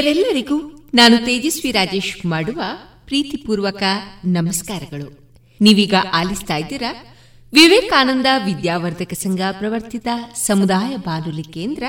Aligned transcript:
ಪ್ರಿಯರೆಲ್ಲರಿಗೂ 0.00 0.88
ನಾನು 0.94 1.16
ತೇಜಸ್ವಿ 1.16 1.70
ರಾಜೇಶ್ 1.70 2.26
ಮಾಡುವ 2.26 2.62
ಪ್ರೀತಿಪೂರ್ವಕ 3.04 3.82
ನಮಸ್ಕಾರಗಳು. 4.24 5.18
ನೀವೀಗ 5.60 5.94
ಆಲಿಸ್ತಾ 6.12 6.56
ಇದ್ದೀರಾ? 6.56 7.16
ವಿವೇಕಾನಂದ 7.52 8.26
ವಿದ್ಯಾವರ್ಧಕ 8.44 9.12
ಸಂಘ 9.12 9.40
ಪ್ರವರ್ತಿತ 9.58 10.08
ಸಮುದಾಯ 10.34 10.96
ಬಾನುಲಿ 10.96 11.42
ಕೇಂದ್ರ, 11.42 11.82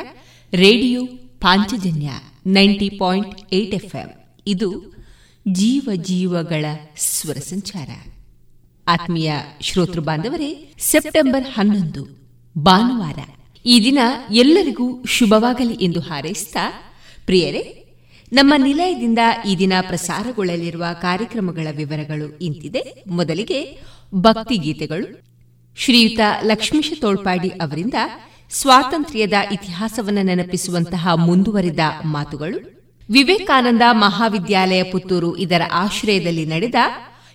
radio 0.53 1.05
Panchajanya 1.41 2.09
ninety 2.47 2.89
point 2.89 3.53
eight 3.53 3.83
F M. 3.83 4.09
ಇದು 4.47 4.95
ಜೀವ 5.47 5.89
ಜೀವಗಳ 5.95 6.65
ಸ್ವರ 6.97 7.35
ಸಂಚಾರ. 7.35 7.89
ಆತ್ಮೀಯ 8.87 9.31
ಶ್ರೋತೃ 9.61 10.01
ಬಾಂಧವರೇ, 10.01 10.73
ಸೆಪ್ಟೆಂಬರ್ 10.79 11.47
ಹನ್ನೊಂದು, 11.53 12.07
ಭಾನುವಾರ. 12.57 13.19
ಈ 13.65 13.83
ದಿನ 13.83 13.99
ಎಲ್ಲರಿಗೂ 14.31 15.03
ಶುಭವಾಗಲಿ 15.03 15.73
ಎಂದು 15.73 15.99
ಹಾರೈಸಿದ 15.99 16.55
ಪ್ರಿಯರೇ 17.25 17.80
ನಮ್ಮ 18.31 18.53
ನಿಲಯದಿಂದ 18.57 19.19
ಈ 19.47 19.57
ದಿನ 19.57 19.73
ಪ್ರಸಾರಗೊಳ್ಳಲಿರುವ 19.81 20.85
ಕಾರ್ಯಕ್ರಮಗಳ 21.01 21.67
ವಿವರಗಳು 21.75 22.37
ಇಂತಿದೆ. 22.37 23.03
ಮೊದಲಿಗೆ 23.07 23.79
ಭಕ್ತಿ 24.15 24.57
ಗೀತೆಗಳು 24.57 25.21
ಶ್ರೀಯುತ 25.77 26.19
ಲಕ್ಷ್ಮೀಶ 26.43 26.93
ತೋಳ್ಪಾಡಿ 27.01 27.49
ಅವರಿಂದ 27.49 27.93
ಸ್ವಾತಂತ್ರ್ಯದ 28.49 29.33
ಇತಿಹಾಸವನ್ನು 29.51 30.21
ನೆನಪಿಸುವಂತಹ 30.21 31.07
ಮುಂದುವರಿದ 31.15 31.79
ಮಾತುಗಳು. 32.05 32.81
ವಿವೇಕಾನಂದ 33.11 33.81
ಮಹಾವಿದ್ಯಾಲಯ 33.91 34.83
ಪುತ್ತೂರು 34.83 35.37
ಇದರ 35.37 35.61
ಆಶ್ರಯದಲ್ಲಿ 35.71 36.45
ನಡೆದ 36.45 36.75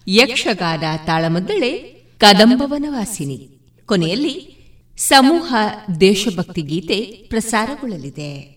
ಯಕ್ಷಗಾನ 0.08 0.82
ತಾಳಮದ್ದಳೆ 1.06 1.72
ಕದಂಬವನವಾಸಿನಿ 2.18 3.48
ಕೊನೆಯಲ್ಲಿ 3.86 4.56
ಸಮೂಹ 4.98 5.54
ದೇಶಭಕ್ತಿ 6.00 6.62
ಗೀತೆ 6.62 7.26
ಪ್ರಸಾರಗೊಳ್ಳಲಿದೆ. 7.30 8.56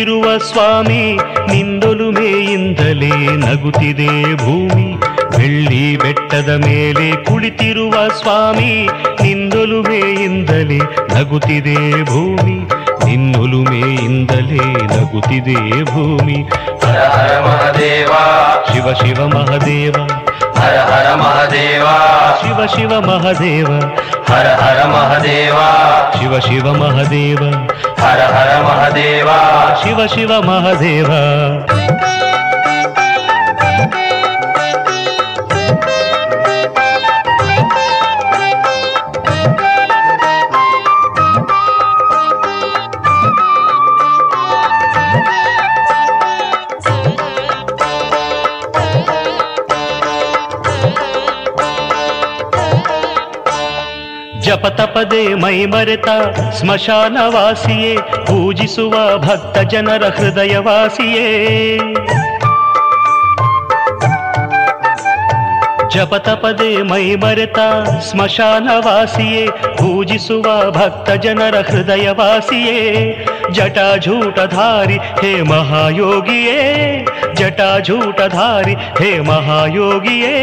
ಕುಳಿತಿರುವ 0.00 0.38
ಸ್ವಾಮಿ, 0.38 1.16
ನಿಂದೊಲುಮೆಯಿಂದಲೇ 1.54 3.36
ನಗುತ್ತಿದೆ 3.36 4.36
ಭೂಮಿ. 4.36 4.96
ಬೆಳ್ಳಿ 5.38 5.96
ಬೆಟ್ಟದ 5.96 6.48
ಮೇಲೆ 6.48 7.24
ಕುಳಿತಿರುವ 7.24 8.08
ಸ್ವಾಮಿ, 8.08 8.88
ನಿಂದೊಲುಮೆಯಿಂದಲೇ 9.22 10.78
ನಗುತ್ತಿದೆ 11.18 12.04
ಭೂಮಿ. 12.04 12.68
ನಿನ್ನೊಲುಮೆಯಿಂದಲೇ 13.04 14.72
ನಗುತ್ತಿದೆ 14.72 15.84
ಭೂಮಿ. 15.84 16.42
ಹರ 16.86 16.98
ಹರ 16.98 17.40
ಮಹದೇವ, 17.40 18.12
ಶಿವ 18.72 18.92
ಶಿವ 18.92 19.26
ಮಹದೇವ. 19.26 19.94
ಹರ 20.58 20.76
ಹರ 20.90 21.08
ಮಹದೇವ 21.14 21.86
ಶಿವ 22.40 22.66
ಶಿವ 22.66 22.92
ಮಹದೇವ 23.00 23.70
ಹರ 24.30 24.48
ಹರ 24.62 24.80
ಮಹದೇವ 24.86 25.58
ಶಿವ 26.14 26.38
ಶಿವ 26.38 26.66
ಮಹದೇವ 26.74 27.42
ಹರ 28.02 28.20
ಹರ 28.34 28.52
ಮಹದೇವ 28.62 29.28
ಶಿವ 29.82 30.00
ಶಿವ 30.06 30.32
ಮಹದೇವ 30.42 31.10
ಜಪತಪದೆ 54.59 55.35
ಮೈ 55.35 55.65
ಮರೆತ 55.65 56.09
ಸ್ಮಶಾನವಾಸಿಯೇ 56.51 57.93
ಪೂಜಿಸುವ 58.25 58.95
ಭಕ್ತ 59.17 59.57
ಜನರ 59.71 60.03
ಹೃದಯವಾಸಿಯೇ 60.17 61.27
ಜಪತಪದೆ 65.89 66.83
ಮೈ 66.83 67.15
ಮರೆತ 67.15 67.59
ಸ್ಮಶಾನವಾಸಿಯೇ 68.01 69.43
ಪೂಜಿಸುವ 69.77 70.47
ಭಕ್ತ 70.71 71.09
ಜನರ 71.15 71.55
ಹೃದಯವಾಸಿಯೇ 71.61 72.79
ಜಟಾಜೂಟಧಾರಿ 73.51 74.97
ಹೇ 75.21 75.41
ಮಹಾಯೋಗಿಯೇ 75.43 76.59
ಜಟಾಜೂಟಧಾರಿ 77.33 78.75
ಹೇ 78.99 79.19
ಮಹಾಯೋಗಿಯೇ 79.19 80.35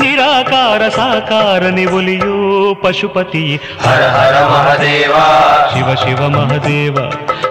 ನಿರಾಕಾರ 0.00 0.88
ಸಾಕಾರ 0.88 1.62
ನಿವುಲಿಯೋ 1.62 2.74
ಪಶುಪತಿ. 2.74 3.60
ಹರ 3.82 4.02
ಹರ 4.02 4.46
ಮಹದೇವ. 4.46 5.12
ಶಿವ 5.74 5.94
ಶಿವ 5.94 6.28
ಮಹದೇವ. 6.28 6.94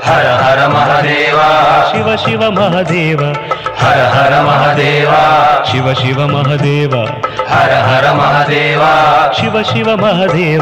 ಹರ 0.03 0.31
ಹರ 0.31 0.67
ಮಹದೇವ. 0.67 1.39
ಶಿವ 1.91 2.15
ಶಿವ 2.15 2.51
ಮಹದೇವ. 2.51 3.19
ಹರ 3.77 4.03
ಹರ 4.03 4.41
ಮಹದೇವ. 4.41 5.11
ಶಿವ 5.71 5.93
ಶಿವ 5.93 6.27
ಮಹದೇವ. 6.27 6.91
ಹರ 7.47 7.73
ಹರ 7.73 8.11
ಮಹದೇವ. 8.11 8.81
ಶಿವ 9.39 9.61
ಶಿವ 9.61 9.95
ಮಹದೇವ. 9.95 10.61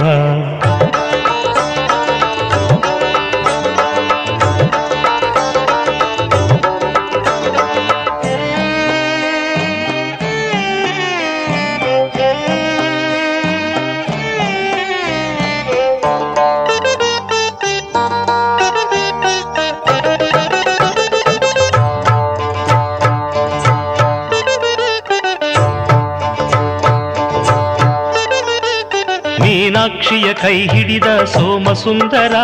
ಕೈ 30.42 30.68
ಹಿಡಿದ 30.68 31.24
ಸೋಮಸುಂದರ 31.24 32.36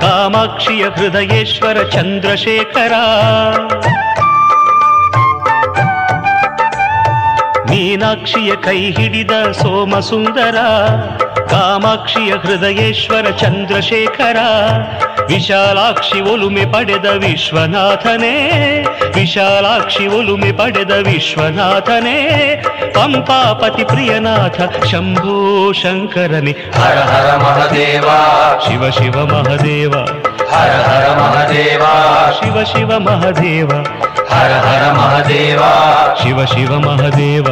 ಕಾಮಾಕ್ಷಿಯ 0.00 0.84
ಹೃದಯೇಶ್ವರ 0.84 1.82
ಚಂದ್ರಶೇಖರ. 1.82 2.92
ಮೀನಾಕ್ಷಿಯ 7.70 8.56
ಕೈ 8.56 8.90
ಹಿಡಿದ 8.92 9.30
ಸೋಮಸುಂದರ 9.30 10.56
ಕಾಮಾಕ್ಷಿಯ 11.50 12.32
ಹೃದಯೇಶ್ವರ 12.32 13.30
ಚಂದ್ರಶೇಖರ. 13.30 14.36
ವಿಶಾಲಾಕ್ಷಿ 15.28 16.20
ಒಲುಮೆ 16.20 16.72
ಪಡೆದ 16.72 17.04
ವಿಶ್ವನಾಥನೇ 17.04 18.50
ವಿಶಾಲಾಕ್ಷಿ 19.14 20.06
ಒಲುಮೆ 20.06 20.52
ಪಡೆದ 20.52 20.90
ವಿಶ್ವನಾಥನೇ 20.90 22.62
ಪಂಪಾಪತಿ 22.94 23.84
ಪ್ರಿಯನಾಥ 23.84 24.84
ಶಂಭೋ 24.86 25.72
ಶಂಕರನೇ. 25.72 26.50
ಹರ 26.50 26.98
ಹರ 26.98 27.36
ಮಹದೇವ. 27.36 28.04
ಶಿವ 28.68 28.90
ಶಿವ 28.90 29.26
ಮಹದೇವ. 29.26 29.92
ಹರ 30.50 30.70
ಹರ 30.70 31.18
ಮಹದೇವ. 31.18 31.82
ಶಿವ 32.42 32.64
ಶಿವ 32.64 32.98
ಮಹದೇವ. 32.98 33.68
ಹರ 34.30 34.52
ಹರ 34.52 34.92
ಮಹದೇವ. 34.92 35.62
ಶಿವ 36.22 36.44
ಶಿವ 36.44 36.78
ಮಹದೇವ. 36.78 37.44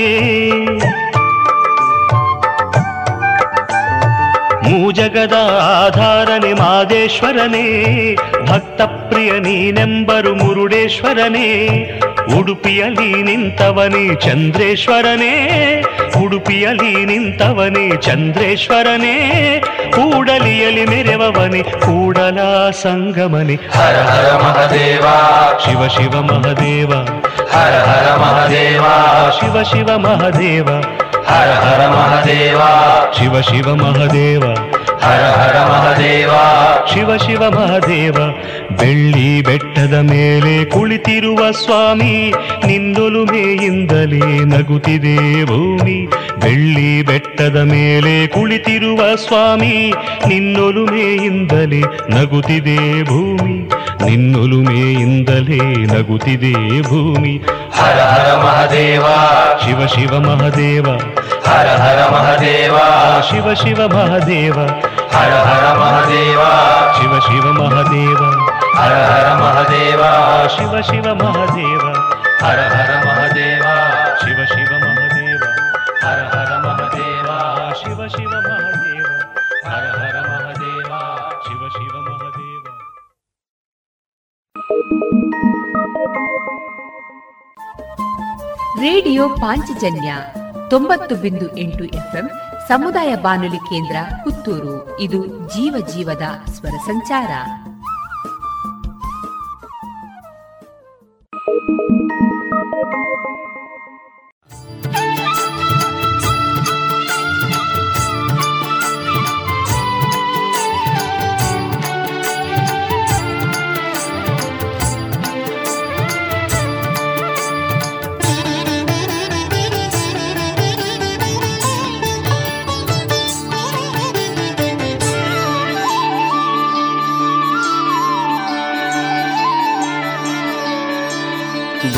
ಮೂಜಗದ 4.63 5.34
ಆಧಾರನೆ 5.63 6.54
ಮಾದೇಶ್ವರನೇ 6.54 7.66
ಭಕ್ತ 8.48 8.82
ಪ್ರಿಯ 8.82 9.32
ನೀನೆಂಬರು 9.40 10.36
ಮುರುಡೇಶ್ವರನೇ. 10.36 11.48
ಉಡುಪಿಯಲ್ಲಿ 12.40 13.24
ನಿಂತವನೇ 13.24 14.16
ಚಂದ್ರೇಶ್ವರನೇ, 14.16 15.34
ಉಡುಪಿಯಲ್ಲಿ 16.24 17.06
ನಿಂತವನೇ 17.06 17.90
ಚಂದ್ರೇಶ್ವರನೇ. 18.01 19.16
ಕೂಡಲಿಯಲಿ 19.91 20.86
ಮೆರೆವವನೆ 20.86 21.63
ಕೂಡಲ 21.63 22.69
ಸಂಗಮನೆ. 22.69 23.55
ಹರ 23.55 24.01
ಹರ 24.01 24.38
ಮಹದೇವ. 24.38 25.05
ಶಿವ 25.65 25.88
ಶಿವ 25.88 26.21
ಮಹದೇವ. 26.21 26.89
ಹರ 27.51 27.83
ಹರ 27.89 28.15
ಮಹದೇವ. 28.15 28.86
ಶಿವ 29.39 29.63
ಶಿವ 29.63 29.98
ಮಹದೇವ. 29.98 30.67
ಹರ 31.27 31.51
ಹರ 31.51 31.88
ಮಹದೇವ. 31.88 32.62
ಶಿವ 33.17 33.41
ಶಿವ 33.41 33.75
ಮಹದೇವ. 33.75 34.43
ಹರ 35.01 35.21
ಹರ 35.39 35.65
ಮಹದೇವ. 35.65 36.31
ಶಿವ 36.93 37.17
ಶಿವ 37.17 37.50
ಮಹದೇವ. 37.50 38.15
ಬೆಳ್ಳಿ 38.80 39.42
ಬೆಟ್ಟದ 39.42 39.94
ಮೇಲೆ 39.94 40.66
ಕುಳಿತಿರುವ 40.66 41.51
ಸ್ವಾಮಿ 41.51 42.34
ನಿಂದೊಲುಮೆಯಿಂದಲೇ 42.66 44.46
ನಗುತ್ತಿದೆ 44.46 45.46
ಭೂಮಿ. 45.46 46.08
ಬೆಳ್ಳಿ 46.40 47.04
ಬೆಟ್ಟದ 47.04 47.56
ಮೇಲೆ 47.56 48.28
ಕುಳಿತಿರುವ 48.28 49.16
ಸ್ವಾಮಿ 49.16 49.94
ನಿನ್ನೊಲುಮೆಯಿಂದಲೇ 50.28 51.80
ನಗುತ್ತಿದೆ 52.10 53.04
ಭೂಮಿ. 53.04 53.70
ನಿನ್ನೊಲುಮೆಯಿಂದಲೇ 54.06 55.75
ನಗುತ್ತಿದೆ 55.75 56.82
ಭೂಮಿ. 56.82 57.38
ಹರ 57.74 58.00
ಹರ 58.00 58.36
ಮಹದೇವ. 58.38 59.04
ಶಿವ 59.66 59.88
ಶಿವ 59.88 60.20
ಮಹದೇವ. 60.20 60.86
ಹರ 61.46 61.68
ಹರ 61.68 62.12
ಮಹದೇವ. 62.12 62.78
ಶಿವ 63.30 63.54
ಶಿವ 63.54 63.88
ಮಹದೇವ. 63.88 64.54
ಹರ 65.12 65.34
ಹರ 65.34 65.78
ಮಹದೇವ. 65.78 66.40
ಶಿವ 67.01 67.20
ಶಿವ 67.20 67.54
ಮಹದೇವ. 67.54 68.40
ಹರ 68.82 68.94
ಹರ 68.94 69.34
ಮಹದೇವ. 69.34 70.02
ಶಿವ 70.48 70.82
ಶಿವ 70.82 71.16
ಮಹದೇವ. 71.16 71.94
ಹರ 72.46 72.60
ಹರ 72.60 73.08
ಮಹದೇವ. 73.08 73.64
ಶಿವ 74.20 74.46
ಶಿವ 74.46 74.78
ಮಹದೇವ. 74.80 75.44
ಹರ 76.08 76.20
ಹರ 76.24 76.58
ಮಹದೇವ. 76.58 77.26
ಶಿವ 77.74 78.08
ಶಿವ 78.08 78.30
ಮಹದೇವ. 78.30 79.06
ಹರ 79.70 79.86
ಹರ 80.00 80.20
ಮಹದೇವ. 80.30 80.88
ಶಿವ 81.44 81.70
ಶಿವ 81.70 82.02
ಮಹದೇವ. 82.02 82.64
ರೇಡಿಯೋ 88.82 89.30
ಪಾಂಚಜನ್ಯ 89.30 90.16
ತೊಂಬತ್ತು 90.70 91.16
ಬಿಂದು 91.16 91.58
ಎಂಟು 91.58 91.84
ಎಫ್ಎಂ 91.84 92.32
ಸಮುದಾಯ 92.68 93.16
ಬಾನುಲಿ 93.16 93.58
ಕೇಂದ್ರ 93.58 93.96
ಪುತ್ತೂರು. 94.24 95.00
ಇದು 95.00 95.26
ಜೀವ 95.26 95.86
ಜೀವದ 95.88 96.50
ಸ್ವರ 96.52 96.78
ಸಂಚಾರ. 96.86 97.30
Thank 101.68 101.80
you. 101.80 103.50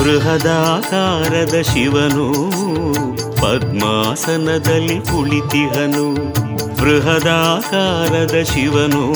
ಬೃಹದಾಕಾರದ 0.03 1.62
ಶಿವನು, 1.62 2.33
ಪದ್ಮಾಸನದಲ್ಲಿ 3.41 5.00
ಕುಳಿತಿಹನು. 5.00 6.15
ಬೃಹದಾಕಾರದ 6.81 8.43
ಶಿವನು, 8.43 9.13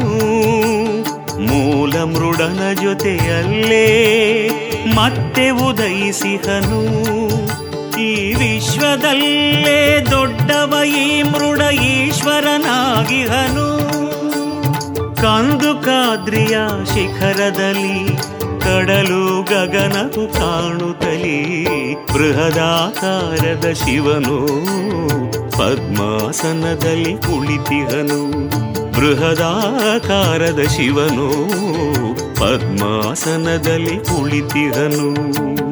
ಮೂಲ 1.41 1.93
ಮೃಡನ 1.93 2.73
ಜೊತೆಯಲ್ಲೇ 2.83 3.85
ಮತ್ತೆ 4.95 5.51
ಉದಯಿಸಿಹನು. 5.51 7.05
ಈ 8.01 8.35
ವಿಶ್ವದಲ್ಲೇ 8.35 10.07
ದೊಡ್ಡವ 10.11 10.85
ಈ 10.85 11.23
ಮೃಡ 11.23 11.61
ಈಶ್ವರನಾಗಿಹನು. 11.75 12.75
ಕಂದುಕಾದ್ರಿಯ 15.17 16.59
ಶಿಖರದಲ್ಲಿ 16.87 18.17
ಕಡಲು 18.61 19.43
ಗಗನವು 19.43 20.33
ಕಾಣುತ್ತಲಿ 20.33 21.95
ಬೃಹದಾಕಾರದ 21.95 23.73
ಶಿವನು 23.73 24.47
ಪದ್ಮಾಸನದಲ್ಲಿ 25.51 27.13
ಕುಳಿತಿಹನು. 27.13 28.49
ಬೃಹದಾಕಾರದ 28.93 30.61
ಶಿವನು 30.69 31.29
ಪದ್ಮಾಸನದಲ್ಲಿ 32.35 33.97
ಕುಳಿತಿಹನು. 33.97 35.64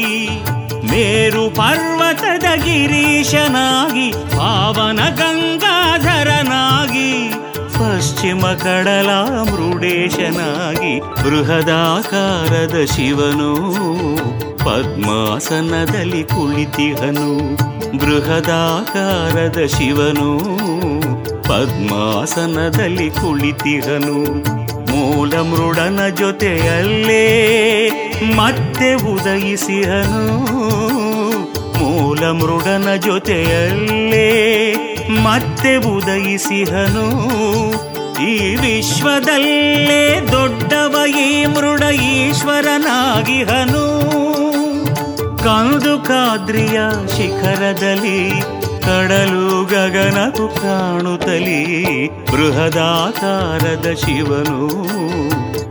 ಮೇರು 0.92 1.50
ಪರ್ವತದ 1.50 2.40
ಗಿರೀಶನಾಗಿ, 2.40 4.12
ಪಾವನ 4.12 5.00
ಗಂಗಾಧರನಾಗಿ, 5.16 7.30
ಪಶ್ಚಿಮ 7.54 8.46
ಕಡಲ 8.46 9.44
ಮೃಡೇಶನಾಗಿ 9.44 11.00
ಬೃಹದಾಕಾರದ 11.00 12.96
ಶಿವನು. 12.96 13.68
ಪದ್ಮಾಸನದಲ್ಲಿ 14.68 16.24
ಕುಳಿತಿಹನು, 16.24 17.58
ಬೃಹದಾಕಾರದ 17.98 19.66
ಶಿವನು. 19.66 20.40
ಪದ್ಮಾಸನದಲ್ಲಿ 21.44 23.10
ಕುಳಿತಿಹನು 23.10 24.44
ಮೂಲ 24.92 25.36
ಮೃಡನ 25.36 26.08
ಜೊತೆಯಲ್ಲೇ 26.08 27.26
ಮತ್ತೆ 28.36 28.94
ಉದಯಿಸಿಹನು. 28.94 30.48
ಮೂಲ 31.80 32.20
ಮೃಡನ 32.20 32.96
ಜೊತೆಯಲ್ಲೇ 32.96 34.76
ಮತ್ತೆ 35.10 35.76
ಉದಯಿಸಿಹನು. 35.76 37.08
ಈ 38.24 38.56
ವಿಶ್ವದಲ್ಲೇ 38.56 40.28
ದೊಡ್ಡವ 40.32 40.96
ಈ 41.20 41.46
ಮೃಡ 41.46 41.94
ಈಶ್ವರನಾಗಿಹನು. 41.94 44.08
ಕಾದ್ರಿಯ 45.48 46.80
ಶಿಖರದಲ್ಲಿ 47.08 48.30
ಕಡಲು 48.82 49.66
ಗಗನಕು 49.66 50.48
ಕಾಣುತ್ತಲಿ 50.48 52.08
ಬೃಹದಾಕಾರದ 52.08 53.94
ಶಿವನು 53.94 54.68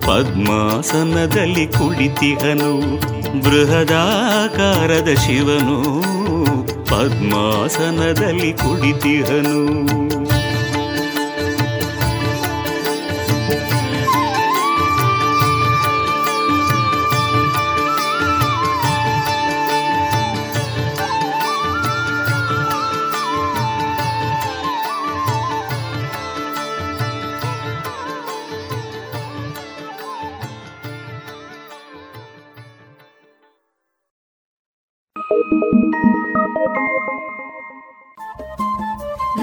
ಪದ್ಮಾಸನದಲ್ಲಿ 0.00 1.66
ಕುಳಿತಿಹನು 1.66 2.72
ಬೃಹದಾಕಾರದ 3.44 5.14
ಶಿವನು 5.14 5.78
ಪದ್ಮಾಸನದಲ್ಲಿ 6.84 8.52
ಕುಳಿತಿಹನು. 8.52 10.15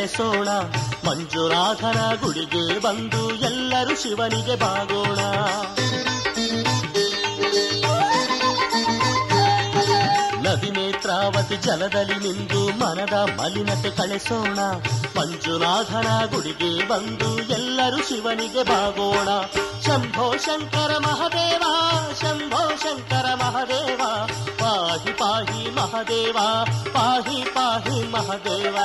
ಕಳೆಸೋಣ 0.00 0.48
ಮಂಜುನಾಥನ 1.08 2.14
ಗುಡಿಗೆ 2.22 2.78
ಬಂದು 2.78 3.34
ಎಲ್ಲರೂ 3.34 3.96
ಶಿವನಿಗೆ 3.96 4.56
ಬಾಗೋಣ. 4.56 5.18
ನದಿ 10.48 10.70
ನೇತ್ರಾವತಿ 10.70 11.56
ಜಲದಲ್ಲಿ 11.56 12.14
ನಿಂದು 12.14 12.78
ಮನದ 12.78 13.12
ಮಲಿನತೆ 13.12 13.90
ಕಳೆಸೋಣ 13.90 14.58
ಮಂಜುನಾಥನ 15.18 16.24
ಗುಡಿಗೆ 16.24 16.88
ಬಂದು 16.88 17.42
ಎಲ್ಲರೂ 17.42 17.96
ಶಿವನಿಗೆ 17.96 18.62
ಬಾಗೋಣ. 18.62 19.28
ಶಂಭೋ 19.86 20.36
ಶಂಕರ 20.36 20.98
ಮಹದೇವ, 20.98 21.62
ಶಂಭೋ 22.20 22.68
ಶಂಕರ 22.76 23.34
ಮಹದೇವ. 23.34 24.00
ಪಾಹಿ 24.58 25.12
ಪಾಹಿ 25.12 25.74
ಮಹದೇವ, 25.74 26.38
ಪಾಹಿ 26.92 27.44
ಪಾಹಿ 27.44 28.12
ಮಹದೇವ. 28.12 28.78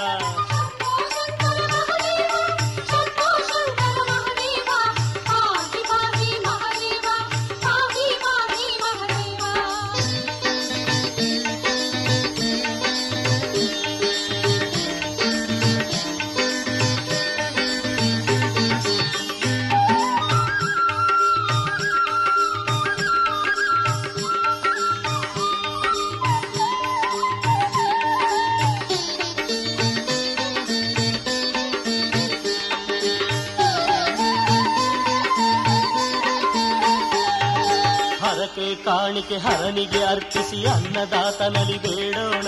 ಕಾಣಿಕೆ 38.85 39.37
ಹರನಿಗೆ 39.37 40.01
ಅರ್ಪಿಸಿ 40.03 40.59
ಅನ್ನದಾತನಲ್ಲಿ 40.67 41.77
ಬೇಡೋಣ. 41.77 42.47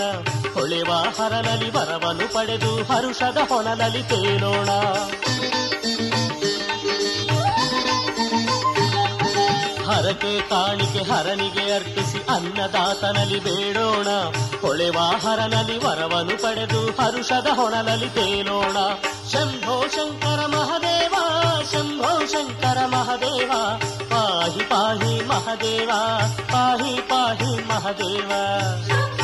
ಹೊಳೆವ 0.54 0.90
ಹರನಲ್ಲಿ 1.18 1.70
ವರವನ್ನು 1.70 2.26
ಪಡೆದು 2.34 2.72
ಹರುಷದ 2.84 3.38
ಹೊನಲಲ್ಲಿ 3.48 4.02
ತೇಲೋಣ 4.02 4.70
ಹರಕೆ 9.88 10.32
ಕಾಣಿಕೆ 10.40 11.02
ಹರನಿಗೆ 11.10 11.64
ಅರ್ಪಿಸಿ 11.72 12.18
ಅನ್ನದಾತನಲ್ಲಿ 12.34 13.40
ಬೇಡೋಣ. 13.40 14.08
ಹೊಳೆವ 14.60 14.98
ಹರನಲ್ಲಿ 15.24 15.78
ವರವನ್ನು 15.84 16.36
ಪಡೆದು 16.42 16.82
ಹರುಷದ 17.00 17.46
ಹೊನಲಲ್ಲಿ 17.54 18.08
ತೇಲೋಣ 18.08 18.76
ಶಂಭೋ 19.32 19.76
ಶಂಕರ 19.88 20.40
ಮಹದೇವ, 20.46 21.14
ಶಂಭೋ 21.72 22.12
ಶಂಕರ 22.26 22.78
ಮಹದೇವ 22.86 23.52
पाहि 24.38 24.64
पाहि 24.70 25.14
महादेवा 25.28 25.98
पाहि 26.52 26.94
पाहि 27.10 27.56
महादेवा। 27.70 29.17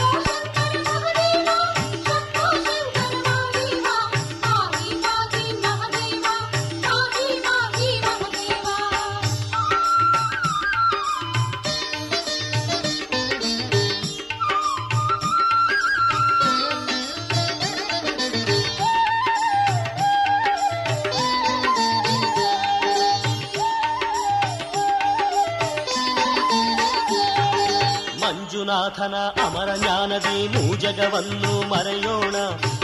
ಮಂಜುನಾಥನ 28.83 29.17
ಅಮರ 29.43 29.69
ಜ್ಞಾನದಿ 29.77 30.39
ಮೂಜಗವನ್ನು 30.53 31.51
ಮರೆಯೋಣ 31.69 32.35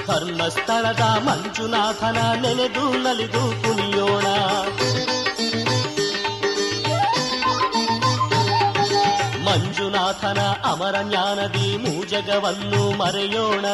ಧರ್ಮಸ್ಥಳದ 0.05 1.03
ಮಂಜುನಾಥನ 1.25 2.19
ನೆನೆದು 2.43 2.85
ನಲಿದು 3.03 3.43
ಕುಣಿಯೋಣ 3.61 4.27
ಮಂಜುನಾಥನ 9.47 10.39
ಅಮರ 10.65 10.95
ಜ್ಞಾನದಿ 11.03 11.67
ಮೂಜಗವನ್ನು 11.83 12.81
ಮರೆಯೋಣ 13.01 13.65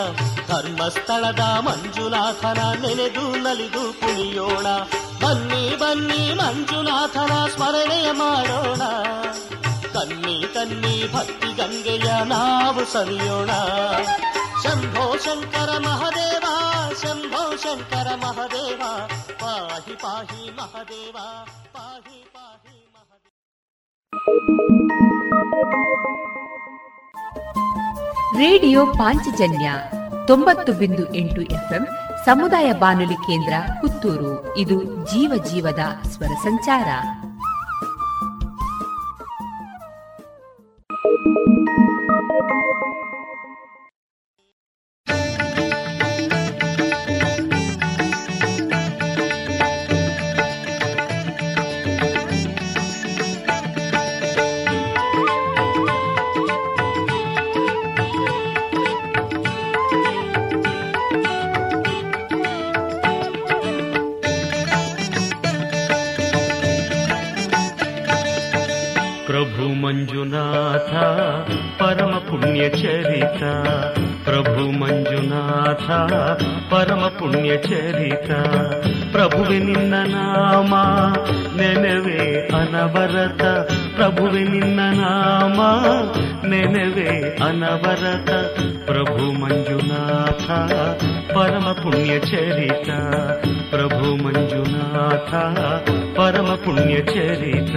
ಧರ್ಮಸ್ಥಳದ 0.50 1.44
ಮಂಜುನಾಥನ 1.68 2.62
ನೆನೆದು 2.84 3.26
ನಲಿದು 3.46 3.86
ಕುಣಿಯೋಣ 4.02 4.68
ಬನ್ನಿ 5.24 5.66
ಬನ್ನಿ 5.82 6.24
ಮಂಜುನಾಥನ 6.40 7.34
ಸ್ಮರಣೆಯ 7.54 8.10
ಮಾಡೋಣ 8.20 8.82
ಕನ್ನಿ 9.97 10.55
ಕನ್ನಿ 10.55 11.15
ಭಕ್ತಿ 11.15 11.53
ಗಂಗೆಯ 11.57 12.25
ನಾವು 12.25 12.93
ಸವಿಯೋಣ 12.93 13.51
ಶಂಭೋ 14.63 15.17
ಶಂಕರ 15.17 15.71
ಮಹದೇವ, 15.79 16.45
ಶಂಭೋ 17.03 17.57
ಶಂಕರ 17.57 18.15
ಮಹದೇವ, 18.15 18.83
ಪಾಹಿ 19.41 19.97
ಪಾಹಿ 19.97 20.51
ಮಹದೇವ, 20.57 21.17
ಪಾಹಿ 21.73 22.31
ಪಾಹಿ 22.35 22.95
ಮಹದೇವ. 22.95 23.43
ರೇಡಿಯೋ 28.39 28.87
ಪಾಂಚಜನ್ಯ 28.87 29.73
ತೊಂಬತ್ತು 30.27 30.73
ಬಿಂದು 30.73 31.15
ಎಂಟು 31.15 31.41
ಎಫ್ಎಂ 31.43 31.89
ಸಮುದಾಯ 32.25 32.73
ಬಾನುಲಿ 32.73 33.15
ಕೇಂದ್ರ 33.15 33.55
ಪುತ್ತೂರು. 33.81 34.57
ಇದು 34.57 34.85
ಜೀವ 35.07 35.45
ಜೀವದ 35.45 36.09
ಸ್ವರ 36.09 36.35
ಸಂಚಾರ. 36.43 36.87
Música 41.05 41.77
ಮಂಜುನಾಥ 69.86 70.92
ಪರಮ 71.80 72.14
ಪುಣ್ಯ 72.30 72.70
ಚರಿತ 72.72 73.42
ಪ್ರಭು 74.26 74.64
ಮಂಜುನಾಥ 74.72 75.88
ಪರಮ 76.72 77.04
ಪುಣ್ಯ 77.20 77.52
ಚರಿತ 77.62 78.30
ಪ್ರಭುವೆ 79.12 79.60
ನಿನ್ನ 79.60 79.96
ನಾಮ 80.14 80.74
ನೆನವೆ 81.58 82.20
ಅನವರತ 82.52 83.44
ಪ್ರಭುವೆ 83.96 84.44
ನಿನ್ನ 84.44 84.80
ನಾಮ 85.00 85.60
ನೆನವೆ 86.44 87.10
ಅನವರತ 87.42 88.30
ಪ್ರಭು 88.86 89.26
ಮಂಜುನಾಥ 89.42 90.48
ಪರಮ 91.34 91.68
ಪುಣ್ಯ 91.84 92.20
ಚರಿತ 92.26 92.90
ಪ್ರಭು 93.70 94.10
ಮಂಜುನಾಥ 94.24 95.34
ಪರಮ 96.18 96.50
ಪುಣ್ಯ 96.66 96.98
ಚರಿತ 97.14 97.76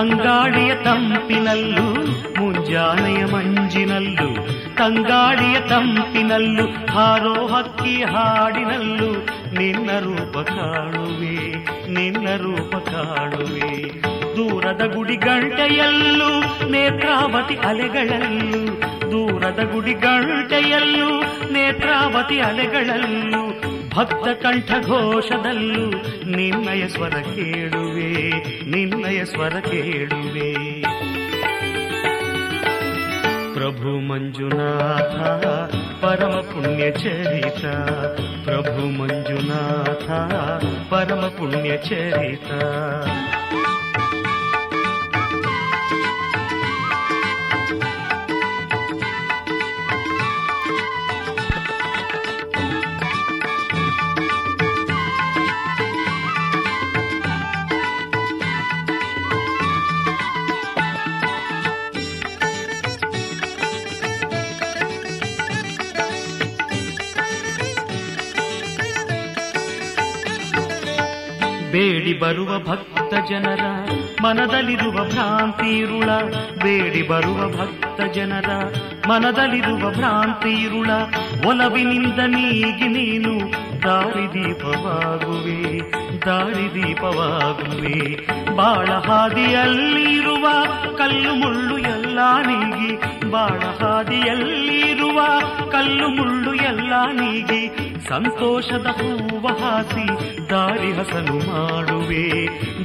ತಂಗಾಳಿಯ 0.00 0.74
ತಂಪಿನಲ್ಲೂ, 0.74 2.06
ಮುಂಜಾನೆಯ 2.38 3.24
ಮಂಜಿನಲ್ಲೂ 3.24 4.46
ತಂಗಾಳಿಯ 4.74 5.60
ತಂಪಿನಲ್ಲೂ 5.60 6.92
ಹಾರೋ 6.92 7.46
ಹಕ್ಕಿ 7.46 8.02
ಹಾಡಿನಲ್ಲೂ, 8.02 9.26
ನಿನ್ನ 9.58 9.90
ರೂಪ 9.98 10.38
ಕಾಣುವೆ, 10.38 11.52
ನಿನ್ನ 11.92 12.28
ರೂಪ 12.36 12.76
ಕಾಣುವೆ. 12.76 14.00
ದೂರದ 14.36 14.94
ಗುಡಿ 14.94 15.16
ಗಂಟೆಯಲ್ಲೂ 15.16 16.40
ನೇತ್ರಾವತಿ 16.68 17.54
ಅಲೆಗಳಲ್ಲೂ, 17.54 18.80
ದೂರದ 19.10 19.60
ಗುಡಿ 19.72 19.92
ಗಂಟೆಯಲ್ಲೂ 19.92 21.22
ನೇತ್ರಾವತಿ 21.52 22.40
ಅಲೆಗಳಲ್ಲೂ 22.40 23.49
ಭಕ್ತ 23.89 24.27
ಕಂಠ 24.43 24.71
ಘೋಷದಲ್ಲೂ 24.87 25.85
ನಿನ್ನಯ 26.31 26.83
ಸ್ವರ 26.87 27.15
ಕೇಳುವೆ 27.31 28.11
ನಿನ್ನಯ 28.71 29.19
ಸ್ವರ 29.25 29.55
ಕೇಳುವೆ 29.65 30.49
ಪ್ರಭು 33.55 33.91
ಮಂಜುನಾಥ 34.07 35.15
ಪರಮ 36.01 36.35
ಪುಣ್ಯ 36.49 36.83
ಚರಿತ 36.93 37.63
ಪ್ರಭು 38.45 38.83
ಮಂಜುನಾಥ 38.97 40.07
ಪರಮ 40.89 41.23
ಪುಣ್ಯ 41.37 41.71
ಚರಿತ 41.87 42.49
ಬೇಡಿ 71.72 72.18
ಬರುವ 72.18 72.58
ಭಕ್ತ 72.58 73.30
ಜನರ, 73.30 73.60
ಮನದಲ್ಲಿರುವ 74.22 75.04
ಭ್ರಾಂತಿರುಳ 75.04 76.06
ಬೇಡಿ 76.62 77.02
ಬರುವ 77.02 77.48
ಭಕ್ತ 77.48 78.00
ಜನರ, 78.14 78.50
ಮನದಲ್ಲಿರುವ 79.08 79.90
ಭ್ರಾಂತಿರುಳ 79.90 80.90
ಒಲವಿನಿಂದ 81.46 82.18
ನೀಗಿ 82.18 82.88
ನೀನು, 82.88 83.52
ದಾರಿ 83.82 84.26
ದೀಪವಾಗುವೆ 84.34 85.80
ದಾರಿ 86.26 86.74
ದೀಪವಾಗುವೆ. 86.74 88.26
ಬಾಳ 88.56 88.86
ಹಾದಿಯಲ್ಲಿರುವ 88.86 90.46
ಕಲ್ಲು 90.96 91.34
ಮುಳ್ಳು 91.34 91.78
ಎಲ್ಲ 92.10 92.22
ನೀಗಿ 92.46 92.88
ಬಾಳ 93.30 93.60
ಹಾದಿಯಲ್ಲಿರುವ 93.80 95.18
ಕಲ್ಲು 95.72 96.06
ಮುಳ್ಳು 96.08 96.52
ಎಲ್ಲ 96.62 96.92
ನೀಗಿ 97.12 97.60
ಸಂತೋಷದ 98.08 98.88
ಹೂವ 98.98 99.46
ಹಾಸಿ 99.60 100.06
ದಾರಿ 100.50 100.90
ಹಸನು 100.92 101.36
ಮಾಡುವೆ 101.48 102.24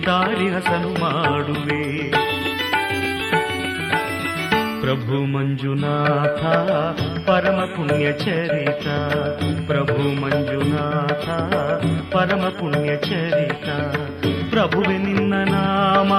ದಾರಿ 0.05 0.47
ಹಸನು 0.47 0.91
ಮಾಡುವೆ 1.01 1.81
ಪ್ರಭು 4.83 5.19
ಮಂಜುನಾಥ 5.33 6.41
ಪರಮ 7.27 7.59
ಪುಣ್ಯ 7.75 8.07
ಚರಿತ 8.23 8.87
ಪ್ರಭು 9.67 10.03
ಮಂಜುನಾಥ 10.21 11.27
ಪರಮ 12.13 12.45
ಪುಣ್ಯ 12.59 12.91
ಚರಿತ 13.07 13.69
ಪ್ರಭುವೆ 14.51 14.97
ನಿನ್ನ 14.99 15.35
ನಾಮ 15.49 16.11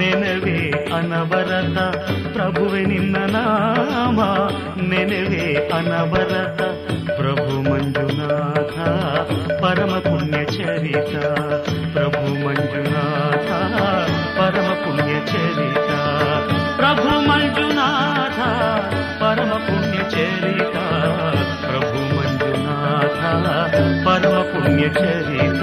ನೆನವೇ 0.00 0.56
ಅನವರತ 0.92 1.78
ಪ್ರಭುವೆ 2.34 2.82
ನಿನ್ನ 2.84 3.16
ನಾಮ 3.26 4.18
ನೆನವೇ 4.90 5.44
ಅನವರತ 5.72 6.60
ಪ್ರಭು 7.10 7.54
ಮಂಜುನಾಥ 7.68 8.76
ಪರಮ 9.62 9.94
ಪುಣ್ಯ 10.04 10.42
ಚರಿತ 10.54 11.14
ಪ್ರಭು 11.94 12.24
ಮಂಜುನಾಥ 12.44 13.50
ಪರಮ 14.38 14.68
ಪುಣ್ಯ 14.84 15.14
ಚರಿತ 15.26 15.90
ಪ್ರಭು 16.78 17.12
ಮಂಜುನಾಥ 17.28 18.38
ಪರಮ 19.20 19.52
ಪುಣ್ಯ 19.66 19.98
ಚರಿತ 20.14 20.76
ಪ್ರಭು 21.64 22.02
ಮಂಜುನಾಥ 22.16 23.20
ಪರಮ 24.06 24.36
ಪುಣ್ಯ 24.52 24.84
ಚರಿತ 24.98 25.62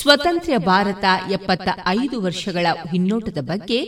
ಸ್ವತಂತ್ರ 0.00 0.52
ಭಾರತ 0.64 1.04
ಎಪ್ಪತ್ತ 1.30 1.68
ಐದು 1.86 2.20
ವರ್ಷಗಳ 2.20 2.66
ಹಿನ್ನೋಟದ 2.92 3.38
ಬಗ್ಗೆ 3.40 3.78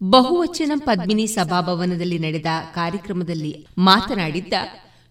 ಬಹುವಚನ 0.00 0.72
ಪದ್ಮಿನಿ 0.84 1.26
ಸಭಾಭವನದಲ್ಲಿ 1.26 2.18
ನಡೆದ 2.18 2.46
ಕಾರ್ಯಕ್ರಮದಲ್ಲಿ 2.74 3.66
ಮಾತನಾಡಿದ್ದ 3.78 4.54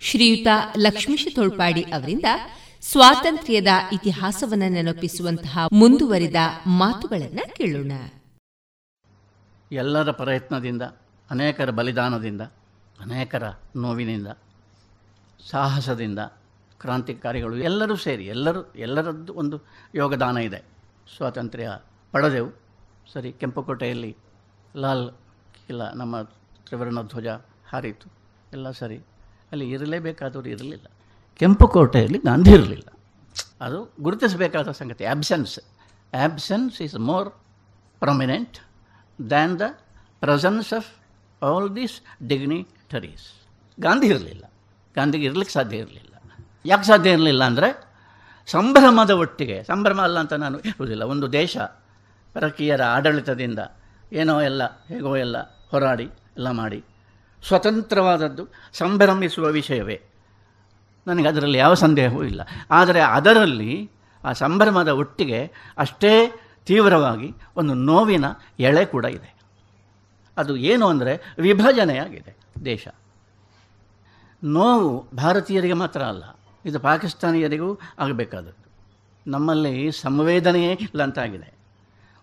ಶ್ರೀಯುತ 0.02 0.48
ಲಕ್ಷ್ಮೀಶ 0.78 1.28
ತೋಳ್ಪಾಡಿ 1.36 1.82
ಅವರಿಂದ 1.82 2.26
ಸ್ವಾತಂತ್ರ್ಯದ 2.82 3.72
ಇತಿಹಾಸವನ್ನು 3.94 4.70
ನೆನಪಿಸುವಂತಹ 4.74 5.68
ಮುಂದುವರಿದ 5.74 6.36
ಮಾತುಗಳನ್ನು 6.68 7.56
ಕೇಳೋಣ. 7.56 7.92
ಎಲ್ಲರ 9.72 10.12
ಪ್ರಯತ್ನದಿಂದ, 10.12 10.82
ಅನೇಕರ 11.30 11.70
ಬಲಿದಾನದಿಂದ, 11.70 12.42
ಅನೇಕರ 13.00 13.44
ನೋವಿನಿಂದ, 13.76 14.28
ಸಾಹಸದಿಂದ 15.50 16.20
ಕ್ರಾಂತಿಕಾರಿಗಳು 16.82 17.58
ಎಲ್ಲರೂ 17.58 17.96
ಸೇರಿ, 17.96 18.26
ಎಲ್ಲರೂ, 18.26 18.74
ಎಲ್ಲರದ್ದು 18.76 19.34
ಒಂದು 19.34 19.62
ಯೋಗದಾನ 19.96 20.38
ಇದೆ. 20.38 20.64
ಸ್ವಾತಂತ್ರ್ಯ 21.18 21.80
ಪಡೆದೆವು. 22.12 22.52
ಸರಿ, 23.14 23.34
ಕೆಂಪುಕೋಟೆಯಲ್ಲಿ 23.34 24.18
ಲಾಲ್ 24.76 25.12
ಇಲ್ಲ 25.70 25.94
ನಮ್ಮ 25.94 26.22
ತ್ರಿವರ್ಣ 26.22 27.02
ಧ್ವಜ 27.02 27.28
ಹಾರಿತು. 27.70 28.12
ಎಲ್ಲ 28.54 28.72
ಸರಿ. 28.72 28.98
ಅಲ್ಲಿ 29.52 29.70
ಇರಲೇಬೇಕಾದವರು 29.70 30.50
ಇರಲಿಲ್ಲ. 30.50 30.86
ಕೆಂಪುಕೋಟೆಯಲ್ಲಿ 31.38 32.18
ಗಾಂಧಿ 32.18 32.52
ಇರಲಿಲ್ಲ. 32.52 32.94
ಅದು 33.62 33.94
ಗುರುತಿಸಬೇಕಾದ 34.02 34.72
ಸಂಗತಿ. 34.72 35.06
Absence 35.06 35.60
absence 36.14 36.82
is 36.82 36.96
more 36.96 37.30
prominent 38.00 38.58
than 39.30 39.60
the 39.60 39.62
presence 40.20 40.74
of 40.74 40.92
all 41.44 41.76
these 41.76 42.02
dignitaries 42.28 43.32
Gandhi 43.82 44.08
ಇರಲಿಲ್ಲ. 44.08 44.52
ಗಾಂಧಿಗೆ 44.96 45.26
ಇರಲಿಕ್ಕೆ 45.26 45.54
ಸಾಧ್ಯ 45.54 45.78
ಇರಲಿಲ್ಲ. 45.78 46.11
ಯಾಕೆ 46.66 46.84
ಸಾಧ್ಯ 46.84 47.10
ಇರಲಿಲ್ಲ 47.10 47.44
ಅಂದರೆ 47.44 47.92
ಸಂಭ್ರಮದ 48.48 49.10
ಒಟ್ಟಿಗೆ, 49.10 49.64
ಸಂಭ್ರಮ 49.64 50.02
ಅಲ್ಲ 50.02 50.20
ಅಂತ 50.20 50.34
ನಾನು 50.34 50.58
ಹೇಳುವುದಿಲ್ಲ. 50.58 51.04
ಒಂದು 51.04 51.32
ದೇಶ 51.32 51.58
ಪರಕೀಯರ 52.34 52.84
ಆಡಳಿತದಿಂದ 52.84 53.60
ಏನೋ 54.14 54.42
ಎಲ್ಲ, 54.42 54.64
ಹೇಗೋ 54.88 55.16
ಎಲ್ಲ 55.16 55.38
ಹೋರಾಡಿ, 55.42 56.04
ಎಲ್ಲ 56.04 56.52
ಮಾಡಿ. 56.52 56.84
ಸ್ವತಂತ್ರವಾದದ್ದು 57.48 58.48
ಸಂಭ್ರಮಿಸುವ 58.74 59.46
ವಿಷಯವೇ. 59.46 60.02
ನನಗೆ 61.08 61.28
ಅದರಲ್ಲಿ 61.28 61.58
ಯಾವ 61.58 61.74
ಸಂದೇಹವೂ 61.74 62.24
ಇಲ್ಲ. 62.24 62.42
ಆದರೆ 62.72 63.02
ಅದರಲ್ಲಿ 63.02 63.92
ಆ 64.24 64.34
ಸಂಭ್ರಮದ 64.34 64.88
ಒಟ್ಟಿಗೆ 64.88 65.52
ಅಷ್ಟೇ 65.78 66.32
ತೀವ್ರವಾಗಿ 66.66 67.34
ಒಂದು 67.56 67.74
ನೋವಿನ 67.74 68.26
ಎಳೆ 68.60 68.86
ಕೂಡ 68.86 69.06
ಇದೆ. 69.06 69.36
ಅದು 70.38 70.58
ಏನು 70.58 70.88
ಅಂದರೆ 70.88 71.36
ವಿಭಜನೆಯಾಗಿದೆ 71.40 72.36
ದೇಶ. 72.66 72.88
ನೋವು 74.44 75.10
ಭಾರತೀಯರಿಗೆ 75.16 75.74
ಮಾತ್ರ 75.74 76.02
ಅಲ್ಲ 76.02 76.24
ಇದು 76.66 76.80
ಪಾಕಿಸ್ತಾನಿಯರಿಗೂ 76.80 77.80
ಆಗಬೇಕಾದದ್ದು. 78.00 78.70
ನಮ್ಮಲ್ಲಿ 79.28 79.92
ಸಂವೇದನೆಯೇ 79.92 80.74
ಇಲ್ಲಂತಾಗಿದೆ. 80.74 81.50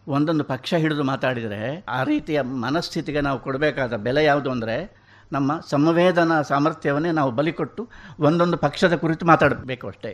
ಒಂದೊಂದು 0.09 0.44
ಪಕ್ಷ 0.44 0.74
ಹಿಡಿದು 0.74 1.03
ಮಾತಾಡಿದರೆ 1.03 1.85
ಆ 1.88 2.03
ರೀತಿಯ 2.03 2.40
ಮನಸ್ಥಿತಿಗೆ 2.40 3.20
ನಾವು 3.20 3.38
ಕೊಡಬೇಕಾದ 3.40 3.94
ಬೆಲೆ 3.96 4.24
ಯಾವುದು 4.24 4.51
ಅಂದರೆ 4.51 4.77
ನಮ್ಮ 5.33 5.61
ಸಂವೇದನಾ 5.61 6.42
ಸಾಮರ್ಥ್ಯವನ್ನೇ 6.42 7.11
ನಾವು 7.11 7.31
ಬಲಿಕೊಟ್ಟು 7.31 7.88
ಒಂದೊಂದು 8.20 8.57
ಪಕ್ಷದ 8.57 8.96
ಕುರಿತು 8.96 9.27
ಮಾತಾಡಬೇಕು 9.27 9.87
ಅಷ್ಟೇ. 9.88 10.12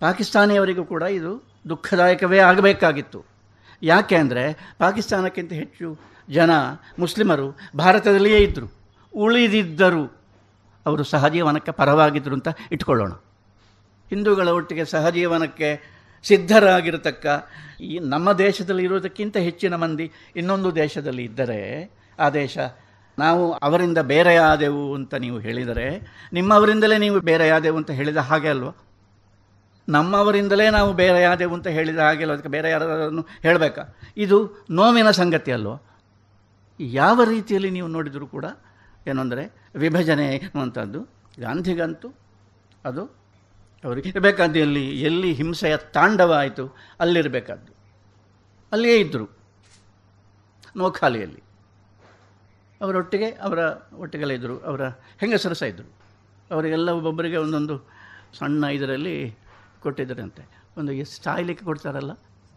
ಪಾಕಿಸ್ತಾನಿಯವರಿಗೂ 0.00 0.84
ಕೂಡ 0.84 1.02
ಇದು 1.02 1.32
ದುಃಖದಾಯಕವೇ 1.68 2.38
ಆಗಬೇಕಾಗಿತ್ತು. 2.38 3.20
ಯಾಕೆ 3.82 4.16
ಅಂದರೆ 4.16 4.74
ಪಾಕಿಸ್ತಾನಕ್ಕಿಂತ 4.78 5.52
ಹೆಚ್ಚು 5.52 5.88
ಜನ 6.30 6.50
ಮುಸ್ಲಿಮರು 6.98 7.46
ಭಾರತದಲ್ಲಿಯೇ 7.76 8.38
ಇದ್ದರು 8.38 8.68
ಉಳಿದಿದ್ದರು. 9.14 10.04
ಅವರು 10.86 11.02
ಸಹಜೀವನಕ್ಕೆ 11.02 11.72
ಪರವಾಗಿದ್ದರು 11.72 12.34
ಅಂತ 12.34 12.48
ಇಟ್ಕೊಳ್ಳೋಣ. 12.72 13.12
ಹಿಂದೂಗಳ 14.08 14.48
ಒಟ್ಟಿಗೆ 14.48 14.84
ಸಹಜೀವನಕ್ಕೆ 14.84 15.96
ಸಿದ್ಧರಾಗಿರತಕ್ಕ. 16.22 17.26
ಈ 17.80 17.98
ನಮ್ಮ 17.98 18.32
ದೇಶದಲ್ಲಿ 18.32 18.84
ಇರೋದಕ್ಕಿಂತ 18.84 19.36
ಹೆಚ್ಚಿನ 19.36 19.74
ಮಂದಿ 19.74 20.12
ಇನ್ನೊಂದು 20.36 20.76
ದೇಶದಲ್ಲಿ 20.76 21.24
ಇದ್ದರೆ, 21.24 21.90
ಆ 22.18 22.30
ದೇಶ 22.30 22.58
ನಾವು 23.18 23.52
ಅವರಿಂದ 23.52 23.98
ಬೇರೆಯಾದೆವು 23.98 24.94
ಅಂತ 24.94 25.14
ನೀವು 25.14 25.38
ಹೇಳಿದರೆ, 25.38 26.18
ನಿಮ್ಮವರಿಂದಲೇ 26.32 26.98
ನೀವು 26.98 27.20
ಬೇರೆಯಾದೆವು 27.20 27.76
ಅಂತ 27.76 27.90
ಹೇಳಿದ 27.90 28.16
ಹಾಗೆ 28.16 28.48
ಅಲ್ವಾ? 28.48 28.72
ನಮ್ಮವರಿಂದಲೇ 29.88 30.70
ನಾವು 30.70 30.92
ಬೇರೆಯಾದೆವು 30.92 31.54
ಅಂತ 31.54 31.66
ಹೇಳಿದ 31.66 31.98
ಹಾಗೆ 31.98 32.22
ಅಲ್ವ? 32.22 32.32
ಅದಕ್ಕೆ 32.32 32.48
ಬೇರೆ 32.48 32.70
ಯಾರನ್ನು 32.70 33.26
ಹೇಳಬೇಕಾ? 33.42 33.82
ಇದು 34.16 34.66
ನೋವಿನ 34.70 35.10
ಸಂಗತಿ 35.10 35.52
ಅಲ್ವಾ? 35.52 35.98
ಯಾವ 36.80 37.24
ರೀತಿಯಲ್ಲಿ 37.24 37.70
ನೀವು 37.70 37.88
ನೋಡಿದರೂ 37.88 38.26
ಕೂಡ 38.26 38.44
ಏನಂದರೆ 39.06 39.70
ವಿಭಜನೆ 39.76 40.36
ಅನ್ನುವಂಥದ್ದು. 40.36 41.00
ಗಾಂಧಿಗಂತೂ 41.40 42.12
ಅದು 42.84 43.25
ಅವರಿಗೆ 43.84 44.08
ಇರಬೇಕಾದ್ದು 44.08 44.58
ಎಲ್ಲಿ? 44.58 44.84
ಎಲ್ಲಿ 45.00 45.32
ಹಿಂಸೆಯ 45.32 45.76
ತಾಂಡವ 45.76 46.32
ಆಯಿತು, 46.32 46.64
ಅಲ್ಲಿರಬೇಕಾದ್ದು. 47.00 47.72
ಅಲ್ಲಿಯೇ 48.72 48.98
ಇದ್ದರು 49.00 49.26
ನೋಖಾಲಿಯಲ್ಲಿ. 50.76 51.42
ಅವರೊಟ್ಟಿಗೆ, 52.80 53.28
ಅವರ 53.30 53.58
ಒಟ್ಟಿಗೆಲ್ಲ 53.94 54.32
ಇದ್ದರು 54.32 54.56
ಅವರ 54.60 54.82
ಹೆಂಗಸರು 55.20 55.54
ಸಹ 55.54 55.66
ಇದ್ದರು 55.66 55.90
ಅವರಿಗೆಲ್ಲ 56.50 56.90
ಒಬ್ಬೊಬ್ಬರಿಗೆ 56.90 57.36
ಒಂದೊಂದು 57.36 57.76
ಸಣ್ಣ 58.38 58.64
ಇದರಲ್ಲಿ 58.64 59.14
ಕೊಟ್ಟಿದ್ದರಂತೆ. 59.80 60.42
ಒಂದು 60.76 61.04
ಸಾಯ್ಲಿಕ್ಕೆ 61.04 61.64
ಕೊಡ್ತಾರಲ್ಲ? 61.64 62.12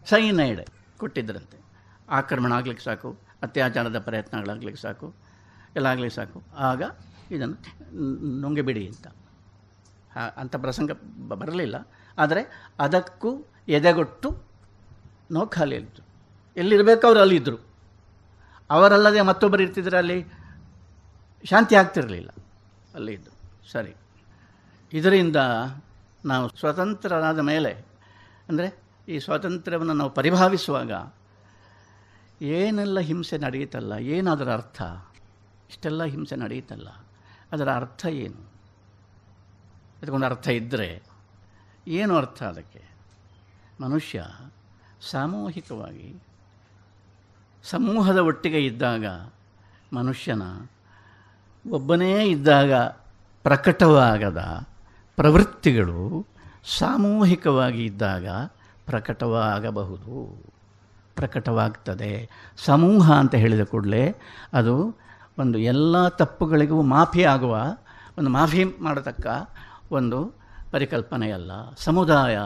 ಸೈನೈಡ್ 0.05 0.61
ಕೊಟ್ಟಿದ್ದರಂತೆ. 0.99 1.57
ಆಕ್ರಮಣ 2.09 2.51
ಆಗ್ಲಿಕ್ಕೆ 2.53 2.85
ಸಾಕು, 2.85 3.09
ಅತ್ಯಾಚಾರದ 3.41 3.99
ಪ್ರಯತ್ನಗಳಾಗ್ಲಿಕ್ಕೆ 3.99 4.81
ಸಾಕು, 4.81 5.07
ಎಲ್ಲ 5.75 5.87
ಆಗ್ಲಿಕ್ಕೆ 5.87 6.15
ಸಾಕು. 6.15 6.43
ಆಗ 6.69 6.83
ಇದನ್ನು 7.31 7.57
ನುಂಗೆ 8.41 8.61
ಬಿಡಿ 8.61 8.87
ಅಂತ. 8.87 9.07
ಅಂಥ 10.15 10.55
ಪ್ರಸಂಗ 10.55 10.91
ಬರಲಿಲ್ಲ. 11.27 11.75
ಆದರೆ 12.17 12.71
ಅದಕ್ಕೂ 12.79 13.45
ಎದೆಗೊಟ್ಟು 13.67 14.29
ನೋಖಾಲಿಯಲ್ಲಿದ್ದರು 15.31 16.05
ಎಲ್ಲಿರಬೇಕು 16.57 17.07
ಅವರು 17.07 17.19
ಅಲ್ಲಿದ್ದರು 17.19 17.57
ಅವರಲ್ಲದೆ 18.69 19.21
ಮತ್ತೊಬ್ಬರು 19.21 19.63
ಇರ್ತಿದ್ರೆ 19.63 19.97
ಅಲ್ಲಿ 19.97 20.23
ಶಾಂತಿ 21.43 21.75
ಆಗ್ತಿರಲಿಲ್ಲ. 21.75 22.29
ಅಲ್ಲಿ 22.95 23.13
ಇದ್ದು 23.13 23.31
ಸರಿ. 23.71 23.95
ಇದರಿಂದ 24.93 25.35
ನಾವು 26.25 26.49
ಸ್ವತಂತ್ರರಾದ 26.49 27.39
ಮೇಲೆ, 27.39 27.71
ಅಂದರೆ 28.49 28.83
ಈ 29.07 29.19
ಸ್ವಾತಂತ್ರ್ಯವನ್ನು 29.19 29.93
ನಾವು 29.93 30.09
ಪರಿಭಾವಿಸುವಾಗ 30.09 30.91
ಏನೆಲ್ಲ 32.41 32.99
ಹಿಂಸೆ 32.99 33.37
ನಡೆಯುತ್ತಲ್ಲ 33.37 33.91
ಏನದರ 33.91 34.53
ಅರ್ಥ? 34.53 34.81
ಇಷ್ಟೆಲ್ಲ 35.69 36.03
ಹಿಂಸೆ 36.03 36.35
ನಡೆಯುತ್ತಲ್ಲ 36.35 36.87
ಅದರ 37.51 37.69
ಅರ್ಥ 37.75 38.05
ಏನು? 38.05 38.58
ಅದಕ್ಕೊಂದು 40.01 40.25
ಅರ್ಥ 40.25 40.47
ಇದ್ದರೆ 40.47 41.01
ಏನು 41.87 42.15
ಅರ್ಥ 42.15 42.43
ಅದಕ್ಕೆ? 42.43 42.81
ಮನುಷ್ಯ 43.81 44.25
ಸಾಮೂಹಿಕವಾಗಿ 45.11 46.15
ಸಮೂಹದ 47.63 48.17
ಒಟ್ಟಿಗೆ 48.17 48.65
ಇದ್ದಾಗ 48.65 49.05
ಮನುಷ್ಯನ 49.93 50.41
ಒಬ್ಬನೇ 51.71 52.25
ಇದ್ದಾಗ 52.25 52.73
ಪ್ರಕಟವಾಗದ 53.43 54.65
ಪ್ರವೃತ್ತಿಗಳು 55.15 56.27
ಸಾಮೂಹಿಕವಾಗಿ 56.77 57.85
ಇದ್ದಾಗ 57.85 58.27
ಪ್ರಕಟವಾಗಬಹುದು. 58.85 60.43
ಪ್ರಕಟವಾಗ್ತದೆ. 61.15 62.29
ಸಮೂಹ 62.57 63.11
ಅಂತ 63.11 63.35
ಹೇಳಿದ 63.35 63.63
ಕೂಡಲೇ 63.63 64.15
ಅದು 64.53 64.95
ಒಂದು 65.39 65.59
ಎಲ್ಲ 65.59 66.07
ತಪ್ಪುಗಳಿಗೂ 66.07 66.81
ಮಾಫಿ 66.81 67.23
ಆಗುವ, 67.23 67.55
ಒಂದು 68.17 68.29
ಮಾಫಿ 68.29 68.63
ಮಾಡತಕ್ಕ 68.63 69.27
ಒಂದು 69.91 70.33
ಪರಿಕಲ್ಪನೆಯಲ್ಲ. 70.71 71.51
ಸಮುದಾಯ. 71.77 72.39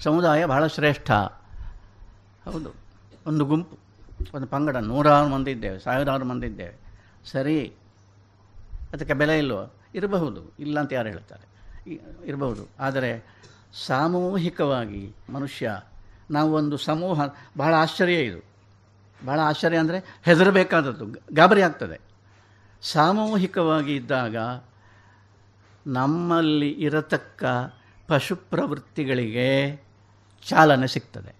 ಸಮುದಾಯ 0.00 0.46
ಬಹಳ 0.46 0.66
ಶ್ರೇಷ್ಠ. 0.66 1.10
ಹೌದು. 2.44 2.70
ಒಂದು 3.26 3.44
ಗುಂಪು, 3.44 3.78
ಒಂದು 4.34 4.46
ಪಂಗಡ, 4.46 4.76
ನೂರಾರು 4.76 5.28
ಮಂದಿ 5.28 5.50
ಇದ್ದೇವೆ, 5.50 5.78
ಸಾವಿರಾರು 5.78 6.24
ಮಂದಿ 6.24 6.46
ಇದ್ದೇವೆ. 6.46 6.76
ಸರಿ. 7.24 7.72
ಅದಕ್ಕೆ 8.92 9.14
ಬೆಲೆ 9.14 9.38
ಇಲ್ಲವೋ 9.38 9.72
ಇರಬಹುದು. 9.94 10.52
ಇಲ್ಲ 10.58 10.80
ಅಂತ 10.80 10.92
ಯಾರು 10.92 11.08
ಹೇಳ್ತಾರೆ 11.08 11.52
ಇರಬಹುದು. 12.26 12.68
ಆದರೆ 12.80 13.24
ಸಾಮೂಹಿಕವಾಗಿ 13.86 15.14
ಮನುಷ್ಯ, 15.32 15.80
ನಾವು 16.30 16.52
ಒಂದು 16.52 16.76
ಸಮೂಹ, 16.76 17.20
ಬಹಳ 17.56 17.74
ಆಶ್ಚರ್ಯ 17.74 18.14
ಇದು. 18.14 18.44
ಬಹಳ 19.26 19.40
ಆಶ್ಚರ್ಯ 19.40 19.78
ಅಂದರೆ 19.78 20.20
ಹೆದರಬೇಕಾದದ್ದು 20.22 21.06
ಗಾಬರಿ 21.32 21.62
ಆಗ್ತದೆ. 21.62 22.00
ಸಾಮೂಹಿಕವಾಗಿ 22.82 23.96
ಇದ್ದಾಗ 23.96 24.36
ನಮ್ಮಲ್ಲಿ 25.86 26.70
ಇರತಕ್ಕ 26.70 27.44
ಪಶು 28.08 28.36
ಪ್ರವೃತ್ತಿಗಳಿಗೆ 28.36 29.76
ಚಾಲನೆ 30.48 30.86
ಸಿಗ್ತದೆ. 30.86 31.34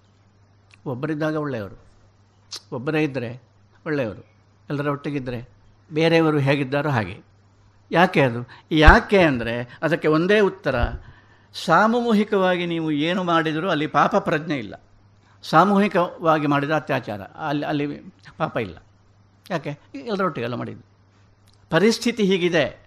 ಒಬ್ಬರಿದ್ದಾಗ 0.87 1.37
ಒಳ್ಳೆಯವರು, 1.37 1.85
ಒಬ್ಬರೇ 2.73 3.03
ಇದ್ದರೆ 3.03 3.43
ಒಳ್ಳೆಯವರು, 3.87 4.27
ಎಲ್ಲರ 4.71 4.89
ಒಟ್ಟಿಗಿದ್ದರೆ 4.89 5.49
ಬೇರೆಯವರು 5.93 6.39
ಹೇಗಿದ್ದಾರೋ 6.39 6.91
ಹಾಗೆ. 6.91 7.21
ಯಾಕೆ 7.91 8.21
ಅದು? 8.21 8.49
ಯಾಕೆ 8.71 9.19
ಅಂದರೆ 9.19 9.79
ಅದಕ್ಕೆ 9.83 10.09
ಒಂದೇ 10.09 10.41
ಉತ್ತರ, 10.41 10.89
ಸಾಮೂಹಿಕವಾಗಿ 11.55 12.67
ನೀವು 12.67 12.91
ಏನು 12.91 13.25
ಮಾಡಿದರೂ 13.25 13.71
ಅಲ್ಲಿ 13.71 13.87
ಪಾಪ 13.87 14.17
ಪ್ರಜ್ಞೆ 14.17 14.59
ಇಲ್ಲ. 14.59 14.75
ಸಾಮೂಹಿಕವಾಗಿ 15.43 16.47
ಮಾಡಿದ 16.47 16.71
ಅತ್ಯಾಚಾರ, 16.71 17.23
ಅಲ್ಲಿ 17.23 17.67
ಅಲ್ಲಿ 17.67 17.87
ಪಾಪ 18.37 18.57
ಇಲ್ಲ. 18.57 18.79
ಯಾಕೆ? 19.51 19.79
ಎಲ್ಲರೊಟ್ಟಿಗೆಲ್ಲ 19.95 20.55
ಮಾಡಿದ್ದು. 20.55 20.83
ಪರಿಸ್ಥಿತಿ 21.71 22.25
ಹೀಗಿದೆ. 22.25 22.82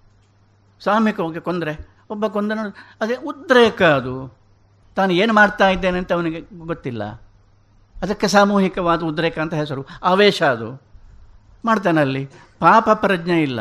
ಸಾಮೂಹಿಕವಾಗಿ 0.80 1.42
ಕೊಂದರೆ, 1.42 1.90
ಒಬ್ಬ 2.10 2.28
ಕೊಂದನು, 2.28 2.76
ಅದೇ 3.02 3.16
ಉದ್ರೇಕ 3.16 3.82
ಅದು. 3.82 4.38
ತಾನು 4.96 5.14
ಏನು 5.14 5.34
ಮಾಡ್ತಾ 5.34 5.70
ಇದ್ದೇನೆ 5.70 5.98
ಅಂತ 5.98 6.14
ಅವನಿಗೆ 6.14 6.42
ಗೊತ್ತಿಲ್ಲ. 6.58 7.04
ಅದಕ್ಕೆ 8.02 8.28
ಸಾಮೂಹಿಕವಾದ 8.28 9.04
ಉದ್ರೇಕ 9.04 9.40
ಅಂತ 9.40 9.54
ಹೆಸರು. 9.54 9.86
ಆವೇಶ 10.04 10.44
ಅದು. 10.44 10.82
ಮಾಡ್ತಾನೆ 11.66 12.02
ಅಲ್ಲಿ. 12.02 12.30
ಪಾಪ 12.60 12.90
ಪ್ರಜ್ಞೆ 12.94 13.42
ಇಲ್ಲ. 13.42 13.60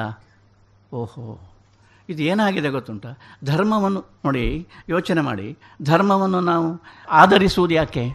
ಓಹೋ. 0.92 1.50
ಇದು 2.08 2.22
ಏನಾಗಿದೆ 2.22 2.68
ಗೊತ್ತುಂಟ? 2.68 3.06
ಧರ್ಮವನ್ನು 3.44 4.04
ನೋಡಿ, 4.24 4.68
ಯೋಚನೆ 4.88 5.20
ಮಾಡಿ. 5.20 5.58
ಧರ್ಮವನ್ನು 5.82 6.40
ನಾವು 6.40 6.82
ಆಧರಿಸುವುದು 7.10 7.74
ಯಾಕೆ? 7.74 8.12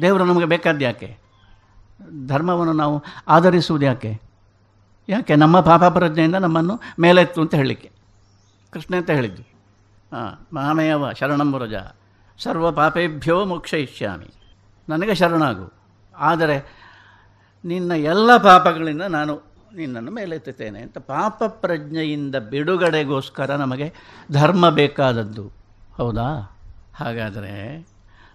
ದೇವರು 0.00 0.24
ನಮಗೆ 0.24 0.44
ಬೇಕಾದ 0.44 0.82
ಯಾಕೆ? 0.82 1.18
ಧರ್ಮವನ್ನು 2.26 2.72
ನಾವು 2.72 3.02
ಆಧರಿಸುವುದು 3.28 3.86
ಯಾಕೆ? 3.86 4.20
ಯಾಕೆ? 5.08 5.36
ನಮ್ಮ 5.36 5.60
ಪಾಪ 5.60 5.84
ಪ್ರಜ್ಞೆಯಿಂದ 5.84 6.34
ನಮ್ಮನ್ನು 6.34 6.80
ಮೇಲೆತ್ತು 7.00 7.40
ಅಂತ 7.40 7.54
ಹೇಳಲಿಕ್ಕೆ. 7.54 7.90
ಕೃಷ್ಣ 8.74 8.96
ಅಂತ 8.96 9.10
ಹೇಳಿದ್ದು. 9.10 9.42
ಹಾಂ 10.16 10.46
ಮಾಮೇವ 10.52 11.12
ಶರಣಂ 11.12 11.54
ವ್ರಜ. 11.54 11.74
ಸರ್ವ 12.38 12.72
ಪಾಪೇಭ್ಯೋ 12.72 13.44
ಮೋಕ್ಷಯಿಷ್ಯಾಮಿ. 13.44 14.26
ನನಗೆ 14.88 15.14
ಶರಣಾಗು. 15.14 15.72
ಆದರೆ 16.16 16.84
ನಿನ್ನ 17.64 17.92
ಎಲ್ಲ 17.92 18.36
ಪಾಪಗಳಿಂದ 18.36 19.02
ನಾನು 19.02 19.54
ನಿನ್ನನ್ನು 19.74 20.10
ಮೇಲೆತ್ತುತ್ತೇನೆ 20.10 20.80
ಅಂತ 20.80 20.98
ಪಾಪ 20.98 21.44
ಪ್ರಜ್ಞೆಯಿಂದ 21.44 22.36
ಬಿಡುಗಡೆಗೋಸ್ಕರ 22.36 23.54
ನಮಗೆ 23.54 23.92
ಧರ್ಮ 24.32 24.70
ಬೇಕಾದದ್ದು. 24.70 25.50
ಹೌದಾ? 25.94 26.58
ಹಾಗಾದರೆ 26.94 27.86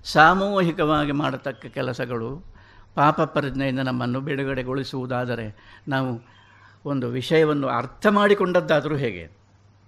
ಸಾಮೂಹಿಕವಾಗಿ 0.04 1.12
ಮಾಡತಕ್ಕ 1.12 1.66
ಕೆಲಸಗಳು 1.66 2.56
ಪಾಪ 2.96 3.22
ಪ್ರಜ್ಞೆಯಿಂದ 3.22 3.80
ನಮ್ಮನ್ನು 3.80 4.22
ಬಿಡುಗಡೆಗೊಳಿಸುವುದಾದರೆ 4.22 5.76
ನಾವು 5.88 6.22
ಒಂದು 6.86 7.08
ವಿಷಯವನ್ನು 7.08 7.68
ಅರ್ಥ 7.68 8.08
ಮಾಡಿಕೊಂಡದ್ದಾದರೂ 8.08 8.96
ಹೇಗೆ? 8.96 9.39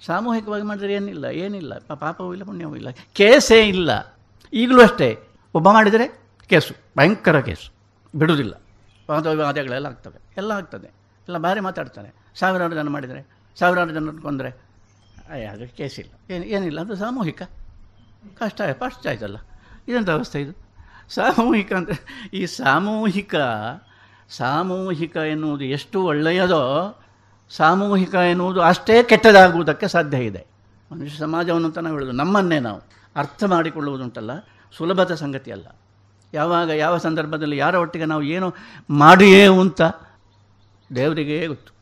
ಸಾಮೂಹಿಕವಾಗಿ 0.05 0.63
ಮಾಡಿದರೆ 0.63 0.93
ಏನಿಲ್ಲ 0.93 1.25
ಏನಿಲ್ಲ. 1.25 1.77
ಪಾಪವೂ 1.77 2.33
ಇಲ್ಲ, 2.33 2.43
ಪುಣ್ಯವೂ 2.43 2.75
ಇಲ್ಲ. 2.75 2.87
ಕೇಸೇ 3.13 3.67
ಇಲ್ಲ. 3.67 4.17
ಈಗಲೂ 4.53 4.81
ಅಷ್ಟೇ. 4.81 5.19
ಒಬ್ಬ 5.53 5.71
ಮಾಡಿದರೆ 5.71 6.07
ಕೇಸು, 6.49 6.73
ಭಯಂಕರ 6.97 7.39
ಕೇಸು. 7.39 7.73
ಬಿಡುವುದಿಲ್ಲ. 8.19 8.61
ವಾದ 9.11 9.25
ವಿವಾದಗಳೆಲ್ಲ 9.25 9.85
ಆಗ್ತವೆ. 9.85 10.21
ಎಲ್ಲ 10.37 10.51
ಆಗ್ತದೆ. 10.51 10.87
ಎಲ್ಲ 11.27 11.37
ಭಾರಿ 11.37 11.59
ಮಾತಾಡ್ತಾರೆ. 11.59 12.13
ಸಾವಿರಾರು 12.35 12.75
ಜನ 12.75 12.89
ಮಾಡಿದರೆ, 12.89 13.27
ಸಾವಿರಾರು 13.59 13.91
ಜನ 13.91 14.19
ಕೊಂದರೆ 14.21 14.49
ಅದು 15.51 15.67
ಇಲ್ಲ 16.01 16.33
ಏನು, 16.33 16.45
ಏನಿಲ್ಲ, 16.45 16.81
ಅದು 16.81 16.95
ಸಾಮೂಹಿಕ. 16.95 17.43
ಕಷ್ಟ 18.37 18.61
ಫಸ್ಟ್ 18.79 19.07
ಆಯ್ತಲ್ಲ. 19.07 19.37
ಇದೆಂಥ 19.87 20.09
ಅವಸ್ಥೆ 20.09 20.41
ಇದು? 20.41 20.71
ಸಾಮೂಹಿಕ 21.09 21.73
ಅಂದರೆ 21.73 22.29
ಈ 22.33 22.45
ಸಾಮೂಹಿಕ 22.45 23.35
ಸಾಮೂಹಿಕ 24.29 25.15
ಎನ್ನುವುದು 25.15 25.63
ಎಷ್ಟು 25.63 26.03
ಒಳ್ಳೆಯದೋ 26.03 27.00
ಸಾಮೂಹಿಕ 27.55 28.15
ಎನ್ನುವುದು 28.15 28.61
ಅಷ್ಟೇ 28.61 29.03
ಕೆಟ್ಟದಾಗುವುದಕ್ಕೆ 29.03 29.87
ಸಾಧ್ಯ 29.87 30.17
ಇದೆ. 30.17 30.47
ಮನುಷ್ಯ 30.91 31.17
ಸಮಾಜವನ್ನು 31.17 31.67
ಅಂತ 31.67 31.77
ನಾವು 31.77 31.95
ಹೇಳೋದು 31.95 32.11
ನಮ್ಮನ್ನೇ 32.11 32.59
ನಾವು 32.59 32.81
ಅರ್ಥ 33.15 33.43
ಮಾಡಿಕೊಳ್ಳುವುದುಂಟಲ್ಲ, 33.43 34.31
ಸುಲಭದ 34.77 35.13
ಸಂಗತಿ 35.13 35.51
ಅಲ್ಲ. 35.51 35.67
ಯಾವಾಗ, 36.33 36.69
ಯಾವ 36.69 36.97
ಸಂದರ್ಭದಲ್ಲಿ 36.97 37.57
ಯಾರ 37.57 37.75
ಒಟ್ಟಿಗೆ 37.75 38.05
ನಾವು 38.05 38.23
ಏನು 38.23 38.53
ಮಾಡಿಯೇ 38.89 39.47
ಅಂತ 39.47 39.81
ದೇವರಿಗೆ 40.95 41.47
ಗೊತ್ತು. 41.47 41.73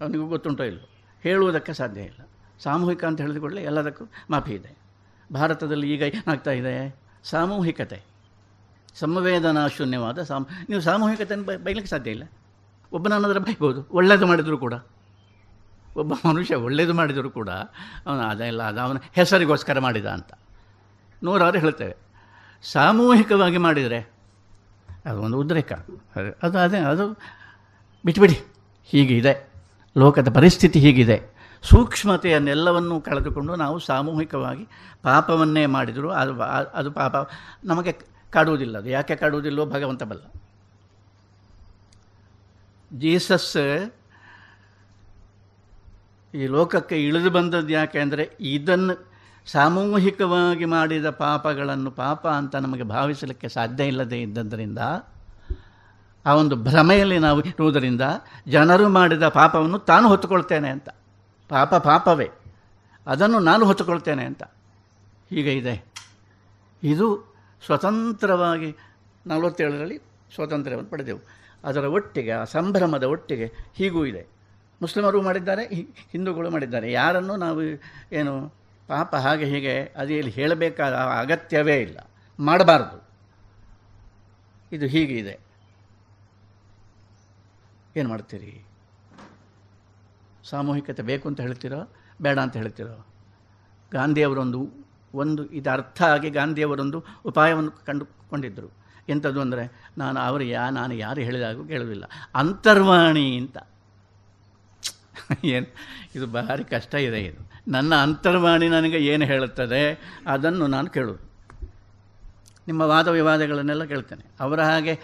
ಅವನಿಗೂ 0.00 0.26
ಗೊತ್ತುಂಟೋ 0.26 0.64
ಇಲ್ಲ 0.64 0.80
ಹೇಳುವುದಕ್ಕೆ 1.22 1.72
ಸಾಧ್ಯ 1.72 2.00
ಇಲ್ಲ. 2.00 2.28
ಸಾಮೂಹಿಕ 2.60 3.04
ಅಂತ 3.04 3.20
ಹೇಳಿದುಕೊಳ್ಳಿ 3.20 3.62
ಎಲ್ಲದಕ್ಕೂ 3.62 4.04
ಮಾಫಿ 4.30 4.52
ಇದೆ. 4.52 4.78
ಭಾರತದಲ್ಲಿ 5.32 5.94
ಈಗ 5.94 6.02
ಏನಾಗ್ತಾ 6.02 6.50
ಇದೆ? 6.50 6.96
ಸಾಮೂಹಿಕತೆ. 7.24 8.02
ಸಂವೇದನಾ 8.94 9.68
ಶೂನ್ಯವಾದ 9.68 10.22
ಸಾಮ, 10.22 10.44
ನೀವು 10.68 10.80
ಸಾಮೂಹಿಕತೆಯನ್ನು 10.80 11.64
ಬೈಲಿಕ್ಕೆ 11.64 11.90
ಸಾಧ್ಯ 11.90 12.10
ಇಲ್ಲ. 12.10 12.24
ಒಬ್ಬನನ್ನಾದ್ರೆ 12.96 13.40
ಬೈಬೋದು 13.40 13.88
ಒಳ್ಳೆಯದು 13.92 14.26
ಮಾಡಿದರೂ 14.26 14.58
ಕೂಡ. 14.58 14.74
ಒಬ್ಬ 15.96 16.12
ಮನುಷ್ಯ 16.28 16.54
ಒಳ್ಳೆಯದು 16.54 16.94
ಮಾಡಿದರೂ 16.94 17.30
ಕೂಡ 17.30 17.48
ಅವನು 18.06 18.20
ಅದೆಲ್ಲ 18.20 18.62
ಅದು 18.62 18.80
ಅವನ 18.80 18.96
ಹೆಸರಿಗೋಸ್ಕರ 19.12 19.78
ಮಾಡಿದ 19.78 20.06
ಅಂತ. 20.06 20.32
ನೂರಾರು 21.24 21.58
ಹೇಳ್ತೇವೆ. 21.58 21.96
ಸಾಮೂಹಿಕವಾಗಿ 22.62 23.58
ಮಾಡಿದರೆ 23.58 23.98
ಅದು 25.06 25.22
ಒಂದು 25.22 25.38
ಉದ್ರೇಕ. 25.38 25.72
ಅದು 26.42 26.58
ಅದೇ, 26.58 26.78
ಅದು 26.78 27.18
ಬಿಟ್ಬಿಡಿ. 28.04 28.40
ಹೀಗಿದೆ. 28.84 29.52
ಲೋಕದ 29.98 30.28
ಪರಿಸ್ಥಿತಿ 30.34 30.78
ಹೀಗಿದೆ. 30.78 31.22
ಸೂಕ್ಷ್ಮತೆಯನ್ನೆಲ್ಲವನ್ನೂ 31.62 33.00
ಕಳೆದುಕೊಂಡು 33.00 33.56
ನಾವು 33.56 33.78
ಸಾಮೂಹಿಕವಾಗಿ 33.78 34.68
ಪಾಪವನ್ನೇ 35.02 35.66
ಮಾಡಿದರೂ. 35.66 36.10
ಅದು 36.10 36.42
ಅದು 36.74 36.92
ಪಾಪ 36.92 37.14
ನಮಗೆ 37.64 37.92
ಕಾಡುವುದಿಲ್ಲ. 38.32 38.78
ಅದು 38.78 38.88
ಯಾಕೆ 38.88 39.16
ಕಾಡುವುದಿಲ್ಲವೋ 39.16 39.66
ಭಗವಂತ 39.66 40.02
ಬಲ್ಲ. 40.02 40.22
ಜೀಸಸ್ 42.92 43.56
ಈ 46.34 46.46
ಲೋಕಕ್ಕೆ 46.46 47.06
ಇಳಿದು 47.06 47.30
ಬಂದದ್ದು 47.30 47.68
ಯಾಕೆ 47.68 47.98
ಅಂದರೆ 47.98 48.36
ಇದನ್ನು 48.40 49.10
ಸಾಮೂಹಿಕವಾಗಿ 49.46 50.64
ಮಾಡಿದ 50.64 51.10
ಪಾಪಗಳನ್ನು 51.10 51.90
ಪಾಪ 51.90 52.28
ಅಂತ 52.28 52.56
ನಮಗೆ 52.56 52.82
ಭಾವಿಸಲಿಕ್ಕೆ 52.82 53.48
ಸಾಧ್ಯ 53.48 53.84
ಇಲ್ಲದೆ 53.84 54.22
ಇದ್ದದ್ದರಿಂದ 54.22 54.78
ಆ 56.26 56.34
ಒಂದು 56.34 56.56
ಭ್ರಮೆಯಲ್ಲಿ 56.56 57.18
ನಾವು 57.18 57.40
ಇರುವುದರಿಂದ 57.40 58.00
ಜನರು 58.48 58.88
ಮಾಡಿದ 58.88 59.28
ಪಾಪವನ್ನು 59.28 59.78
ತಾನು 59.78 60.08
ಹೊತ್ತುಕೊಳ್ತೇನೆ 60.08 60.68
ಅಂತ. 60.68 60.88
ಪಾಪ 61.48 61.74
ಪಾಪವೇ. 61.74 62.30
ಅದನ್ನು 63.06 63.38
ನಾನು 63.38 63.64
ಹೊತ್ತುಕೊಳ್ತೇನೆ 63.64 64.24
ಅಂತ. 64.24 64.42
ಹೀಗೆ 65.30 65.54
ಇದೆ. 65.54 65.92
ಇದು 66.82 67.36
ಸ್ವತಂತ್ರವಾಗಿ 67.66 68.76
ನಲವತ್ತೇಳರಲ್ಲಿ 69.26 69.98
ಸ್ವಾತಂತ್ರ್ಯವನ್ನು 70.34 70.90
ಪಡೆದೆವು. 70.90 71.20
ಅದರ 71.64 71.84
ಒಟ್ಟಿಗೆ, 71.84 72.30
ಆ 72.30 72.44
ಸಂಭ್ರಮದ 72.44 73.02
ಒಟ್ಟಿಗೆ 73.02 73.52
ಹೀಗೂ 73.74 74.04
ಇದೆ. 74.04 74.26
ಮುಸ್ಲಿಮರು 74.82 75.22
ಮಾಡಿದ್ದಾರೆ 75.22 75.64
ಹಿಂದೂಗಳು 76.10 76.50
ಮಾಡಿದ್ದಾರೆ. 76.50 76.92
ಯಾರನ್ನು 76.92 77.36
ನಾವು 77.36 77.62
ಏನು 78.14 78.54
ಪಾಪ 78.88 79.16
ಹಾಗೆ 79.16 79.44
ಹೀಗೆ 79.44 79.84
ಅದೇಲಿ 79.84 80.30
ಹೇಳಬೇಕಾದ 80.30 80.94
ಅಗತ್ಯವೇ 80.94 81.80
ಇಲ್ಲ. 81.80 82.10
ಮಾಡಬಾರ್ದು. 82.40 83.08
ಇದು 84.72 84.86
ಹೀಗಿದೆ 84.86 85.38
ಏನು 87.96 88.08
ಮಾಡ್ತೀರಿ? 88.08 88.64
ಸಾಮೂಹಿಕತೆ 90.44 91.02
ಬೇಕು 91.02 91.28
ಅಂತ 91.28 91.40
ಹೇಳ್ತೀರೋ? 91.40 91.92
ಬೇಡ 92.22 92.38
ಅಂತ 92.38 92.56
ಹೇಳ್ತೀರೋ? 92.56 93.06
ಗಾಂಧಿಯವರೊಂದು 93.92 94.68
ಒಂದು 95.14 95.46
ಇದು 95.46 95.70
ಅರ್ಥ 95.70 96.02
ಆಗಿ 96.02 96.30
ಗಾಂಧಿಯವರೊಂದು 96.30 97.04
ಉಪಾಯವನ್ನು 97.24 97.70
ಕಂಡುಕೊಂಡಿದ್ದರು. 97.70 98.85
ಎಂಥದ್ದು 99.08 99.40
ಅಂದರೆ, 99.40 99.64
ನಾನು 99.98 100.18
ಅವರು 100.20 100.44
ಯಾ 100.44 100.64
ನಾನು 100.70 100.94
ಯಾರು 100.94 101.20
ಹೇಳಿದಾಗೂ 101.20 101.62
ಕೇಳುವುದಿಲ್ಲ 101.64 102.04
ಅಂತರ್ವಾಣಿ 102.34 103.26
ಅಂತ. 103.36 103.58
ಏನು, 105.44 105.68
ಇದು 106.14 106.26
ಭಾರಿ 106.26 106.64
ಕಷ್ಟ 106.64 106.94
ಇದೆ 106.94 107.20
ಇದು. 107.20 107.40
ನನ್ನ 107.68 107.92
ಅಂತರ್ವಾಣಿ 107.94 108.66
ನನಗೆ 108.68 108.98
ಏನು 109.04 109.24
ಹೇಳುತ್ತದೆ, 109.24 109.82
ಅದನ್ನು 110.26 110.66
ನಾನು 110.66 110.90
ಕೇಳೋದು 110.90 111.22
ನಿಮ್ಮ 112.68 112.82
ವಾದ 112.82 113.08
ವಿವಾದಗಳನ್ನೆಲ್ಲ 113.08 113.84
ಕೇಳ್ತೇನೆ. 113.84 114.24
ಅವರ 114.40 114.60
ಹಾಗೆ 114.62 114.94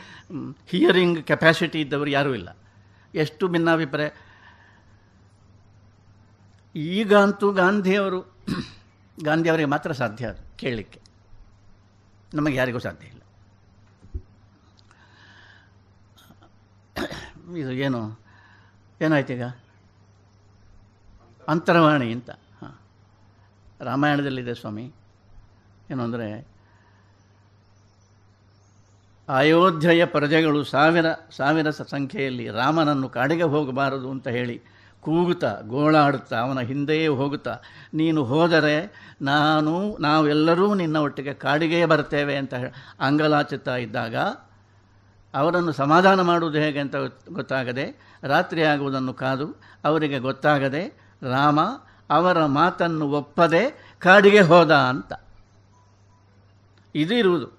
ಹಿಯರಿಂಗ್ 0.66 1.18
ಕೆಪ್ಯಾಸಿಟಿ 1.26 1.78
ಇದ್ದವರು 1.80 2.10
ಯಾರೂ 2.10 2.30
ಇಲ್ಲ. 2.34 2.50
ಎಷ್ಟು 3.14 3.44
ಭಿನ್ನಾಭಿಪ್ರಾಯ. 3.48 4.10
ಈಗಂತೂ 6.74 7.46
ಗಾಂಧಿಯವರು 7.52 8.20
ಗಾಂಧಿಯವರಿಗೆ 9.24 9.68
ಮಾತ್ರ 9.68 9.92
ಸಾಧ್ಯ 9.92 10.26
ಅದು 10.26 10.42
ಕೇಳಲಿಕ್ಕೆ 10.56 11.00
ನಮಗೆ 12.34 12.56
ಯಾರಿಗೂ 12.56 12.78
ಸಾಧ್ಯ 12.78 13.06
ಇದು 17.56 17.72
ಏನು? 17.72 18.20
ಏನಾಯ್ತು 19.00 19.32
ಈಗ? 19.32 19.42
ಅಂತರವಾಣಿ 21.48 22.12
ಅಂತ. 22.12 22.30
ಹಾಂ. 22.30 22.80
ರಾಮಾಯಣದಲ್ಲಿದೆ 23.80 24.54
ಸ್ವಾಮಿ. 24.54 24.92
ಏನು 25.90 26.02
ಅಂದರೆ 26.02 26.52
ಅಯೋಧ್ಯೆಯ 29.28 30.04
ಪ್ರಜೆಗಳು 30.04 30.64
ಸಾವಿರ 30.64 31.06
ಸಾವಿರ 31.36 31.70
ಸಂಖ್ಯೆಯಲ್ಲಿ 31.70 32.50
ರಾಮನನ್ನು 32.50 33.08
ಕಾಡಿಗೆ 33.08 33.42
ಹೋಗಬಾರದು 33.42 34.10
ಅಂತ 34.10 34.28
ಹೇಳಿ 34.28 34.62
ಕೂಗುತ್ತಾ, 35.00 35.60
ಗೋಳಾಡುತ್ತಾ, 35.60 36.38
ಅವನ 36.38 36.60
ಹಿಂದೆಯೇ 36.60 37.06
ಹೋಗುತ್ತಾ, 37.06 37.58
ನೀನು 37.94 38.24
ಹೋದರೆ 38.24 38.92
ನಾನು, 39.22 39.96
ನಾವೆಲ್ಲರೂ 40.00 40.74
ನಿನ್ನ 40.74 40.96
ಒಟ್ಟಿಗೆ 40.96 41.34
ಕಾಡಿಗೆ 41.34 41.86
ಬರ್ತೇವೆ 41.86 42.36
ಅಂತ 42.36 42.54
ಹೇಳಿ 42.54 42.70
ಅಂಗಲಾಚುತ್ತಾ 43.00 43.76
ಇದ್ದಾಗ 43.76 44.16
ಅವರನ್ನು 45.34 45.72
ಸಮಾಧಾನ 45.72 46.20
ಮಾಡುವುದು 46.20 46.58
ಹೇಗೆ 46.58 46.78
ಅಂತ 46.78 46.96
ಗೊತ್- 46.96 47.32
ಗೊತ್ತಾಗದೆ, 47.32 48.16
ರಾತ್ರಿ 48.22 48.64
ಆಗುವುದನ್ನು 48.64 49.14
ಕಾದು 49.14 49.60
ಅವರಿಗೆ 49.84 50.18
ಗೊತ್ತಾಗದೆ, 50.18 50.88
ರಾಮ 51.30 51.60
ಅವರ 52.10 52.44
ಮಾತನ್ನು 52.44 53.08
ಒಪ್ಪದೆ 53.08 53.94
ಕಾಡಿಗೆ 53.98 54.40
ಹೋದ 54.40 54.74
ಅಂತ. 54.74 55.12
ಇದು 56.94 57.14
ಇರುವುದು. 57.14 57.58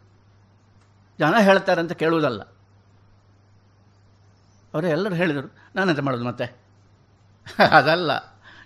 ಜನ 1.19 1.36
ಹೇಳ್ತಾರೆ 1.39 1.82
ಅಂತ 1.82 1.91
ಕೇಳುವುದಲ್ಲ. 1.91 2.41
ಅವರು 4.74 4.88
ಎಲ್ಲರೂ 4.88 5.15
ಹೇಳಿದರು, 5.15 5.53
ನಾನೆಂತ 5.76 5.99
ಮಾಡೋದು 5.99 6.24
ಮತ್ತೆ? 6.24 6.55
ಅದಲ್ಲ, 7.71 8.11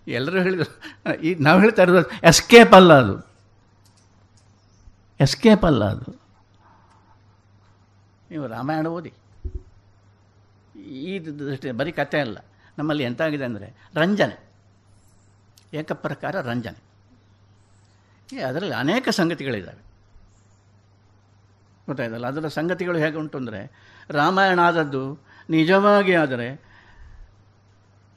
ಎಲ್ಲರೂ 0.07 0.41
ಹೇಳಿದರು, 0.41 1.15
ಈ 1.15 1.35
ನಾವು 1.35 1.59
ಹೇಳ್ತಾ 1.59 1.81
ಇರೋದು 1.81 2.27
ಎಸ್ಕೇಪ್ 2.27 2.73
ಅಲ್ಲ 2.73 2.93
ಅದು. 2.93 3.27
ಎಸ್ಕೇಪ್ 5.19 5.65
ಅಲ್ಲ 5.65 5.85
ಅದು. 5.85 6.26
ನೀವು 8.31 8.47
ರಾಮಾಯಣ 8.47 8.87
ಓದಿ. 8.87 9.13
ಈ 10.79 11.19
ದೃಷ್ಟಿ 11.19 11.71
ಬರೀ 11.71 11.91
ಕಥೆ 11.91 12.19
ಅಲ್ಲ. 12.19 12.37
ನಮ್ಮಲ್ಲಿ 12.77 13.03
ಎಂತಾಗಿದೆ 13.03 13.45
ಅಂದರೆ 13.45 13.67
ರಂಜನೆ. 13.95 14.35
ಏಕಪ್ರಕಾರ 15.73 16.41
ರಂಜನೆ. 16.41 16.79
ಅದರಲ್ಲಿ 18.41 18.75
ಅನೇಕ 18.75 19.09
ಸಂಗತಿಗಳಿದ್ದಾವೆ 19.09 19.83
ಗೊತ್ತಾಯ್ತಲ್ಲ? 21.87 22.27
ಅದರ 22.27 22.47
ಸಂಗತಿಗಳು 22.47 22.97
ಹೇಗೆ 22.97 23.17
ಉಂಟು 23.17 23.37
ಅಂದರೆ, 23.37 23.71
ರಾಮಾಯಣ 24.09 24.59
ಆದದ್ದು 24.59 25.19
ನಿಜವಾಗಿ 25.49 26.15
ಆದರೆ 26.15 26.66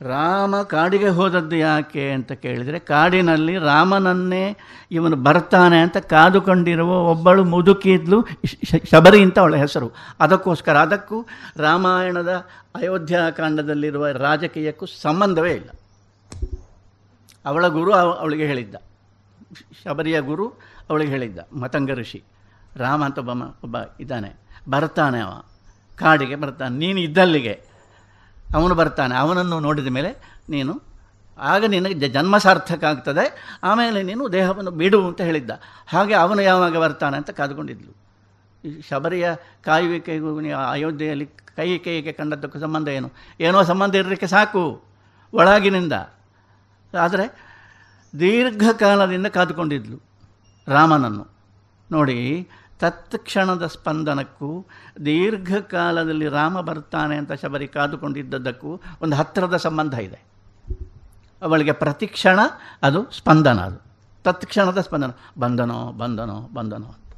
ರಾಮ 0.02 0.62
ಕಾಡಿಗೆ 0.62 1.08
ಹೋದದ್ದು 1.08 1.56
ಯಾಕೆ 1.56 2.12
ಅಂತ 2.12 2.32
ಕೇಳಿದರೆ, 2.32 2.78
ಕಾಡಿನಲ್ಲಿ 2.78 3.58
ರಾಮನನ್ನೇ 3.58 4.56
ಇವನು 4.90 5.16
ಬರ್ತಾನೆ 5.16 5.80
ಅಂತ 5.80 5.96
ಕಾದುಕೊಂಡಿರುವ 5.96 6.98
ಒಬ್ಬಳು 6.98 7.44
ಮುದುಕಿದ್ಲು 7.44 8.26
ಶಬರಿ 8.90 9.22
ಅಂತ 9.22 9.38
ಅವಳ 9.38 9.56
ಹೆಸರು. 9.56 9.90
ಅದಕ್ಕೋಸ್ಕರ 10.20 10.76
ಅದಕ್ಕೂ 10.76 11.26
ರಾಮಾಯಣದ 11.56 12.46
ಅಯೋಧ್ಯಾಕಾಂಡದಲ್ಲಿರುವ 12.74 14.08
ರಾಜಕೀಯಕ್ಕೂ 14.08 14.86
ಸಂಬಂಧವೇ 14.86 15.52
ಇಲ್ಲ. 15.52 15.70
ಅವಳ 17.46 17.66
ಗುರು 17.66 17.92
ಅವ- 17.92 18.20
ಅವಳಿಗೆ 18.20 18.46
ಹೇಳಿದ್ದ. 18.46 18.74
ಶಬರಿಯ 19.84 20.20
ಗುರು 20.20 20.48
ಅವಳಿಗೆ 20.90 21.10
ಹೇಳಿದ್ದ. 21.10 21.38
ಮತಂಗ 21.52 21.90
ಋಷಿ. 21.90 22.22
ರಾಮ 22.76 23.04
ಅಂತ 23.04 23.18
ಒಬ್ಬ 23.18 23.42
ಒಬ್ಬ 23.64 23.76
ಇದ್ದಾನೆ. 24.00 24.32
ಬರ್ತಾನೆ 24.70 25.20
ಅವ. 25.20 25.42
ಕಾಡಿಗೆ 25.96 26.36
ಬರ್ತಾನೆ. 26.36 26.78
ನೀನು 26.78 27.00
ಇದ್ದಲ್ಲಿಗೆ. 27.00 27.69
ಅವನು 28.58 28.74
ಬರ್ತಾನೆ, 28.80 29.14
ಅವನನ್ನು 29.22 29.56
ನೋಡಿದ 29.66 29.90
ಮೇಲೆ 29.96 30.10
ನೀನು, 30.54 30.72
ಆಗ 31.52 31.62
ನಿನಗೆ 31.74 32.08
ಜನ್ಮ 32.16 32.34
ಸಾರ್ಥಕ 32.44 32.84
ಆಗ್ತದೆ, 32.90 33.24
ಆಮೇಲೆ 33.70 33.98
ನೀನು 34.08 34.24
ದೇಹವನ್ನು 34.36 34.72
ಬಿಡು 34.80 34.98
ಅಂತ 35.08 35.20
ಹೇಳಿದ್ದ. 35.28 35.52
ಹಾಗೆ 35.92 36.14
ಅವನು 36.24 36.40
ಯಾವಾಗ 36.42 36.76
ಬರ್ತಾನೆ 36.84 37.16
ಅಂತ 37.20 37.30
ಕಾದುಕೊಂಡಿದ್ಲು. 37.38 37.92
ಈ 38.64 38.70
ಶಬರಿಯ 38.88 39.26
ಕಾಯುವಿಕೆಗೂ 39.66 40.30
ಅಯೋಧ್ಯೆಯಲ್ಲಿ 40.72 41.26
ಕೈ 41.58 41.68
ಕೈಗೆ 41.84 42.12
ಕಂಡದ್ದಕ್ಕೂ 42.18 42.58
ಸಂಬಂಧ 42.64 42.88
ಏನು? 42.98 43.08
ಏನೋ 43.46 43.58
ಸಂಬಂಧ 43.70 43.94
ಇರಲಿಕ್ಕೆ 44.02 44.28
ಸಾಕು, 44.34 44.62
ಒಳಗಿನಿಂದ. 45.32 45.94
ಆದರೆ 46.92 47.26
ದೀರ್ಘಕಾಲದಿಂದ 48.14 49.28
ಕಾದುಕೊಂಡಿದ್ಲು 49.36 49.98
ರಾಮನನ್ನು. 50.66 51.24
ನೋಡಿ 51.90 52.18
ತತ್ಕ್ಷಣದ 52.80 53.66
ಸ್ಪಂದನಕ್ಕೂ, 53.66 54.66
ದೀರ್ಘಕಾಲದಲ್ಲಿ 55.04 56.28
ರಾಮ 56.28 56.60
ಬರ್ತಾನೆ 56.60 57.16
ಅಂತ 57.16 57.32
ಶಬರಿ 57.32 57.68
ಕಾದುಕೊಂಡಿದ್ದದ್ದಕ್ಕೂ 57.68 58.80
ಒಂದು 59.02 59.16
ಹತ್ತಿರದ 59.16 59.56
ಸಂಬಂಧ 59.56 59.94
ಇದೆ. 59.94 60.20
ಅವಳಿಗೆ 61.42 61.72
ಪ್ರತಿಕ್ಷಣ 61.72 62.38
ಅದು 62.82 63.10
ಸ್ಪಂದನ 63.10 63.60
ಅದು. 63.60 63.90
ತತ್ಕ್ಷಣದ 64.24 64.80
ಸ್ಪಂದನ. 64.80 65.10
ಬಂದನೋ 65.38 65.92
ಬಂದನೋ 65.92 66.40
ಬಂದನೋ 66.54 66.86
ಅಂತ. 66.86 67.14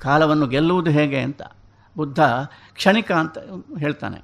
ಕಾಲವನ್ನು 0.00 0.46
ಗೆಲ್ಲುವುದು 0.46 0.90
ಹೇಗೆ 0.90 1.20
ಅಂತ 1.20 1.42
ಬುದ್ಧ 1.96 2.20
ಕ್ಷಣಿಕ 2.74 3.12
ಅಂತ 3.12 3.38
ಹೇಳ್ತಾನೆ. 3.78 4.16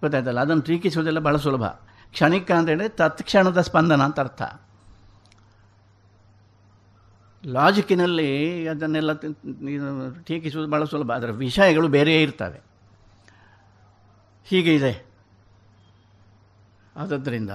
ಗೊತ್ತಾಯ್ತಲ್ಲ? 0.00 0.40
ಅದನ್ನು 0.40 0.62
ಟೀಕಿಸುವುದೆಲ್ಲ 0.62 1.18
ಭಾಳ 1.18 1.36
ಸುಲಭ. 1.36 1.64
ಕ್ಷಣಿಕ 2.12 2.52
ಅಂತ 2.52 2.68
ತತ್ಕ್ಷಣದ 2.88 3.60
ಸ್ಪಂದನ 3.60 4.02
ಅಂತ 4.02 4.20
ಅರ್ಥ. 4.20 4.42
ಲಾಜಿಕ್ಕಿನಲ್ಲಿ 7.44 8.28
ಅದನ್ನೆಲ್ಲ 8.68 9.12
ಟೀಕಿಸುವುದು 10.22 10.70
ಭಾಳ 10.70 10.84
ಸುಲಭ. 10.84 11.12
ಅದರ 11.12 11.30
ವಿಷಯಗಳು 11.30 11.88
ಬೇರೆಯೇ 11.88 12.22
ಇರ್ತವೆ. 12.22 12.60
ಹೀಗೆ 14.44 14.74
ಇದೆ. 14.74 14.92
ಆದ್ದರಿಂದ 16.96 17.50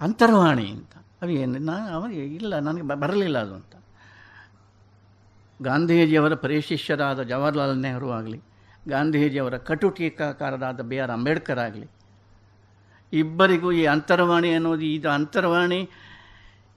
ಅಂತರ್ವಾಣಿ 0.00 0.66
ಅಂತ. 0.70 0.92
ಅದು 1.22 1.32
ಏನು 1.32 1.58
ನಾನು 1.58 2.10
ಇಲ್ಲ, 2.10 2.58
ನನಗೆ 2.58 2.82
ಬರಲಿಲ್ಲ 2.82 3.38
ಅದು 3.38 3.54
ಅಂತ. 3.54 3.74
ಗಾಂಧೀಜಿಯವರ 5.62 6.34
ಪರಿಶಿಷ್ಯರಾದ 6.34 7.22
ಜವಾಹರ್ಲಾಲ್ 7.22 7.78
ನೆಹರು 7.78 8.10
ಆಗಲಿ, 8.10 8.40
ಗಾಂಧೀಜಿಯವರ 8.88 9.56
ಕಟು 9.56 9.90
ಟೀಕಾಕಾರರಾದ 9.90 10.80
ಬಿ 10.80 10.98
ಆರ್ 10.98 11.10
ಅಂಬೇಡ್ಕರ್ 11.10 11.58
ಆಗಲಿ, 11.58 11.88
ಇಬ್ಬರಿಗೂ 13.12 13.72
ಈ 13.72 13.84
ಅಂತರ್ವಾಣಿ 13.86 14.50
ಅನ್ನೋದು, 14.54 14.84
ಇದು 14.84 15.08
ಅಂತರ್ವಾಣಿ 15.10 15.80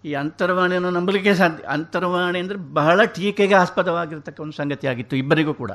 ಈ 0.03 0.11
ಅಂತರ್ವಾಣಿಯನ್ನು 0.21 0.91
ನಂಬಲಿಕ್ಕೆ 0.97 1.31
ಸಾಧ್ಯ. 1.39 1.63
ಅಂತರ್ವಾಣಿ 1.75 2.39
ಅಂದರೆ 2.43 2.59
ಬಹಳ 2.77 2.99
ಟೀಕೆಗೆ 3.15 3.55
ಆಸ್ಪದವಾಗಿರ್ತಕ್ಕ 3.63 4.39
ಒಂದು 4.45 4.55
ಸಂಗತಿಯಾಗಿತ್ತು, 4.59 5.15
ಇಬ್ಬರಿಗೂ 5.23 5.53
ಕೂಡ. 5.61 5.71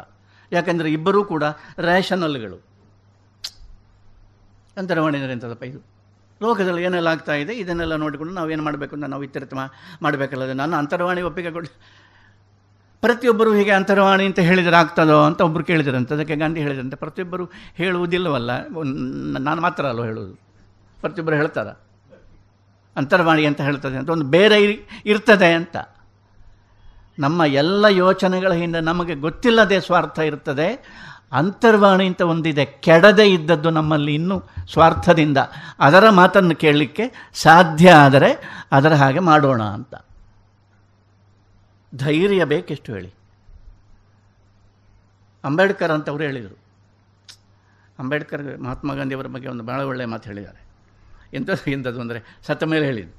ಯಾಕಂದರೆ 0.53 0.89
ಇಬ್ಬರೂ 0.97 1.21
ಕೂಡ 1.33 1.45
ರ್ಯಾಷನಲ್ಗಳು 1.89 2.59
ಅಂತರ್ವಾಣಿ 4.77 5.17
ಅಂದರೆ 5.19 5.35
ಎಂಥದಪ್ಪ 5.37 5.65
ಇದು? 5.71 5.81
ಲೋಕದಲ್ಲಿ 6.41 6.83
ಏನೆಲ್ಲ 6.87 7.09
ಆಗ್ತಾ 7.15 7.35
ಇದೆ, 7.43 7.53
ಇದನ್ನೆಲ್ಲ 7.63 7.95
ನೋಡಿಕೊಂಡು 8.05 8.49
ಏನು 8.55 8.63
ಮಾಡಬೇಕು 8.69 8.93
ಅಂತ 8.97 9.07
ನಾವು 9.13 9.23
ಇತ್ಯರ್ಥ 9.27 9.55
ಮಾಡಬೇಕಲ್ಲದೆ 9.55 10.05
ಮಾಡಬೇಕಲ್ಲ 10.07 10.43
ನಾನು 10.63 10.77
ಅಂತರ್ವಾಣಿ 10.81 11.23
ಒಪ್ಪಿಗೆ 11.29 11.53
ಕೊಡಿ, 11.57 11.71
ಪ್ರತಿಯೊಬ್ಬರು 13.03 13.51
ಹೀಗೆ 13.59 13.73
ಅಂತರ್ವಾಣಿ 13.79 14.25
ಅಂತ 14.31 14.41
ಹೇಳಿದರೆ 14.49 14.77
ಆಗ್ತದೋ 14.83 15.19
ಅಂತ 15.29 15.41
ಒಬ್ಬರು 15.49 15.65
ಕೇಳಿದ್ರಂತೆ, 15.71 16.13
ಅದಕ್ಕೆ 16.17 16.37
ಗಾಂಧಿ 16.43 16.61
ಹೇಳಿದ್ರಂತೆ. 16.67 16.97
ಪ್ರತಿಯೊಬ್ಬರು 17.05 17.45
ಹೇಳುವುದಿಲ್ಲವಲ್ಲ 17.81 18.51
ನಾನು 19.49 19.61
ಮಾತ್ರ 19.67 19.85
ಅಲ್ಲೋ 19.93 20.05
ಹೇಳುವುದು. 20.11 20.35
ಪ್ರತಿಯೊಬ್ಬರು 20.99 21.39
ಹೇಳ್ತಾರ? 21.43 21.69
ಅಂತರ್ವಾಣಿ 22.97 23.47
ಅಂತ 23.47 23.61
ಹೇಳ್ತದೆ 23.61 23.97
ಅಂತ, 23.97 24.11
ಒಂದು 24.11 24.25
ಬೇರೆ 24.25 24.63
ಇರ್ತದೆ 25.07 25.55
ಅಂತ. 25.55 25.77
ನಮ್ಮ 27.19 27.43
ಎಲ್ಲ 27.47 27.85
ಯೋಚನೆಗಳ 27.85 28.53
ಹಿಂದೆ 28.53 28.81
ನಮಗೆ 28.81 29.15
ಗೊತ್ತಿಲ್ಲದೆ 29.15 29.81
ಸ್ವಾರ್ಥ 29.81 30.19
ಇರ್ತದೆ. 30.19 30.69
ಅಂತರ್ವಾಣಿ 31.33 32.07
ಅಂತ 32.07 32.21
ಒಂದಿದೆ, 32.21 32.65
ಕೆಡದೆ 32.65 33.31
ಇದ್ದದ್ದು 33.31 33.71
ನಮ್ಮಲ್ಲಿ 33.71 34.15
ಇನ್ನೂ 34.15 34.43
ಸ್ವಾರ್ಥದಿಂದ. 34.73 35.39
ಅದರ 35.79 36.11
ಮಾತನ್ನು 36.11 36.57
ಕೇಳಲಿಕ್ಕೆ 36.57 37.31
ಸಾಧ್ಯ 37.35 37.93
ಆದರೆ 37.93 38.63
ಅದರ 38.73 38.95
ಹಾಗೆ 38.95 39.19
ಮಾಡೋಣ 39.19 39.63
ಅಂತ. 39.63 39.95
ಧೈರ್ಯ 41.95 42.45
ಬೇಕೆಷ್ಟು 42.45 42.93
ಹೇಳಿ. 42.93 43.15
ಅಂಬೇಡ್ಕರ್ 45.45 45.91
ಅಂತ 45.91 46.11
ಅವರು 46.11 46.23
ಹೇಳಿದರು. 46.23 46.59
ಅಂಬೇಡ್ಕರ್ 47.99 48.61
ಮಹಾತ್ಮ 48.61 48.95
ಗಾಂಧಿಯವರ 48.95 49.27
ಬಗ್ಗೆ 49.27 49.49
ಒಂದು 49.49 49.65
ಭಾಳ 49.65 49.81
ಒಳ್ಳೆಯ 49.81 50.07
ಮಾತು 50.07 50.29
ಹೇಳಿದ್ದಾರೆ. 50.29 50.64
ಎಂಥದ್ದು 51.35 51.71
ಎಂಥದ್ದು 51.71 52.01
ಅಂದರೆ, 52.01 52.39
ಸತ್ತ 52.43 52.65
ಮೇಲೆ 52.65 52.87
ಹೇಳಿದ್ದು. 52.87 53.15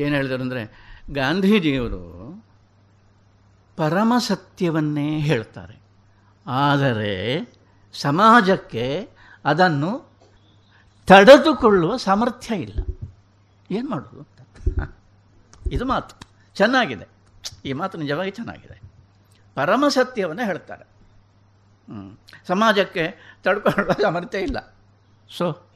ಏನು 0.00 0.14
ಹೇಳಿದರು 0.16 0.42
ಅಂದರೆ, 0.42 0.88
ಗಾಂಧೀಜಿಯವರು 1.10 2.02
ಪರಮ 3.76 4.12
ಸತ್ಯವನ್ನೇ 4.18 5.18
ಹೇಳ್ತಾರೆ. 5.18 5.82
ಆದರೆ 6.46 7.38
ಸಮಾಜಕ್ಕೆ 7.92 9.08
ಅದನ್ನು 9.44 10.08
ತಡೆದುಕೊಳ್ಳುವ 11.06 11.96
ಸಾಮರ್ಥ್ಯ 11.96 12.54
ಇಲ್ಲ. 12.54 12.78
ಏನು 13.70 13.90
ಮಾಡೋದು 13.90 14.38
ಇದು 15.72 15.84
ಮಾತು. 15.84 16.16
ಚೆನ್ನಾಗಿದೆ. 16.54 17.06
ಈ 17.64 17.72
ಮಾತು 17.72 17.98
ನಿಜವಾಗಿ 17.98 18.30
ಚೆನ್ನಾಗಿದೆ. 18.30 18.80
ಪರಮ 19.54 19.84
ಸತ್ಯವನ್ನು 19.88 20.44
ಹೇಳ್ತಾರೆ. 20.44 20.84
ಸಮಾಜಕ್ಕೆ 22.46 23.36
ತಡ್ಕೊಳ್ಳುವ 23.42 23.92
ಸಾಮರ್ಥ್ಯ 23.92 24.38
ಇಲ್ಲ. 24.38 24.76
ಸೊ 25.36 25.67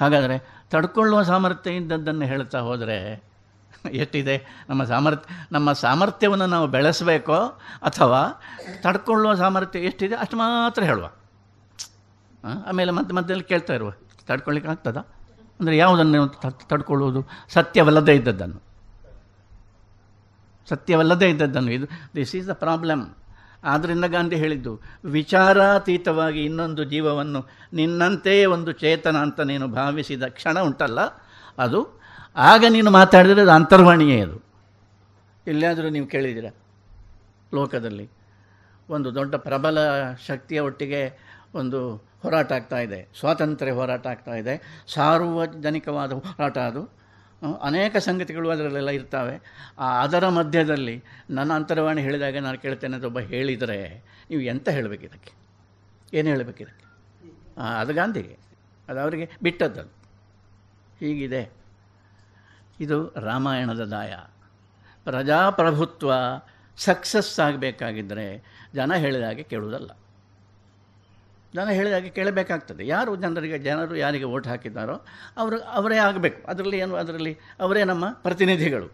ಹಾಗಾದರೆ 0.00 0.64
ತಡ್ಕೊಳ್ಳುವ 0.70 1.22
ಸಾಮರ್ಥ್ಯ 1.22 1.70
ಇದ್ದದ್ದನ್ನು 1.70 2.24
ಹೇಳ್ತಾ 2.24 2.58
ಹೋದರೆ 2.58 3.28
ಎಷ್ಟಿದೆ? 3.90 4.64
ನಮ್ಮ 4.68 4.84
ಸಾಮರ್ಥ್ಯ 4.84 5.34
ನಮ್ಮ 5.52 5.72
ಸಾಮರ್ಥ್ಯವನ್ನು 5.72 6.46
ನಾವು 6.46 6.66
ಬೆಳೆಸಬೇಕೋ 6.66 7.36
ಅಥವಾ 7.82 8.42
ತಡ್ಕೊಳ್ಳುವ 8.82 9.34
ಸಾಮರ್ಥ್ಯ 9.34 9.78
ಎಷ್ಟಿದೆ 9.78 10.14
ಅಷ್ಟು 10.14 10.36
ಮಾತ್ರ 10.36 10.82
ಹೇಳುವ. 10.82 11.10
ಆಮೇಲೆ 12.66 12.92
ಮತ್ತೆ 12.92 13.14
ಮಧ್ಯದಲ್ಲಿ 13.14 13.44
ಕೇಳ್ತಾ 13.44 13.74
ಇರುವ. 13.74 13.90
ತಡ್ಕೊಳ್ಳಿಕ್ಕೆ 14.26 14.70
ಆಗ್ತದಾ? 14.70 15.00
ಅಂದರೆ 15.60 15.76
ಯಾವುದನ್ನು 15.76 16.28
ತಡ್ಕೊಳ್ಳುವುದು? 16.68 17.28
ಸತ್ಯವಲ್ಲದೇ 17.48 18.14
ಇದ್ದದ್ದನ್ನು. 18.14 18.62
ಸತ್ಯವಲ್ಲದೇ 20.68 21.30
ಇದ್ದದ್ದನ್ನು. 21.30 21.72
ಇದು 21.72 21.86
ದಿಸ್ 22.16 22.36
ಈಸ್ 22.36 22.48
ದ 22.48 22.50
ಪ್ರಾಬ್ಲಮ್ 22.52 23.10
ಆದ್ದರಿಂದ 23.62 24.06
ಗಾಂಧಿ 24.14 24.36
ಹೇಳಿದ್ದು, 24.42 24.72
ವಿಚಾರಾತೀತವಾಗಿ 25.16 26.40
ಇನ್ನೊಂದು 26.48 26.82
ಜೀವವನ್ನು 26.92 27.40
ನಿನ್ನಂತೆಯೇ 27.78 28.44
ಒಂದು 28.56 28.72
ಚೇತನ 28.82 29.16
ಅಂತ 29.26 29.40
ನೀನು 29.50 29.66
ಭಾವಿಸಿದ 29.78 30.24
ಕ್ಷಣ 30.38 30.58
ಉಂಟಲ್ಲ, 30.68 31.00
ಅದು 31.58 31.80
ಆಗ 32.36 32.64
ನೀನು 32.76 32.90
ಮಾತಾಡಿದರೆ 32.98 33.42
ಅದು 33.46 33.54
ಅಂತರ್ವಾಣಿಯೇ 33.58 34.18
ಅದು. 34.26 34.36
ಎಲ್ಲಿಯಾದರೂ 35.46 35.88
ನೀವು 35.96 36.08
ಕೇಳಿದ್ದೀರ 36.14 36.48
ಲೋಕದಲ್ಲಿ? 37.58 38.06
ಒಂದು 38.88 39.08
ದೊಡ್ಡ 39.14 39.34
ಪ್ರಬಲ 39.46 39.78
ಶಕ್ತಿಯ 40.28 40.60
ಒಟ್ಟಿಗೆ 40.68 41.02
ಒಂದು 41.60 41.80
ಹೋರಾಟ 42.22 42.50
ಆಗ್ತಾ 42.52 42.78
ಇದೆ, 42.86 43.00
ಸ್ವಾತಂತ್ರ್ಯ 43.18 43.74
ಹೋರಾಟ 43.78 44.06
ಆಗ್ತಾ 44.06 44.34
ಇದೆ, 44.42 44.54
ಸಾರ್ವಜನಿಕವಾದ 44.94 46.12
ಹೋರಾಟ 46.24 46.58
ಅದು. 46.70 46.82
ಅನೇಕ 47.62 47.96
ಸಂಗತಿಗಳು 47.96 48.50
ಅದರಲ್ಲೆಲ್ಲ 48.50 48.90
ಇರ್ತವೆ. 48.90 49.36
ಅದರ 50.00 50.28
ಮಧ್ಯದಲ್ಲಿ 50.28 51.04
ನನ್ನ 51.30 51.52
ಅಂತರವಾಣಿ 51.52 52.02
ಹೇಳಿದಾಗ 52.02 52.38
ನಾನು 52.38 52.58
ಕೇಳ್ತೇನೆ 52.58 52.96
ಅದೊಬ್ಬ 52.96 53.18
ಹೇಳಿದರೆ, 53.18 54.02
ನೀವು 54.30 54.42
ಎಂತ 54.42 54.68
ಹೇಳಬೇಕು 54.68 55.04
ಇದಕ್ಕೆ? 55.04 55.32
ಏನು 56.14 56.28
ಹೇಳಬೇಕು 56.28 56.62
ಇದಕ್ಕೆ? 56.62 56.86
ಅದು 57.80 57.94
ಗಾಂಧಿಗೆ. 57.94 58.38
ಅದು 58.88 59.00
ಅವರಿಗೆ 59.00 59.30
ಬಿಟ್ಟದ್ದು 59.42 59.82
ಹೀಗಿದೆ. 61.00 61.52
ಇದು 62.80 63.14
ರಾಮಾಯಣದ 63.16 63.84
ದಾಯ. 63.84 64.14
ಪ್ರಜಾಪ್ರಭುತ್ವ 65.04 66.12
ಸಕ್ಸಸ್ 66.76 67.40
ಆಗಬೇಕಾಗಿದ್ದರೆ 67.40 68.42
ಜನ 68.74 68.94
ಹೇಳಿದಾಗೆ 68.94 69.42
ಕೇಳುವುದಲ್ಲ. 69.42 69.90
ಜನ 71.54 71.68
ಹೇಳಿದಾಗೆ 71.68 72.10
ಕೇಳಬೇಕಾಗ್ತದೆ. 72.10 72.82
ಯಾರು 72.86 73.10
ಜನರಿಗೆ, 73.16 73.58
ಜನರು 73.58 73.96
ಯಾರಿಗೆ 73.96 74.26
ಓಟ್ 74.34 74.46
ಹಾಕಿದ್ದಾರೋ 74.46 74.96
ಅವರು, 75.36 75.58
ಅವರೇ 75.78 75.98
ಆಗಬೇಕು. 75.98 76.40
ಅದರಲ್ಲಿ 76.46 76.78
ಏನು, 76.78 76.94
ಅದರಲ್ಲಿ 76.96 77.32
ಅವರೇ 77.60 77.82
ನಮ್ಮ 77.84 78.04
ಪ್ರತಿನಿಧಿಗಳು. 78.24 78.88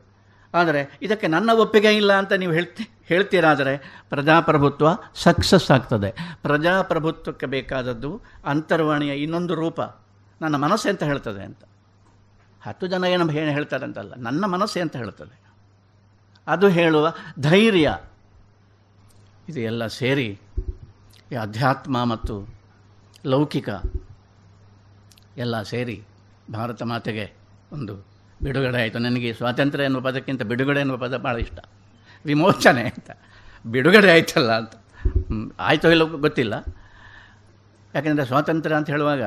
ಆದರೆ 0.55 0.80
ಇದಕ್ಕೆ 1.02 1.26
ನನ್ನ 1.26 1.50
ಒಪ್ಪಿಗೆ 1.52 1.90
ಇಲ್ಲ 1.96 2.12
ಅಂತ 2.12 2.32
ನೀವು 2.32 2.52
ಹೇಳ್ತಿ 2.52 2.84
ಹೇಳ್ತೀರಾದರೆ 3.09 3.72
ಪ್ರಜಾಪ್ರಭುತ್ವ 4.09 4.88
ಸಕ್ಸಸ್ 5.14 5.68
ಆಗ್ತದೆ. 5.70 6.11
ಪ್ರಜಾಪ್ರಭುತ್ವಕ್ಕೆ 6.42 7.46
ಬೇಕಾದದ್ದು 7.46 8.11
ಅಂತರ್ವಾಣಿಯ 8.44 9.14
ಇನ್ನೊಂದು 9.22 9.55
ರೂಪ. 9.55 9.80
ನನ್ನ 10.40 10.57
ಮನಸ್ಸೆ 10.57 10.88
ಅಂತ 10.90 11.02
ಹೇಳ್ತದೆ 11.02 11.42
ಅಂತ? 11.44 11.62
ಹತ್ತು 12.62 12.86
ಜನ 12.86 13.05
ಏನು 13.05 13.24
ಏನು 13.32 13.52
ಹೇಳ್ತಾರೆ 13.52 13.84
ಅಂತಲ್ಲ, 13.84 14.12
ನನ್ನ 14.18 14.44
ಮನಸ್ಸೆ 14.46 14.80
ಅಂತ 14.80 14.94
ಹೇಳ್ತದೆ? 14.96 15.36
ಅದು 16.46 16.66
ಹೇಳುವ 16.68 17.07
ಧೈರ್ಯ. 17.40 17.88
ಇದು 19.48 19.61
ಎಲ್ಲ 19.61 19.86
ಸೇರಿ 19.86 20.28
ಈ 21.33 21.35
ಅಧ್ಯಾತ್ಮ 21.35 22.05
ಮತ್ತು 22.05 22.49
ಲೌಕಿಕ 23.27 23.68
ಎಲ್ಲ 25.37 25.62
ಸೇರಿ 25.62 26.03
ಭಾರತ 26.53 26.83
ಮಾತೆಗೆ 26.83 27.33
ಒಂದು 27.72 27.97
ಬಿಡುಗಡೆ 28.43 28.83
ಆಯಿತು. 28.83 28.99
ನನಗೆ 28.99 29.33
ಸ್ವಾತಂತ್ರ್ಯ 29.33 29.85
ಎನ್ನುವ 29.85 30.03
ಪದಕ್ಕಿಂತ 30.03 30.43
ಬಿಡುಗಡೆ 30.43 30.81
ಎನ್ನುವ 30.81 30.97
ಪದ 30.97 31.16
ಭಾಳ 31.16 31.37
ಇಷ್ಟ. 31.37 31.59
ವಿಮೋಚನೆ 32.25 32.83
ಅಂತ. 32.83 33.11
ಬಿಡುಗಡೆ 33.66 34.11
ಆಯ್ತಲ್ಲ 34.12 34.53
ಅಂತ. 34.53 34.72
ಆಯಿತೋ 35.59 35.91
ಇಲ್ಲ 35.91 36.03
ಗೊತ್ತಿಲ್ಲ. 36.03 36.64
ಯಾಕೆಂದರೆ 37.95 38.27
ಸ್ವಾತಂತ್ರ್ಯ 38.27 38.77
ಅಂತ 38.77 38.91
ಹೇಳುವಾಗ 38.91 39.22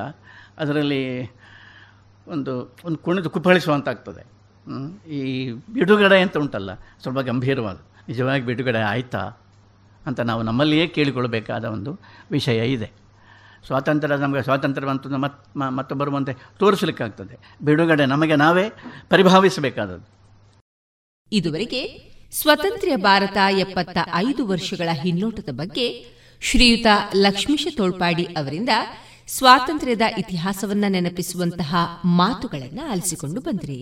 ಅದರಲ್ಲಿ 0.58 1.32
ಒಂದು 2.28 2.76
ಒಂದು 2.86 2.98
ಕುಣಿದು 2.98 3.30
ಕುಪ್ಪಳಿಸುವಂತಾಗ್ತದೆ. 3.30 4.24
ಈ 5.10 5.52
ಬಿಡುಗಡೆ 5.52 6.22
ಅಂತ 6.22 6.38
ಉಂಟಲ್ಲ, 6.38 6.74
ಸ್ವಲ್ಪ 6.74 7.20
ಗಂಭೀರವಾದ. 7.20 7.80
ನಿಜವಾಗಿ 8.08 8.46
ಬಿಡುಗಡೆ 8.46 8.82
ಆಯಿತಾ? 8.82 9.32
ಅಂತ 10.08 10.20
ನಾವು 10.20 10.42
ನಮ್ಮಲ್ಲಿಯೇ 10.44 10.88
ಕೇಳಿಕೊಳ್ಳಬೇಕಾದ 10.88 11.66
ಒಂದು 11.66 12.00
ವಿಷಯ 12.32 12.74
ಇದೆ. 12.74 12.92
ಸ್ವಾತಂತ್ರ್ಯ 13.68 14.16
ನಮಗೆ 14.16 14.44
ಸ್ವಾತಂತ್ರ್ಯ 14.44 14.88
ಬಂತು 14.88 15.10
ಮತ್ 15.10 15.58
ಮತ್ತೊಬ್ಬರು 15.58 16.12
ಬರುವಂತೆ 16.12 16.34
ತೋರಿಸಲಿಕ್ಕಾಗ್ತದೆ. 16.60 17.36
ಬಿಡುಗಡೆ 17.62 18.06
ನಮಗೆ 18.06 18.36
ನಾವೇ 18.36 18.70
ಪರಿಭಾವಿಸಬೇಕಾದದ್ದು. 19.10 20.08
ಇದುವರೆಗೆ 21.32 21.82
ಸ್ವತಂತ್ರ 22.32 22.90
ಭಾರತ 22.96 23.38
ಎಪ್ಪತ್ತ 23.50 23.98
ಐದು 24.14 24.48
ವರ್ಷಗಳ 24.48 24.90
ಹಿನ್ನೋಟದ 24.92 25.50
ಬಗ್ಗೆ 25.52 26.06
ಶ್ರೀಯುತ 26.42 26.88
ಲಕ್ಷ್ಮೀಶ 27.16 27.68
ತೋಳ್ಪಾಡಿ 27.78 28.24
ಅವರಿಂದ 28.24 28.70
ಸ್ವಾತಂತ್ರ್ಯದ 29.28 30.02
ಇತಿಹಾಸವನ್ನ 30.18 30.86
ನೆನಪಿಸುವಂತಹ 30.88 31.76
ಮಾತುಗಳನ್ನು 32.06 32.92
ಆಲಿಸಿಕೊಂಡು 32.92 33.42
ಬಂದ್ರಿ. 33.42 33.82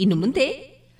ಇನ್ನು 0.00 0.16
ಮುಂದೆ 0.16 0.46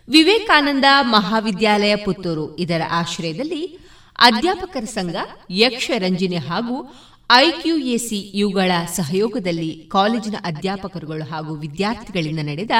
ವಿವೇಕಾನಂದ 0.09 0.85
ಮಹಾವಿದ್ಯಾಲಯ 1.01 1.97
ಪುತ್ತೂರು 1.97 2.59
ಇದರ 2.59 2.81
ಆಶ್ರಯದಲ್ಲಿ 2.91 3.79
ಅಧ್ಯಾಪಕರ 4.19 4.85
ಸಂಘ 4.85 5.15
ಯಕ್ಷ 5.51 5.91
ರಂಜಿನಿ 5.99 6.37
ಹಾಗೂ 6.37 6.95
ಐಕ್ಯುಎಸಿ 7.33 8.19
ಇವುಗಳ 8.19 8.71
ಸಹಯೋಗದಲ್ಲಿ 8.97 9.89
ಕಾಲೇಜಿನ 9.91 10.35
ಅಧ್ಯಾಪಕರುಗಳು 10.45 11.25
ಹಾಗೂ 11.25 11.55
ವಿದ್ಯಾರ್ಥಿಗಳಿಂದ 11.55 12.39
ನಡೆದ 12.43 12.71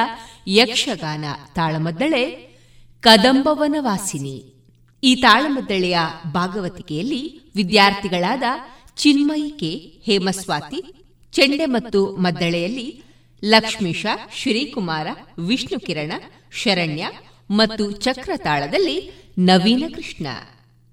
ಯಕ್ಷಗಾನ 0.47 1.25
ತಾಳಮದ್ದಳೆ 1.55 2.53
ಕದಂಬವನ 3.01 3.75
ವಾಸಿನಿ. 3.79 4.53
ಈ 5.03 5.15
ತಾಳಮದ್ದಳೆಯ 5.15 5.97
ಭಾಗವತಿಕೆಯಲ್ಲಿ 6.31 7.51
ವಿದ್ಯಾರ್ಥಿಗಳಾದ 7.55 8.43
ಚಿನ್ಮಯಿ 8.95 9.49
ಕೆ. 9.49 9.71
ಹೇಮಸ್ವಾತಿ 10.11 11.02
ಚೆಂಡೆ 11.33 11.65
ಮತ್ತು 11.65 11.99
ಮದ್ದಳೆಯಲ್ಲಿ 12.15 12.87
ಲಕ್ಷ್ಮೀಶ, 13.43 14.05
ಶ್ರೀಕುಮಾರ, 14.39 15.07
ವಿಷ್ಣು 15.39 15.79
ಕಿರಣ, 15.79 16.11
ಶರಣ್ಯ 16.61 17.05
ಮತ್ತು 17.51 17.91
ಚಕ್ರತಾಳದಲ್ಲಿ 17.91 18.97
ನವೀನ 19.39 19.83
ಕೃಷ್ಣ. 19.95 20.27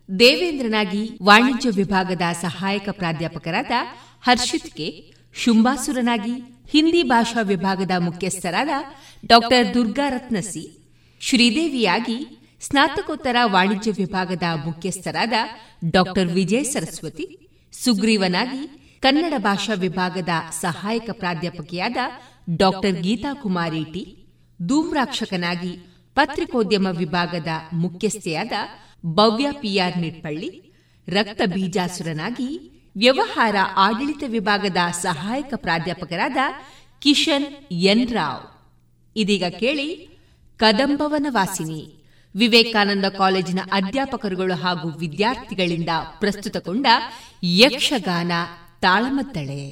ದೇವೇಂದ್ರನಾಗಿ 0.08 1.02
ವಾಣಿಜ್ಯ 1.22 1.70
ವಿಭಾಗದ 1.70 2.22
ಸಹಾಯಕ 2.40 2.88
ಪ್ರಾಧ್ಯಾಪಕರಾದ 2.90 3.72
ಹರ್ಷಿತ್ 4.22 4.70
ಕೆ. 4.74 4.88
ಶುಂಭಾಸುರನಾಗಿ 5.34 6.34
ಹಿಂದಿ 6.70 7.02
ಭಾಷಾ 7.02 7.42
ವಿಭಾಗದ 7.42 7.90
ಮುಖ್ಯಸ್ಥರಾದ 7.98 8.72
ಡಾಕ್ಟರ್ 9.26 9.74
ದುರ್ಗಾ 9.74 10.08
ರತ್ನಸಿ, 10.08 10.64
ಶ್ರೀದೇವಿಯಾಗಿ 11.20 12.18
ಸ್ನಾತಕೋತ್ತರ 12.60 13.36
ವಾಣಿಜ್ಯ 13.44 13.90
ವಿಭಾಗದ 13.90 14.42
ಮುಖ್ಯಸ್ಥರಾದ 14.64 15.32
ಡಾಕ್ಟರ್ 15.90 16.32
ವಿಜಯ 16.38 16.62
ಸರಸ್ವತಿ, 16.62 17.26
ಸುಗ್ರೀವನಾಗಿ 17.72 18.79
ಕನ್ನಡ 19.02 19.34
ಭಾಷಾ 19.38 19.74
ವಿಭಾಗದ 19.74 20.28
ಸಹಾಯಕ 20.60 21.10
ಪ್ರಾಧ್ಯಾಪಕಿಯಾದ 21.12 21.96
ಡಾಕ್ಟರ್ 22.56 22.92
ಗೀತಾ 22.92 23.32
ಕುಮಾರಿ 23.42 23.84
ಟಿ 23.84 24.02
ಧೂಮ್ರಾಕ್ಷಕನಾಗಿ 24.66 25.72
ಪತ್ರಿಕೋದ್ಯಮ 26.14 26.86
ವಿಭಾಗದ 26.86 27.48
ಮುಖ್ಯಸ್ಥೆಯಾದ 27.72 28.52
ಭವ್ಯ 29.06 29.48
ಪಿಆರ್ 29.52 29.96
ನಿಟ್ಪಳ್ಳಿ, 29.98 30.72
ರಕ್ತ 31.08 31.40
ಬೀಜಾಸುರನಾಗಿ 31.46 32.48
ವ್ಯವಹಾರ 32.96 33.56
ಆಡಳಿತ 33.76 34.24
ವಿಭಾಗದ 34.28 34.76
ಸಹಾಯಕ 34.90 35.54
ಪ್ರಾಧ್ಯಾಪಕರಾದ 35.56 36.36
ಕಿಶನ್ 37.00 37.46
ಎನ್ 37.72 38.08
ರಾವ್. 38.08 38.44
ಇದೀಗ 39.16 39.44
ಕೇಳಿ 39.44 39.88
ಕದಂಬವನ 40.60 41.26
ವಾಸಿನಿ 41.30 41.80
ವಿವೇಕಾನಂದ 42.34 43.04
ಕಾಲೇಜಿನ 43.04 43.60
ಅಧ್ಯಾಪಕರುಗಳು 43.72 44.54
ಹಾಗೂ 44.54 44.88
ವಿದ್ಯಾರ್ಥಿಗಳಿಂದ 44.88 45.88
ಪ್ರಸ್ತುತಗೊಂಡ 46.20 46.86
ಯಕ್ಷಗಾನ 47.42 48.32
ತಾಳಮದ್ದಳೆ 48.82 49.62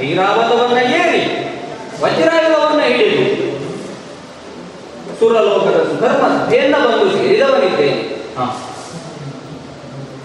ಐರಾವತವನ್ನ 0.00 0.78
ಏರಿ 0.94 1.22
ವಜ್ರಾಯುಧವನ್ನ 2.00 2.82
ಹಿಡಿದು 2.88 3.24
ಸುರಲೋಕದ 5.20 5.82
ಸುಧರ್ಮ 5.84 6.24
ಸಭೆಯನ್ನ 6.38 6.76
ಬಂದು 6.84 7.12
ಸೇರಿದವನಿದ್ದೇನೆ 7.12 8.02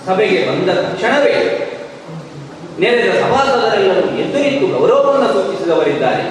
ಸಭೆಗೆ 0.07 0.47
ಬಂದ 0.47 0.69
ತಕ್ಷಣವೇ 0.79 1.33
ನೆರೆದ 2.79 3.21
ಸಭಾಸದರೆಲ್ಲರೂ 3.21 4.17
ಎದ್ದು 4.17 4.39
ನಿಂತು 4.39 4.67
ಗೌರವವನ್ನು 4.67 5.33
ಸೂಚಿಸಿದವರಿದ್ದಾರೆ. 5.33 6.23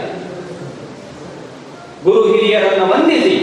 ಗುರು 2.05 2.34
ಹಿರಿಯರನ್ನು 2.34 2.86
ವಂದಿಸಿ 2.93 3.34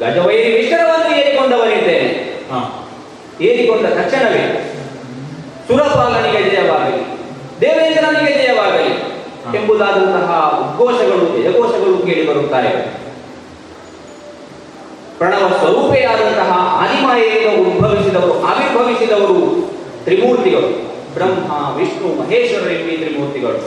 ಗಜವೈರಿ 0.00 0.52
ವಿಶ್ವರವನ್ನು 0.52 1.16
ಏರಿಕೊಂಡವರಿದ್ದೇನೆ 1.16 2.08
ಏರಿಕೊಂಡ 3.40 3.86
ತಕ್ಷಣವೇ 3.98 4.42
ಸುರಪಾಲನಿಗೆ 5.68 6.50
ಜಯವಾಗಲಿ 6.50 7.02
ದೇವೇಂದ್ರನಿಗೆ 7.60 8.32
ಜಯವಾಗಲಿ 8.34 9.14
ಎಂಬುದಾದಂತಹ 9.58 10.30
ಉದ್ಘೋಷಗಳು 10.60 11.42
ಜಯಘೋಷಗಳು 11.42 12.06
ಕೇಳಿ 12.06 12.28
ಬರುತ್ತಾರೆ. 12.28 12.70
ಪ್ರಣವ 15.18 15.48
ಸ್ವರೂಪೆಯಾದಂತಹ 15.58 16.50
ಆನಿಮಾಯೆಯಿಂದ 16.52 17.68
ಉದ್ಭವಿಸಿದವರು 17.68 18.44
ಆವಿರ್ಭವಿಸಿದವರು 18.44 19.70
ತ್ರಿಮೂರ್ತಿಗಳು. 20.04 20.68
ಬ್ರಹ್ಮ 21.14 21.76
ವಿಷ್ಣು 21.76 22.22
ಮಹೇಶ್ವರ 22.22 22.70
ಎಂಬಿ 22.70 22.96
ತ್ರಿಮೂರ್ತಿಗಳು. 22.96 23.58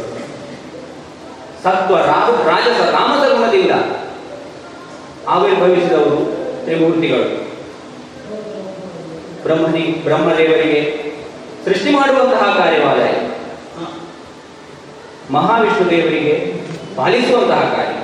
ಸತ್ವ 1.63 1.97
ರಾಜಸ 1.97 2.81
ರಾಮಸ 2.81 3.27
ಗುಣದಿಂದ 3.27 3.71
ಆವಿರ್ಭವಿಸಿದವರು 5.27 6.35
ತ್ರಿಮೂರ್ತಿಗಳು. 6.65 7.47
ಬ್ರಹ್ಮನಿ 9.43 10.03
ಬ್ರಹ್ಮದೇವರಿಗೆ 10.03 11.07
ಸೃಷ್ಟಿ 11.65 11.91
ಮಾಡುವಂತಹ 11.91 12.57
ಕಾರ್ಯವಾದರೆ 12.57 13.26
ಮಹಾವಿಷ್ಣು 15.31 15.89
ದೇವರಿಗೆ 15.89 16.53
ಪಾಲಿಸುವಂತಹ 16.95 17.61
ಕಾರ್ಯ. 17.61 17.97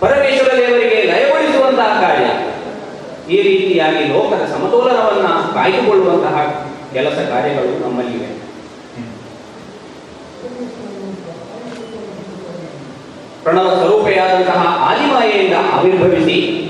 ಪರಮೇಶ್ವರ 0.00 0.52
ದೇವರಿಗೆ 0.56 1.02
ಲಯಗೊಳಿಸುವಂತಹ 1.02 2.00
ಕಾರ್ಯ. 2.00 2.24
ಈ 3.34 3.42
ರೀತಿಯಾಗಿ 3.42 4.08
ಲೋಕದ 4.08 4.46
ಸಮತೋಲನವನ್ನ 4.46 5.28
ಕಾಯ್ದುಕೊಳ್ಳುವಂತಹ 5.54 6.64
ಕೆಲಸ 6.92 7.18
ಕಾರ್ಯಗಳು 7.18 7.88
ನಮ್ಮಲ್ಲಿವೆ. 7.88 8.38
ಪ್ರಣವ 13.42 13.74
ಸ್ವರೂಪೆಯಾದಂತಹ 13.74 14.76
ಆದಿಮಾಯೆಯಿಂದ 14.80 15.54
ಆವಿರ್ಭವಿಸಿ 15.72 16.64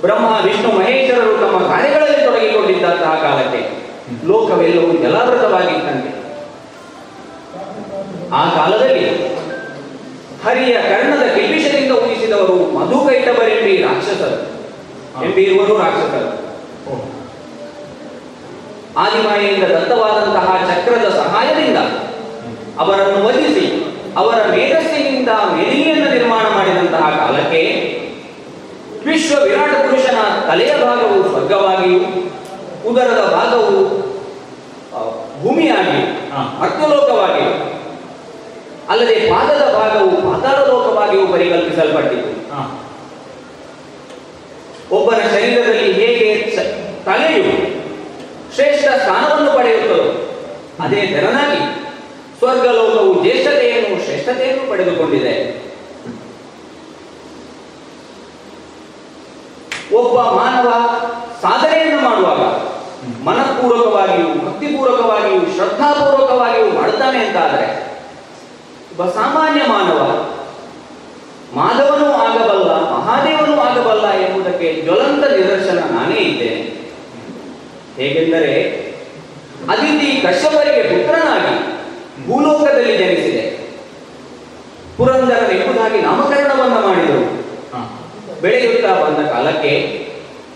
ಬ್ರಹ್ಮ 0.00 0.26
ವಿಷ್ಣು 0.44 0.78
ಮಹೇಶ್ವರರು 0.78 1.38
ತಮ್ಮ 1.38 1.58
ಕಾರ್ಯಗಳಲ್ಲಿ 1.68 2.24
ತೊಡಗಿಕೊಂಡಿದ್ದಂತಹ 2.24 3.14
ಕಾಲಕ್ಕೆ 3.22 3.62
ಲೋಕವೆಲ್ಲವೂ 4.26 4.92
ಜಲಾವೃತವಾಗಿತ್ತಂತೆ. 4.92 6.21
ಆ 8.32 8.42
ಕಾಲದಲ್ಲಿ 8.56 9.04
ಹರಿಯ 10.44 10.74
ಕರ್ಣದ 10.82 11.34
ಕಿಲ್ಬಿಷದಿಂದ 11.34 11.92
ಉದಿಸಿದವರು 11.92 12.56
ಮಧುಕೈಟವರೆಂಬಿ 12.78 13.76
ರಾಕ್ಷಸರು. 13.82 14.38
ಎಂಬಿ 15.24 15.42
ಇರುವರು 15.42 15.74
ರಾಕ್ಷಸರು. 15.78 16.30
ಆದಿಮಾಯಿಯಿಂದ 18.98 19.64
ದತ್ತವಾದಂತಹ 19.64 20.56
ಚಕ್ರದ 20.68 21.06
ಸಹಾಯದಿಂದ 21.16 21.78
ಅವರನ್ನು 22.78 23.26
ವಧಿಸಿ 23.26 23.66
ಅವರ 24.16 24.38
ಮೇಧಸ್ಸಿನಿಂದ 24.50 25.28
ಮೆಲಿಗೆಯನ್ನು 25.56 26.10
ನಿರ್ಮಾಣ 26.10 26.46
ಮಾಡಿದಂತಹ 26.56 27.04
ಕಾಲಕ್ಕೆ 27.18 27.62
ವಿಶ್ವ 29.04 29.36
ವಿರಾಟ 29.44 29.70
ಪುರುಷನ 29.86 30.18
ತಲೆಯ 30.48 30.72
ಭಾಗವು 30.84 31.28
ಸ್ವರ್ಗವಾಗಿಯೂ 31.30 32.00
ಉದರದ 32.88 33.22
ಭಾಗವು 33.34 33.72
ಭೂಮಿಯಾಗಿ 35.42 35.98
ಅರ್ಥಲೋಕವಾಗಿ 36.60 37.46
ಅಲ್ಲದೆ 38.90 39.14
ಪಾದದ 39.30 39.62
ಭಾಗವು 39.74 40.10
ಪಾತಾಳ 40.22 40.56
ಲೋಕವಾಗಿಯೂ 40.66 41.26
ಪರಿಕಲ್ಪಿಸಲ್ಪಟ್ಟಿತು 41.26 42.30
ಒಬ್ಬನ 44.96 45.20
ಶರೀರದಲ್ಲಿ 45.34 45.92
ಹೇಗೆ 45.92 46.56
ತಲೆಯು 47.04 47.52
ಶ್ರೇಷ್ಠ 48.54 48.84
ಸ್ಥಾನವನ್ನು 48.88 49.52
ಪಡೆಯುತ್ತದೋ 49.58 50.00
ಅದೇ 50.84 51.06
ತೆರನಾಗಿ 51.06 51.62
ಸ್ವರ್ಗಲೋಕವು 52.38 53.22
ಜ್ಯೇಷ್ಠತೆಯನ್ನು 53.22 54.04
ಶ್ರೇಷ್ಠತೆಯನ್ನು 54.04 54.70
ಪಡೆದುಕೊಂಡಿದೆ. 54.70 55.34
ಒಬ್ಬ 59.96 60.20
ಮಾನವ 60.20 60.68
ಸಾಧನೆಯನ್ನು 61.42 62.10
ಮಾಡುವಾಗ 62.10 62.42
ಮನಪೂರ್ವಕವಾಗಿಯೂ 63.26 64.28
ಭಕ್ತಿಪೂರ್ವಕವಾಗಿಯೂ 64.46 65.40
ಶ್ರದ್ಧಾಪೂರ್ವಕವಾಗಿಯೂ 65.56 66.70
ಮಾಡುತ್ತಾನೆ 66.80 67.26
ಅಂತಾದರೆ 67.26 67.66
ಒಬ್ಬ 68.92 69.10
ಸಾಮಾನ್ಯ 69.10 69.60
ಮಾನವ 69.68 70.00
ಮಾಧವನೂ 71.56 72.06
ಆಗಬಲ್ಲ 72.12 72.70
ಮಹಾದೇವನೂ 72.90 73.54
ಆಗಬಲ್ಲ 73.60 74.06
ಎಂಬುದಕ್ಕೆ 74.14 74.82
ಜ್ವಲಂತ 74.82 75.24
ನಿದರ್ಶನ 75.24 75.78
ನಾನೇ 75.90 76.14
ಇದ್ದೆ. 76.14 76.50
ಹೇಗೆಂದರೆ 77.96 78.52
ಅದಿತಿ 79.70 80.08
ಕಶ್ಯಪರಿಗೆ 80.20 80.82
ಪುತ್ರನಾಗಿ 80.82 81.54
ಭೂಲೋಕದಲ್ಲಿ 82.26 82.96
ಜನಿಸಿದೆ. 82.98 83.44
ಪುರಂದರ 84.96 85.42
ಎಂಬುದಾಗಿ 85.52 85.98
ನಾಮಕರಣವನ್ನು 86.02 86.88
ಮಾಡಿದರು. 86.88 87.22
ಬೆಳೆಯುತ್ತಾ 88.42 88.92
ಬಂದ 89.02 89.26
ಕಾಲಕ್ಕೆ 89.26 89.72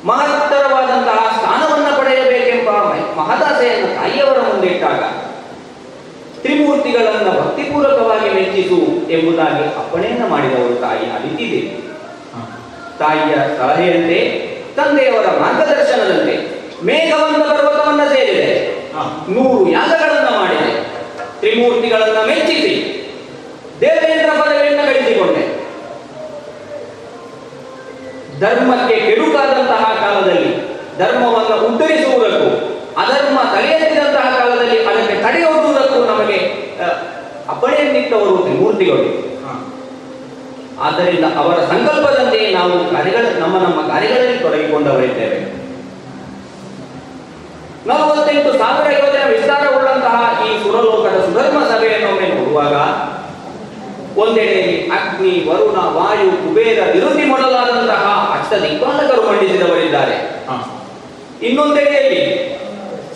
ಮಹತ್ತರವಾದಂತಹ 0.05 1.21
ಸ್ಥಾನವನ್ನು 1.37 1.99
ಪಡೆಯಬೇಕೆಂಬ 1.99 2.71
ಮಹದಾಸೆಯನ್ನು 3.17 3.89
ತಾಯಿಯವರ 3.95 4.41
ಮುಂದಿಟ್ಟಾಗ 4.41 5.01
ತ್ರಿಮೂರ್ತಿಗಳನ್ನು 6.43 7.33
ಭಕ್ತಿಪೂರ್ವಕವಾಗಿ 7.41 8.29
ಮೆಚ್ಚಿಸು 8.35 8.79
ಎಂಬುದಾಗಿ 9.11 9.65
ಅಪ್ಪಣೆಯನ್ನು 9.79 10.29
ಮಾಡಿದವರು 10.29 10.75
ತಾಯಿ 10.75 11.07
ಅದಿತಿ 11.11 11.47
ದೇವಿ 11.53 11.73
ತಾಯಿಯ 12.99 13.35
ಸಲಹೆಯಂತೆ 13.59 14.19
ತಂದೆಯವರ 14.77 15.27
ಮಾರ್ಗದರ್ಶನದಂತೆ 15.41 16.35
ಮೇಘವನ್ನ 16.85 17.43
ಪರ್ವತವನ್ನ 17.43 18.01
ಸೇರಿದೆ. 18.15 18.49
ನೂರು 19.29 19.71
ಯಾಗಗಳನ್ನ 19.71 20.29
ಮಾಡಿದೆ. 20.39 20.71
ತ್ರಿಮೂರ್ತಿಗಳನ್ನ 21.41 22.19
ಮೆಚ್ಚಿಸಿ 22.27 22.75
ದೇವೇಂದ್ರ 23.81 24.31
ಪದವಿಯನ್ನು 24.41 24.85
ಗಳಿಸಿಕೊಂಡೆ 24.87 25.43
ಧರ್ಮಕ್ಕೆ 28.41 28.97
ಕೆಡುಕಾದಂತಹ 29.01 29.85
ಕಾಲದಲ್ಲಿ 30.01 30.51
ಧರ್ಮವನ್ನು 30.99 31.67
ಉದ್ಧರಿಸುವುದಕ್ಕೂ 31.67 32.49
ಅಧರ್ಮ 33.03 33.39
ತಲೆಯೆತ್ತಿದಂತಹ 33.55 34.27
ಕಾಲದಲ್ಲಿ 34.39 34.79
ಅದಕ್ಕೆ 34.85 35.15
ತಡೆಯೊಡ್ಡುವುದಕ್ಕೂ 35.23 35.86
ಅಪ್ಪಣೆಯನ್ನಿತ್ತವರು 37.53 38.33
ತ್ರಿಮೂರ್ತಿಗಳು 38.45 39.05
ಆದ್ದರಿಂದ 40.87 41.27
ಅವರ 41.41 41.59
ಸಂಕಲ್ಪದಂತೆ 41.73 42.41
ನಾವು 42.57 42.73
ಕಾರ್ಯಗಳ 42.95 43.27
ನಮ್ಮ 43.43 43.57
ನಮ್ಮ 43.67 43.79
ಕಾರ್ಯಗಳಲ್ಲಿ 43.91 44.39
ತೊಡಗಿಕೊಂಡವರಿದ್ದೇವೆ. 44.39 45.39
ನಲವತ್ತೆಂಟು 47.89 48.51
ಸಾವಿರ 48.63 48.87
ಯೋಜನೆ 48.93 49.27
ವಿಸ್ತಾರಗೊಳ್ಳಂತಹ 49.33 50.17
ಈ 50.47 50.51
ಸುರಲೋಕದ 50.63 51.17
ಸುಧರ್ಮ 51.27 51.59
ಸಭೆಯನ್ನು 51.71 52.09
ಒಮ್ಮೆ 52.13 52.27
ನೋಡುವಾಗ 52.33 52.75
ಒಂದೆಡೆಯಲ್ಲಿ 54.23 54.77
ಅಗ್ನಿ 54.97 55.33
ವರುಣ 55.49 55.79
ವಾಯು 55.97 56.29
ಕುಬೇರ 56.43 56.79
ವಿರುದ್ಧಿ 56.95 57.25
ಮೊದಲಾದಂತಹ 57.33 58.05
ಅಷ್ಟ 58.37 58.53
ದಿಗ್ಬಾಧಕರು 58.65 59.23
ಮಂಡಿಸಿದವರಿದ್ದಾರೆ. 59.29 60.17
ಇನ್ನೊಂದೆಡೆಯಲ್ಲಿ 61.49 62.23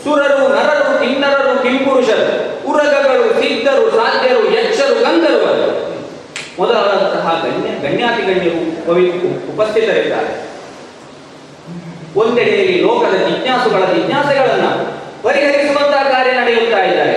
ಸುರರು, 0.04 0.48
ನರರು, 0.48 1.00
ಕಿನ್ನರರು, 1.00 1.62
ಕಿಂಪುರುಷರು, 1.62 2.28
ಉರಗಗಳು, 2.68 3.40
ಸಿದ್ಧರು, 3.40 3.90
ಸಾಧ್ಯರು, 3.90 4.42
ಯಕ್ಷರು, 4.50 4.94
ಗಂಧರ್ವರು. 4.94 5.68
ಮೊದಲಾದಂತಹ 6.58 7.44
ಗಣ್ಯ 7.44 7.88
ಗಣ್ಯಾತಿ 7.88 8.22
ಗಣ್ಯರು 8.22 8.86
ಕವಿ 8.86 9.04
ಉಪಸ್ಥಿತರಿದ್ದಾರೆ. 9.54 10.32
ಒಂದೆಡೆಯಲ್ಲಿ 12.16 12.80
ಲೋಕದ 12.82 13.16
ಜಿಜ್ಞಾಸುಗಳ 13.16 13.82
ಜಿಜ್ಞಾಸೆಗಳನ್ನ 13.94 14.68
ಪರಿಹರಿಸುವಂತಹ 15.22 16.02
ಕಾರ್ಯ 16.02 16.32
ನಡೆಯುತ್ತಾ 16.32 16.84
ಇದ್ದಾರೆ. 16.84 17.16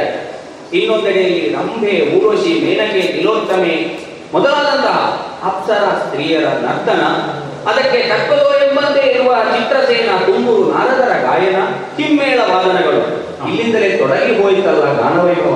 ಇನ್ನೊಂದೆಡೆಯಲ್ಲಿ 0.73 1.55
ರಂಭೆ, 1.55 1.93
ಊರ್ವಶಿ, 2.15 2.53
ಮೇನಕೆ, 2.65 3.01
ತಿಲೋತ್ತಮೆ 3.01 3.73
ಮೊದಲಾದಂತಹ 4.33 4.97
ಅಪ್ಸರ 5.43 5.83
ಸ್ತ್ರೀಯರ 6.03 6.45
ನರ್ತನ 6.47 7.01
ಅದಕ್ಕೆ 7.69 7.99
ತಕ್ಕದೋ 8.09 8.47
ಎಂಬಂತೆ 8.59 9.01
ಇರುವ 9.09 9.29
ಚಿತ್ರಸೇನ 9.53 10.11
ತುಂಬೂರು 10.25 10.63
ನಾರದರ 10.71 11.13
ಗಾಯನ 11.25 11.59
ಕಿಮ್ಮೇಳ 11.97 12.39
ವಾದನಗಳು. 12.51 13.01
ಇಲ್ಲಿಂದಲೇ 13.47 13.89
ತೊಡಗಿ 13.97 14.33
ಹೋಯಿತಲ್ಲ 14.41 14.85
ಗಾನವೈಭವ 14.99 15.55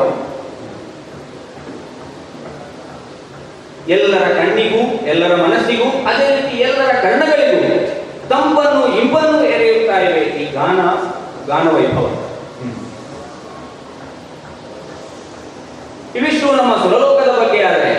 ಎಲ್ಲರ 3.95 4.25
ಕಣ್ಣಿಗೂ 4.37 4.79
ಎಲ್ಲರ 5.05 5.33
ಮನಸ್ಸಿಗೂ 5.43 5.87
ಅದೇ 6.09 6.27
ರೀತಿ 6.35 6.55
ಎಲ್ಲರ 6.61 6.91
ಕಣ್ಣಗಳಿಗೂ 7.01 7.59
ತಂಪನ್ನು 8.29 8.81
ಇಬ್ಬನ್ನು 9.01 9.37
ಎರೆಯುತ್ತಾ 9.49 9.97
ಇವೆ 9.99 10.23
ಈ 10.39 10.45
ಗಾನ 10.51 10.79
ಗಾನವೈಭವ. 11.47 12.07
ಇವಿಷ್ಟು 16.15 16.47
ನಮ್ಮ 16.55 16.73
ಸುರಲೋಕದ 16.83 17.31
ಬಗ್ಗೆ 17.39 17.59
ಆದರೆ 17.63 17.91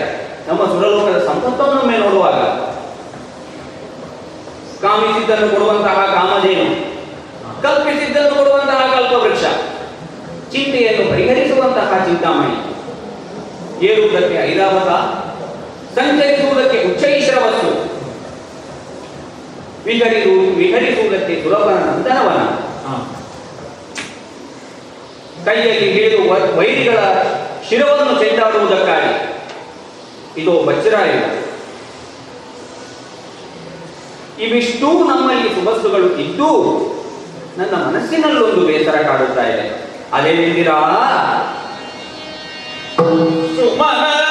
ನಮ್ಮ 0.47 0.61
ಸುರಲೋಕದ 0.65 1.19
ಸಂಪತ್ತವನ್ನು 1.27 1.97
ನೋಡುವಾಗ 1.99 2.37
ಕಾಮಿಸಿದ್ದನ್ನು 4.81 5.49
ಕೊಡುವಂತಹ 5.49 6.05
ಕಾಮಧೇನು? 6.13 6.89
ಕಲ್ಪಿಸಿದ್ದನ್ನು 7.61 8.29
ಕೊಡುವಂತಹ 8.29 8.95
ಕಲ್ಪವೃಕ್ಷ. 8.95 9.43
ಚಿಂತೆಯನ್ನು 10.51 11.11
ಪರಿಹರಿಸುವಂತಹ 11.11 12.05
ಚಿಂತಾಮಣಿ. 12.05 12.69
ಏರುವುದಕ್ಕೆ 13.85 14.35
ಐರಾವತ 14.35 14.89
ಸಂಚರಿಸುವುದಕ್ಕೆ 15.99 16.83
ಉಚ್ಚೈಶ್ರವಸ್ಸು 16.83 17.89
ವಿಹರಿರು 19.85 20.55
ವಿಹರಿಸುವುದಕ್ಕೆ 20.55 21.43
ಸುಲಭನ 21.43 21.73
ನಂದನವನ. 21.73 22.41
ಕೈಯಲ್ಲಿ 25.45 25.91
ಹಿಡಿದು 25.91 26.57
ವೈರಿಗಳ 26.57 26.97
ಶಿರವನ್ನು 27.69 28.19
ಚೆಂಡಾಡುವುದಕ್ಕಾಗಿ. 28.19 29.39
ಇದು 30.41 30.65
ವಜ್ರಾಯುಧ. 30.65 31.23
ಇವಿಷ್ಟೂ 34.43 34.87
ನಮ್ಮಲ್ಲಿ 35.03 35.49
ಸುಬಸ್ಸುಗಳು 35.49 36.19
ಇದ್ದು 36.19 36.49
ನನ್ನ 37.57 37.75
ಮನಸ್ಸಿನಲ್ಲೊಂದು 37.75 38.61
ಬೇಸರ 38.65 38.95
ಕಾಡುತ್ತಾ 38.95 39.43
ಇದೆ. 39.43 39.65
ಅದೇನೆಂದಿರಾ 40.13 40.75
ಈ 43.59 44.28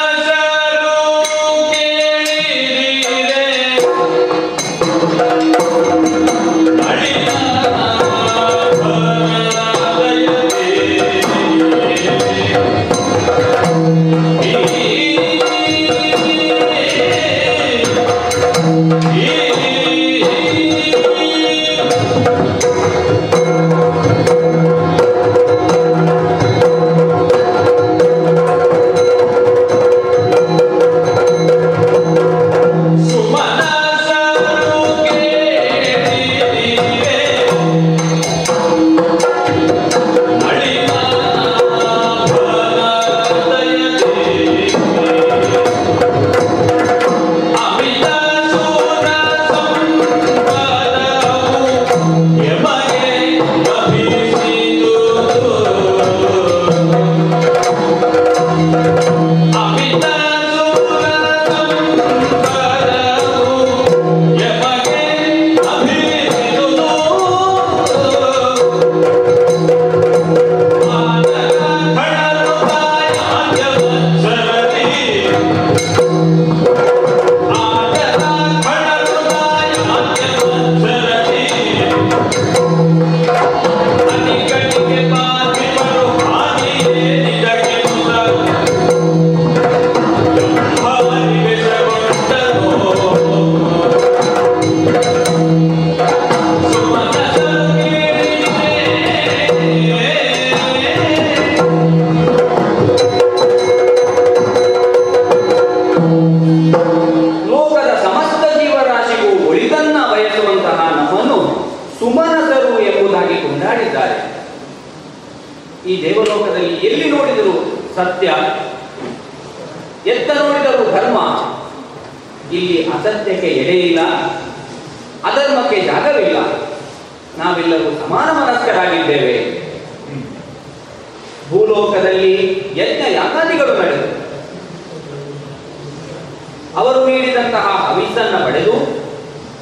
ನೀಡಿದಂತಹ 137.09 137.67
ಹವಿಸನ್ನು 137.87 138.39
ಪಡೆದು 138.47 138.75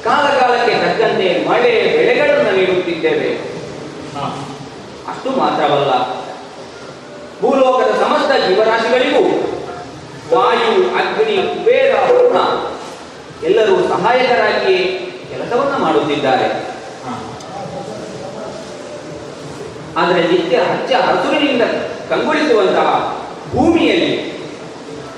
ಕಾಲ 0.05 0.25
ಕಾಲಕ್ಕೆ 0.39 0.75
ತಕ್ಕಂತೆ 0.75 1.49
ಮಳೆ 1.49 1.73
ಬೆಳೆಗಳನ್ನು 1.97 2.53
ನೀಡುತ್ತಿದ್ದೇವೆ. 2.57 3.31
ಅಷ್ಟು 5.11 5.31
ಮಾತ್ರವಲ್ಲ. 5.31 5.93
ಭೂಲೋಕದ 7.41 7.91
ಸಮಸ್ತ 8.03 8.31
ಜೀವರಾಶಿಗಳಿಗೂ 8.49 9.23
ವಾಯು, 10.37 10.73
ಅಗ್ನಿ, 10.99 11.37
ಕುಬೇರ, 11.49 11.95
ವರುಣ 12.11 12.39
ಎಲ್ಲರೂ 13.47 13.75
ಸಹಾಯಕರಾಗಿಯೇ 13.89 14.85
ಕೆಲಸವನ್ನು 15.31 15.79
ಮಾಡುತ್ತಿದ್ದಾರೆ. 15.79 16.77
ಆದರೆ 19.97 20.21
ನಿತ್ಯ 20.23 20.57
ಹಚ್ಚ 20.57 20.93
ಹಸುರಿನಿಂದ 20.93 21.63
ಕಂಗೊಳಿಸುವಂತಹ 22.11 22.89
ಭೂಮಿಯಲ್ಲಿ 23.53 24.15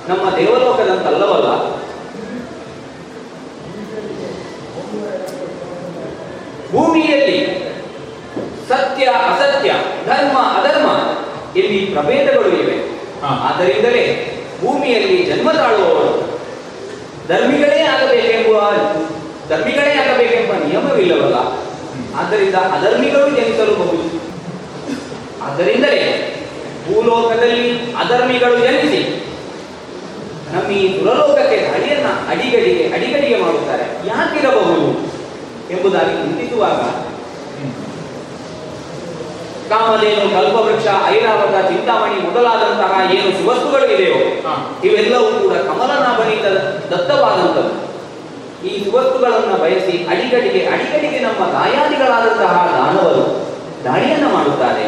ನಮ್ಮ 0.09 0.37
ದೇವಲೋಕದಂತಲ್ಲವಲ್ಲ 0.37 1.78
ಭೂಮಿಯಲ್ಲಿ 6.71 7.37
ಸತ್ಯ 8.69 9.05
ಅಸತ್ಯ 9.05 9.69
ಧರ್ಮ 10.05 10.37
ಅಧರ್ಮ 10.57 10.87
ಇಲ್ಲಿ 11.59 11.85
ಪ್ರಭೇದಗಳು 11.85 12.49
ಇವೆ. 12.61 12.75
ಆದ್ದರಿಂದಲೇ 13.45 14.03
ಭೂಮಿಯಲ್ಲಿ 14.61 15.25
ಜನ್ಮ 15.25 15.51
ತಾಳುವವರು 15.51 16.11
ಧರ್ಮಿಗಳೇ 17.27 17.79
ಆಗಬೇಕೆಂಬುವ 17.93 18.59
ಧರ್ಮಿಗಳೇ 19.49 19.93
ಆಗಬೇಕೆಂಬ 19.93 20.51
ನಿಯಮವಿಲ್ಲವಲ್ಲ? 20.65 21.37
ಆದ್ದರಿಂದ 22.19 22.55
ಅಧರ್ಮಿಗಳು 22.55 23.29
ಜನಿಸಲುಬಹುದು 23.29 24.05
ಆದ್ದರಿಂದಲೇ 25.43 26.03
ಭೂಲೋಕದಲ್ಲಿ 26.85 27.65
ಅಧರ್ಮಿಗಳು 27.93 28.57
ಜನಿಸಿ 28.59 29.01
ನಮ್ಮ 30.53 30.67
ಈ 30.71 30.99
ದುರಲೋಕಕ್ಕೆ 30.99 31.57
ಅಡಿಯನ್ನ 31.75 32.07
ಅಡಿಗಡಿಗೆ 32.29 32.85
ಅಡಿಗಡಿಗೆ 32.93 33.37
ಮಾಡುತ್ತಾರೆ. 33.43 33.85
ಯಾಕಿರಬಹುದು? 34.07 34.87
ಎಂಬುದಾಗಿ 35.71 36.13
ಚಿಂತಿಸುವಾಗ 36.15 36.79
ಕಾಮಧೇನು 39.69 40.29
ಕಲ್ಪವೃಕ್ಷ 40.29 40.87
ಐರಾವತ 41.07 41.55
ಚಿಂತಾಮಣಿ 41.69 42.15
ಮೊದಲಾದಂತಹ 42.21 42.93
ಏನು 43.15 43.31
ಸುವಸ್ತುಗಳು 43.39 43.85
ಇದೆಯೋ 43.95 44.19
ಇವೆಲ್ಲವೂ 44.83 45.39
ಕೂಡ 45.39 45.53
ಕಮಲನಾಭನಿಂದ 45.67 46.47
ದತ್ತವಾದಂಥವು 46.91 47.73
ಈ 48.67 48.71
ಸುವಸ್ತುಗಳನ್ನು 48.85 49.57
ಬಯಸಿ 49.63 49.93
ಅಡಿಗಡಿಗೆ 50.09 50.61
ಅಡಿಗಡಿಗೆ 50.65 51.19
ನಮ್ಮ 51.19 51.41
ದಾಯಾದಿಗಳಾದಂತಹ 51.53 52.55
ದಾನವರು 52.73 53.21
ದಾಳಿಯನ್ನು 53.85 54.29
ಮಾಡುತ್ತಾರೆ. 54.29 54.85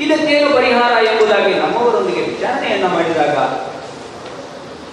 ಇದಕ್ಕೇನು 0.00 0.50
ಪರಿಹಾರ 0.54 0.92
ಎಂಬುದಾಗಿ 1.06 1.54
ನಮ್ಮವರೊಂದಿಗೆ 1.54 2.20
ವಿಚಾರಣೆಯನ್ನ 2.20 2.86
ಮಾಡಿದಾಗ 2.86 3.34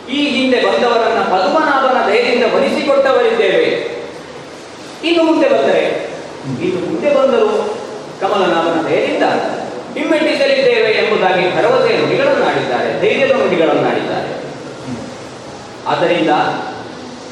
ಈ 0.09 0.21
ಹಿಂದೆ 0.27 0.59
ಬಂದವರನ್ನ 0.61 1.21
ಪದ್ಮನಾಭನ 1.33 2.09
ಧೈರ್ಯದಿಂದ 2.09 2.55
ವರಿಸಿಕೊಟ್ಟವರಿದ್ದೇವೆ 2.55 3.66
ಇನ್ನು 5.03 5.23
ಮುಂದೆ 5.23 5.49
ಬಂದರೆ, 5.49 6.09
ಇನ್ನು 6.63 6.91
ಮುಂದೆ 6.91 7.13
ಬಂದರು 7.13 7.75
ಕಮಲನಾಮನ 8.21 8.87
ದಯದಿಂದ 8.87 9.23
ಹಿಮ್ಮೆಟ್ಟಿಸಲಿದ್ದೇವೆ 9.97 10.91
ಎಂಬುದಾಗಿ 10.91 11.55
ಭರವಸೆಯ 11.55 11.97
ನುಡಿಗಳನ್ನಾಡಿದ್ದಾರೆ, 11.97 13.01
ಧೈರ್ಯದ 13.01 13.31
ನುಡಿಗಳನ್ನಾಡಿದ್ದಾರೆ. 13.31 14.37
ಆದ್ದರಿಂದ 15.87 16.29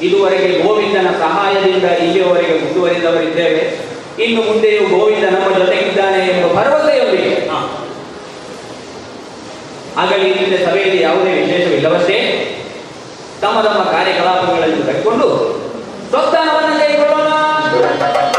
ಇದುವರೆಗೆ 0.02 0.58
ಗೋವಿಂದನ 0.58 1.10
ಸಹಾಯದಿಂದ 1.10 1.84
ಇಲ್ಲಿಯವರೆಗೆ 1.84 2.64
ಮುಂದುವರಿದವರಿದ್ದೇವೆ. 2.64 3.86
ಇನ್ನು 4.22 4.42
ಮುಂದೆಯೂ 4.42 4.98
ಗೋವಿಂದ 4.98 5.24
ನಮ್ಮ 5.24 5.58
ಜೊತೆಗಿದ್ದಾನೆ 5.58 6.18
ಎಂಬ 6.18 6.52
ಭರವಸೆಯೊಂದಿಗೆ. 6.52 7.46
ಆಗಲಿ 9.96 10.32
ಹಿಂದೆ 10.32 10.66
ಸಭೆಯಲ್ಲಿ 10.66 11.02
ಯಾವುದೇ 11.02 11.30
ವಿಶೇಷವಿಲ್ಲವಷ್ಟೇ. 11.30 12.42
ತಮ್ಮ 13.40 13.60
ತಮ್ಮ 13.60 13.82
ಕಾರ್ಯಕಲಾಪಗಳನ್ನು 13.82 14.86
ಕೈಕೊಂಡು 14.86 15.28
ಸ್ವಸ್ಥಾನವನ್ನು 16.10 16.85
Thank 17.98 18.30
you. 18.30 18.35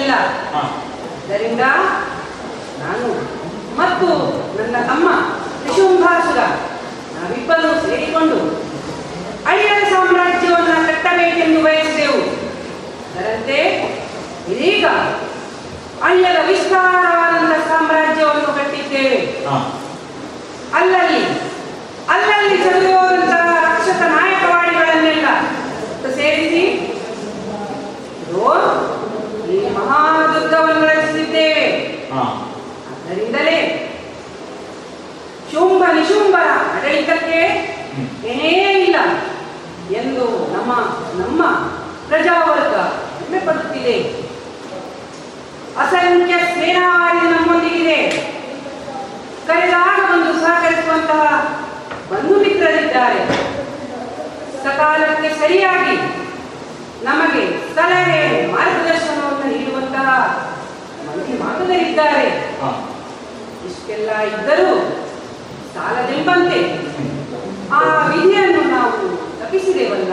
ಇಲ್ಲ. 0.00 0.12
ಆದ್ದರಿಂದ 0.58 1.64
ನಾನು 2.82 3.08
ಮತ್ತು 3.80 4.08
ನನ್ನ 4.58 4.76
ತಮ್ಮ 4.86 5.08
ತ್ರಿಶುಂಭಾಸುರ 5.62 6.40
ನಾವಿಬ್ಬರು 7.14 7.70
ಸೇರಿಕೊಂಡು 7.86 8.38
ಅಳಿಯರ 9.50 9.80
ಸಾಮ್ರಾಜ್ಯವನ್ನು 9.90 10.76
ಕಟ್ಟಬೇಕೆಂದು 10.86 11.60
ಬಯಸಿದೆವು. 11.64 12.20
ಅದರಂತೆ 13.10 13.58
ಇದೀಗ 14.52 14.86
ಅಳಿಯರ 16.06 16.38
ವಿಸ್ತಾರವಾದಂತಹ 16.48 17.60
ಸಾಮ್ರಾಜ್ಯವನ್ನು 17.68 18.50
ಕಟ್ಟಿದ್ದೇವೆ. 18.58 19.20
ಅಲ್ಲಲ್ಲಿ 20.78 21.22
ಅಲ್ಲಲ್ಲಿ 22.14 22.56
ಚದುರಿರುವಂತಹ 22.64 23.45
ಶುಂಭ 35.56 35.82
ನಿಶುಂಭರ 35.94 36.46
ಆಡಳಿತಕ್ಕೆ 36.70 37.38
ಏನೇ 38.30 38.50
ಇಲ್ಲ 38.78 38.96
ಎಂದು 39.96 40.24
ನಮ್ಮ 40.54 40.72
ನಮ್ಮ 41.18 41.42
ಪ್ರಜಾವರ್ಗ 42.08 42.74
ಹೆಮ್ಮೆ 43.12 43.40
ಪಡುತ್ತಿದೆ 43.40 43.94
ಅಸಂಖ್ಯ 45.76 46.34
ಸ್ನೇಹವಾಗಿ 46.50 47.22
ನಮ್ಮೊಂದಿಗಿದೆ. 47.32 47.96
ಕರೆದಾಗ 49.46 49.98
ಬಂದು 50.10 50.32
ಸಹಕರಿಸುವಂತಹ 50.40 51.24
ಬಂಧು 52.10 52.34
ಮಿತ್ರರಿದ್ದಾರೆ 52.40 53.20
ಸಕಾಲಕ್ಕೆ 54.64 55.30
ಸರಿಯಾಗಿ 55.38 55.96
ನಮಗೆ 57.04 57.42
ಸಲಹೆ 57.74 58.22
ಮಾರ್ಗದರ್ಶನವನ್ನು 58.52 59.46
ನೀಡುವಂತಹ 59.52 60.08
ಮಂದಿ 61.08 61.34
ಮಾತುಗಳಿದ್ದಾರೆ 61.42 62.24
ಇಷ್ಟೆಲ್ಲ 63.68 64.10
ಇದ್ದರೂ 64.30 64.70
ಸಾಲದಲ್ಲಿ 65.76 66.24
ಬಂತೆ 66.24 66.60
ಆ 67.76 67.80
ವಿಧಿಯನ್ನು 68.10 68.62
ನಾವು 68.74 68.92
ತಪ್ಪಿಸಿದೆವಲ್ಲ? 69.40 70.12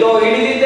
ಇದೋ 0.00 0.10
ಹಿಡಿದಿದ್ದೇನೆ 0.18 0.59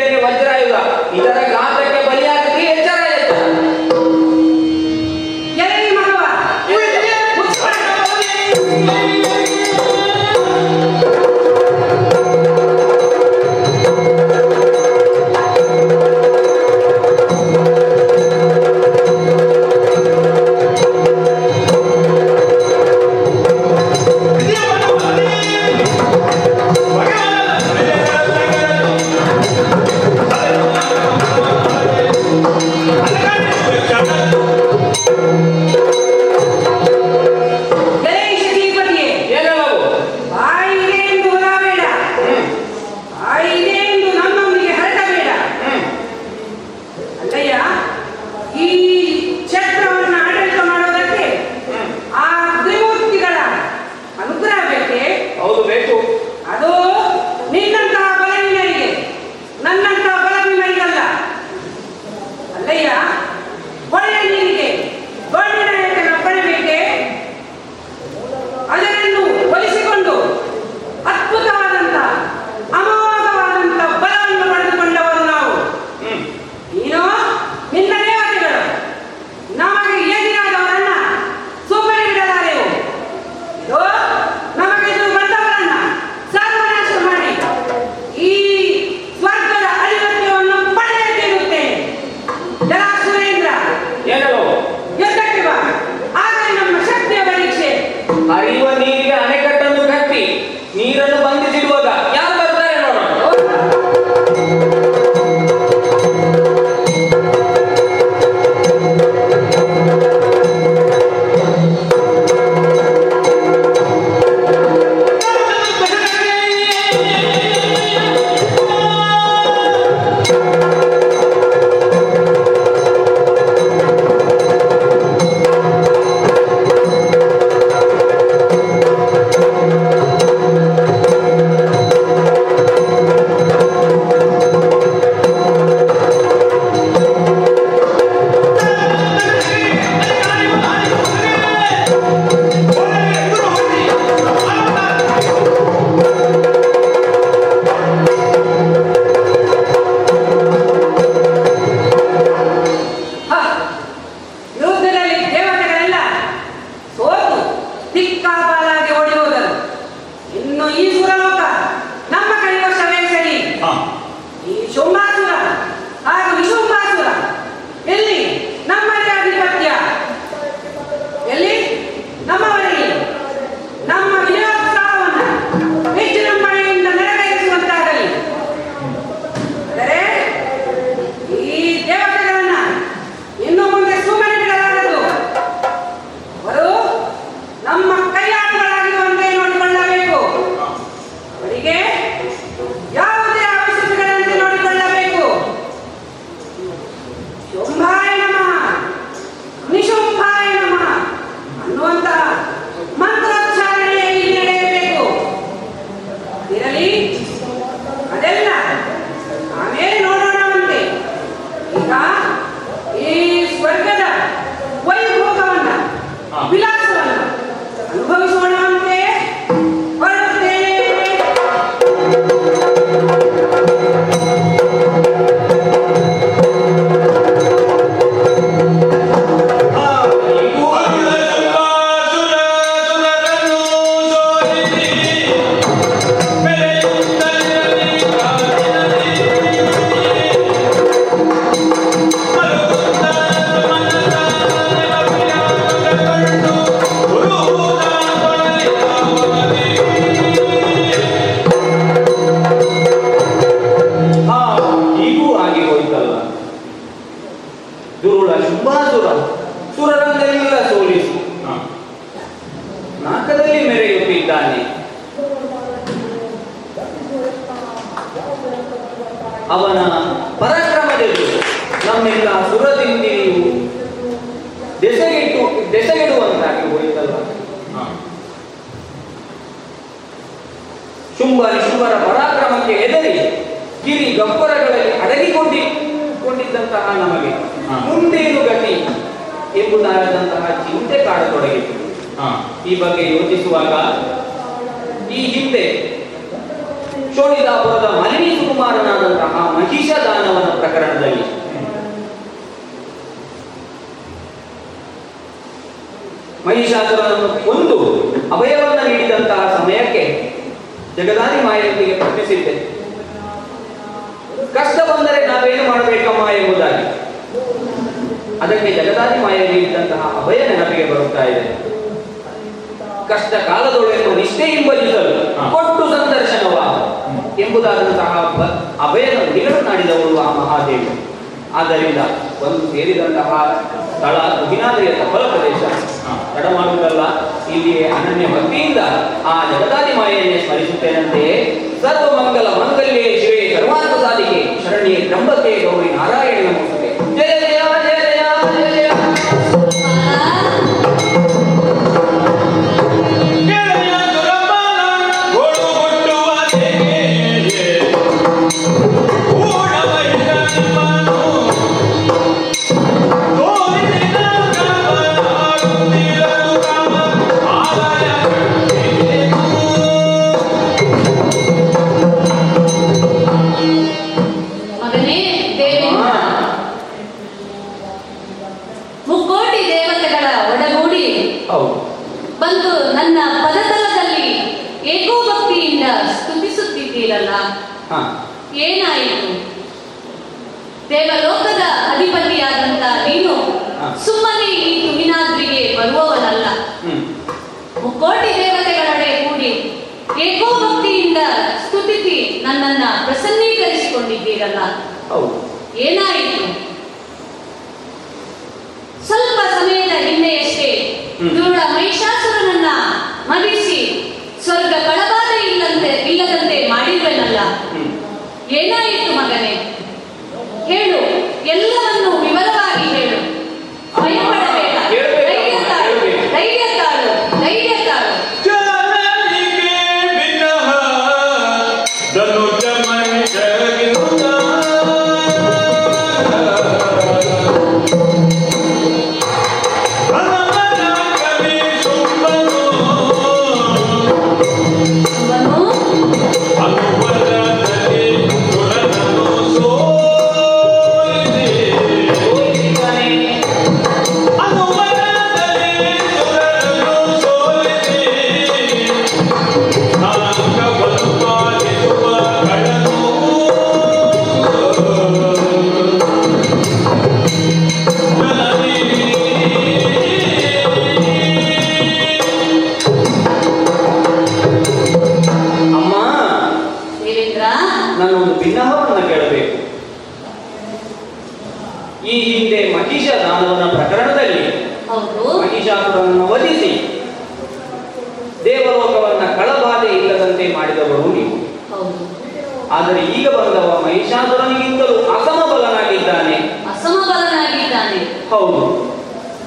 ಹೌದು. 498.35 498.61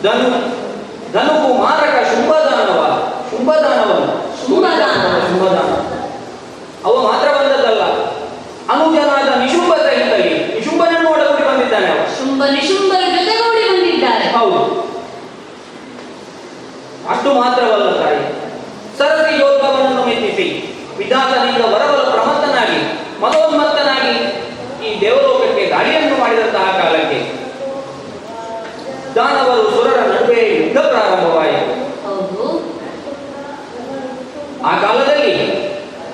ಧನು 0.04 0.30
ಧನುವು 1.14 1.54
ಮಾರಕ 1.64 1.96
ಶುಂಭದಾನವ 2.04 2.82
ಶುಂಭದಾನವ. 3.32 3.97
ಯುದ್ಧ 30.78 30.90
ಪ್ರಾರಂಭವಾಯಿತು. 30.94 31.74
ಆ 34.70 34.72
ಕಾಲದಲ್ಲಿ 34.84 35.34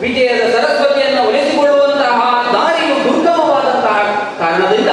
ವಿಜಯದ 0.01 0.43
ಸರಸ್ವತಿಯನ್ನು 0.53 1.21
ಒಲಿಸಿಕೊಳ್ಳುವಂತಹ 1.27 2.19
ದಾರಿಯು 2.53 2.95
ದುರ್ಗಮವಾದಂತಹ 3.05 3.97
ಕಾರಣದಿಂದ 4.39 4.91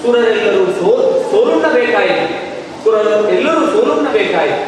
ಸುರರೆಲ್ಲರೂ 0.00 0.64
ಸೋ 0.78 0.90
ಸೋಲುಣ್ಣಬೇಕಾಯಿತು. 1.30 2.26
ಸುರರು 2.84 3.16
ಎಲ್ಲರೂ 3.36 3.62
ಸೋಲುಣ್ಣಬೇಕಾಯಿತು. 3.74 4.62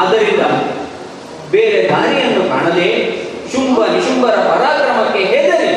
ಆದ್ದರಿಂದ 0.00 0.42
ಬೇರೆ 1.52 1.78
ದಾರಿಯನ್ನು 1.92 2.42
ಕಾಣದೆ 2.52 2.88
ಶುಂಭ 3.52 3.78
ನಿಶುಂಭರ 3.94 4.34
ಪರಾಕ್ರಮಕ್ಕೆ 4.50 5.22
ಹೆದರಿ 5.32 5.70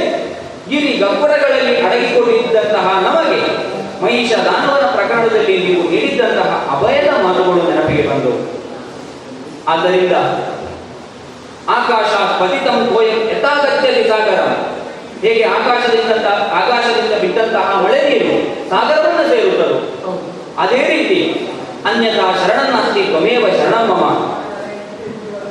ಇರಿ 0.76 0.92
ಗಬ್ಬರಗಳಲ್ಲಿ 1.04 1.76
ಅಡಗಿಕೊಂಡಿದ್ದಂತಹ 1.86 2.88
ನಮಗೆ 3.08 3.40
ಮಹಿಷ 4.04 4.32
ದಾನವರ 4.48 4.86
ಪ್ರಕರಣದಲ್ಲಿ 4.98 5.56
ನೀವು 5.66 5.84
ಹೇಳಿದ್ದಂತಹ 5.94 6.52
ಅಭಯದ 6.76 7.10
ಮಾತುಗಳು 7.26 7.62
ನೆನಪಿಗೆ 7.70 8.04
ಬಂದವು. 8.10 8.40
ಆದ್ದರಿಂದ 9.72 10.16
ಆಕಾಶ 11.78 12.12
ಪತಿತಂ 12.40 12.78
ಕೋಯಂ 12.92 13.20
ಸಾಗರ 14.12 14.42
ಹೇಗೆ 15.24 15.44
ಆಕಾಶದಿಂದ 15.58 16.14
ಆಕಾಶದಿಂದ 16.60 17.14
ಬಿದ್ದಂತಹ 17.24 17.68
ಮಳೆ 17.84 18.00
ನೀರು 18.10 18.34
ಸಾಗರವನ್ನು 18.72 19.26
ಸೇರುತ್ತದೆ. 19.32 19.78
ಅದೇ 20.64 20.82
ರೀತಿ 20.94 21.20
ಅನ್ಯತಾ 21.90 22.26
ಶರಣನಾಸ್ತಿ 22.42 23.02
ತ್ವಮೇವ 23.10 23.46
ಶರಣಮ್ಮ 23.60 24.08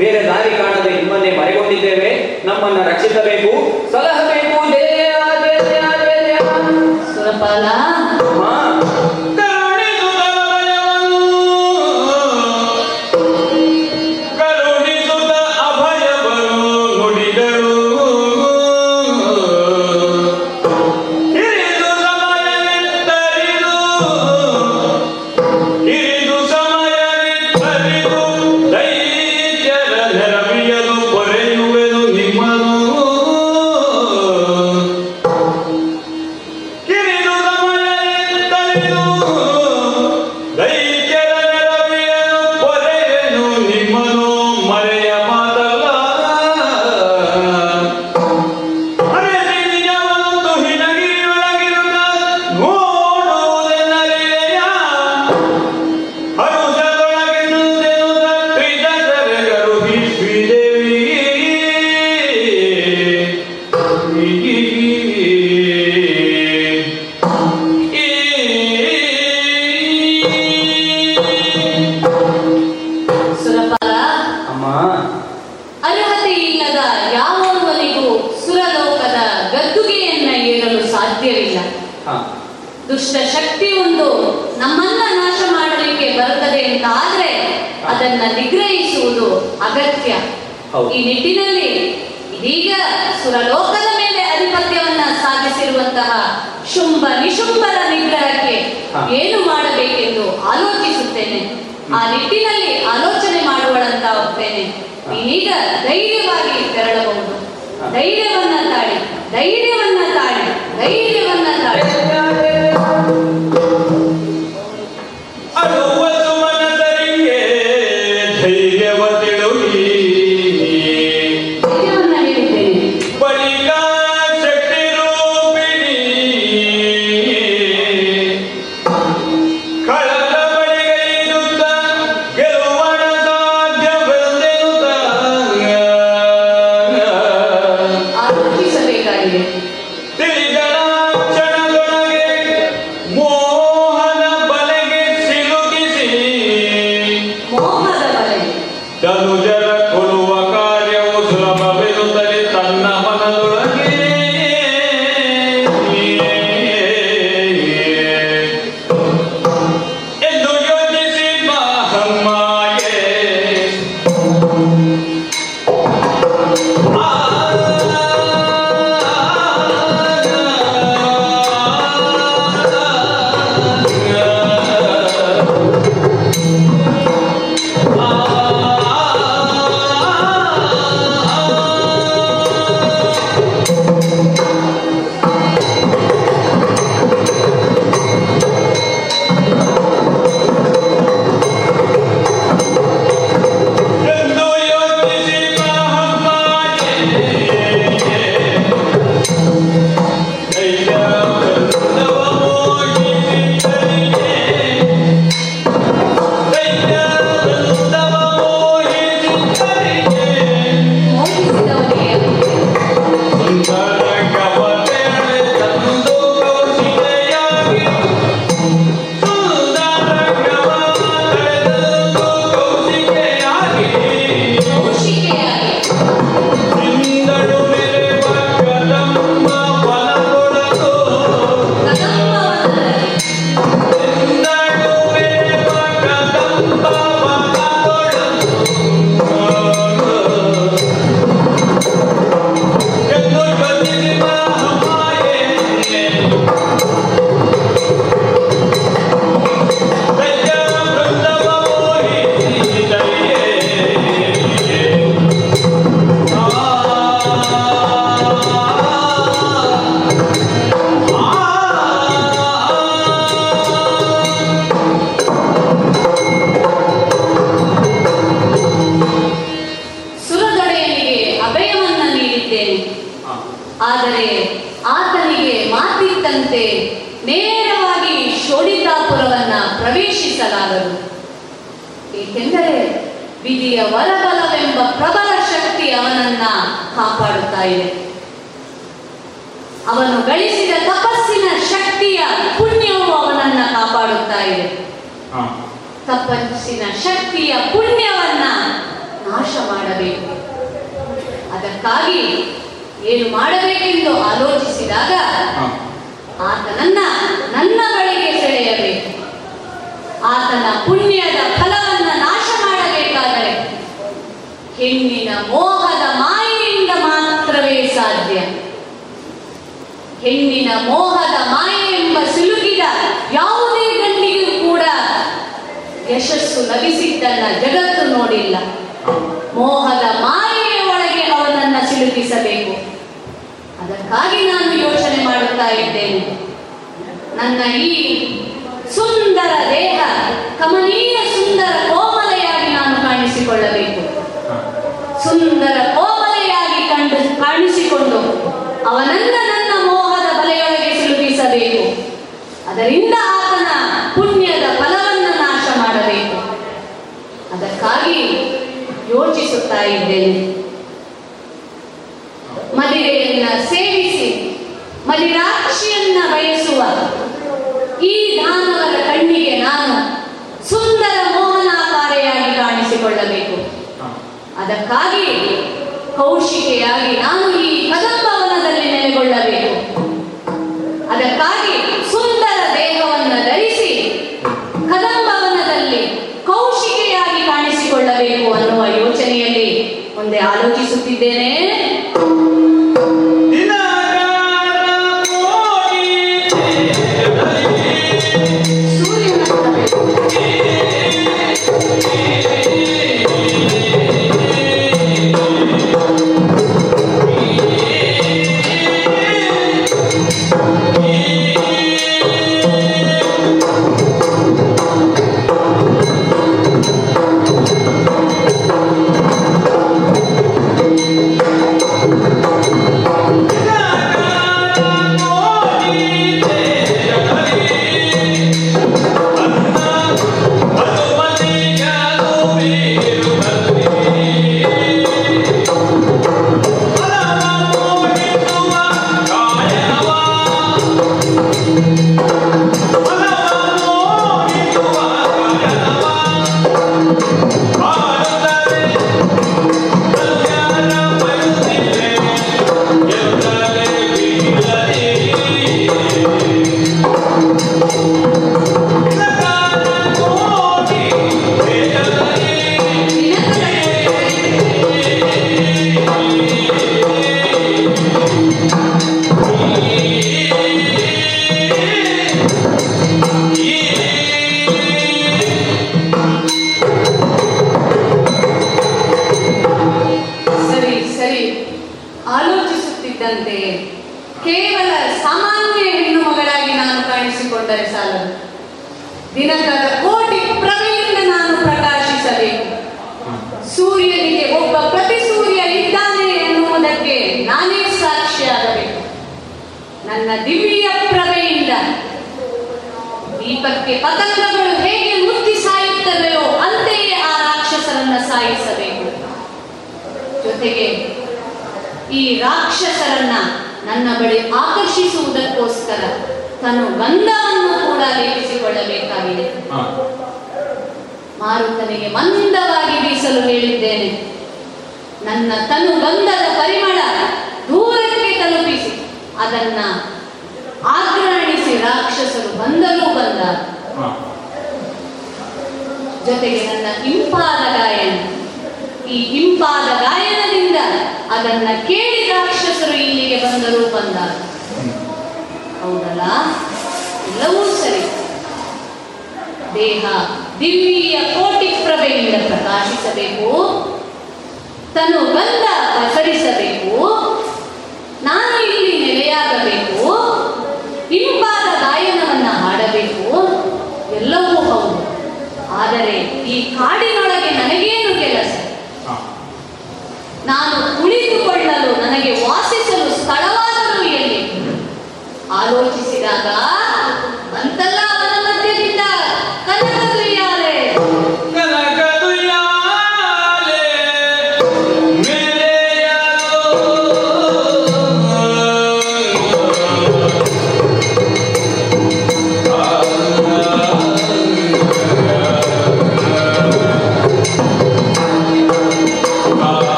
ಬೇರೆ 0.00 0.20
ದಾರಿ 0.26 0.50
ಕಾಣದೆ 0.58 0.90
ನಿಮ್ಮನ್ನೇ 0.90 1.30
ಮರೆಗೊಂಡಿದ್ದೇವೆ, 1.38 2.10
ನಮ್ಮನ್ನ 2.48 2.78
ರಕ್ಷಿಸಬೇಕು, 2.90 3.50
ಸಲಹಬೇಕು 3.92 4.58
pala. 7.38 7.76
Ma! 8.38 9.21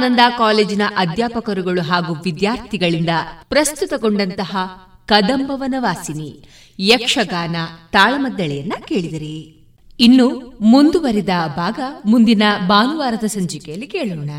ವಿವೇಕಾನಂದ 0.00 0.38
ಕಾಲೇಜಿನ 0.38 0.82
ಅಧ್ಯಾಪಕರುಗಳು 0.96 1.82
ಹಾಗೂ 1.82 2.14
ವಿದ್ಯಾರ್ಥಿಗಳಿಂದ 2.14 3.08
ಪ್ರಸ್ತುತಗೊಂಡಂತಹ 3.48 4.56
ಕದಂಬವನ 5.06 5.74
ವಾಸಿನಿ, 5.78 6.48
ಯಕ್ಷಗಾನ 6.78 7.56
ತಾಳಮದ್ದಳೆಯನ್ನ 7.92 8.72
ಕೇಳಿದಿರಿ. 8.88 9.66
ಇನ್ನು 10.00 10.58
ಮುಂದುವರಿದ 10.60 11.28
ಭಾಗ 11.56 11.80
ಮುಂದಿನ 12.04 12.42
ಭಾನುವಾರದ 12.68 13.24
ಸಂಚಿಕೆಯಲ್ಲಿ 13.24 13.86
ಕೇಳೋಣ. 13.86 14.30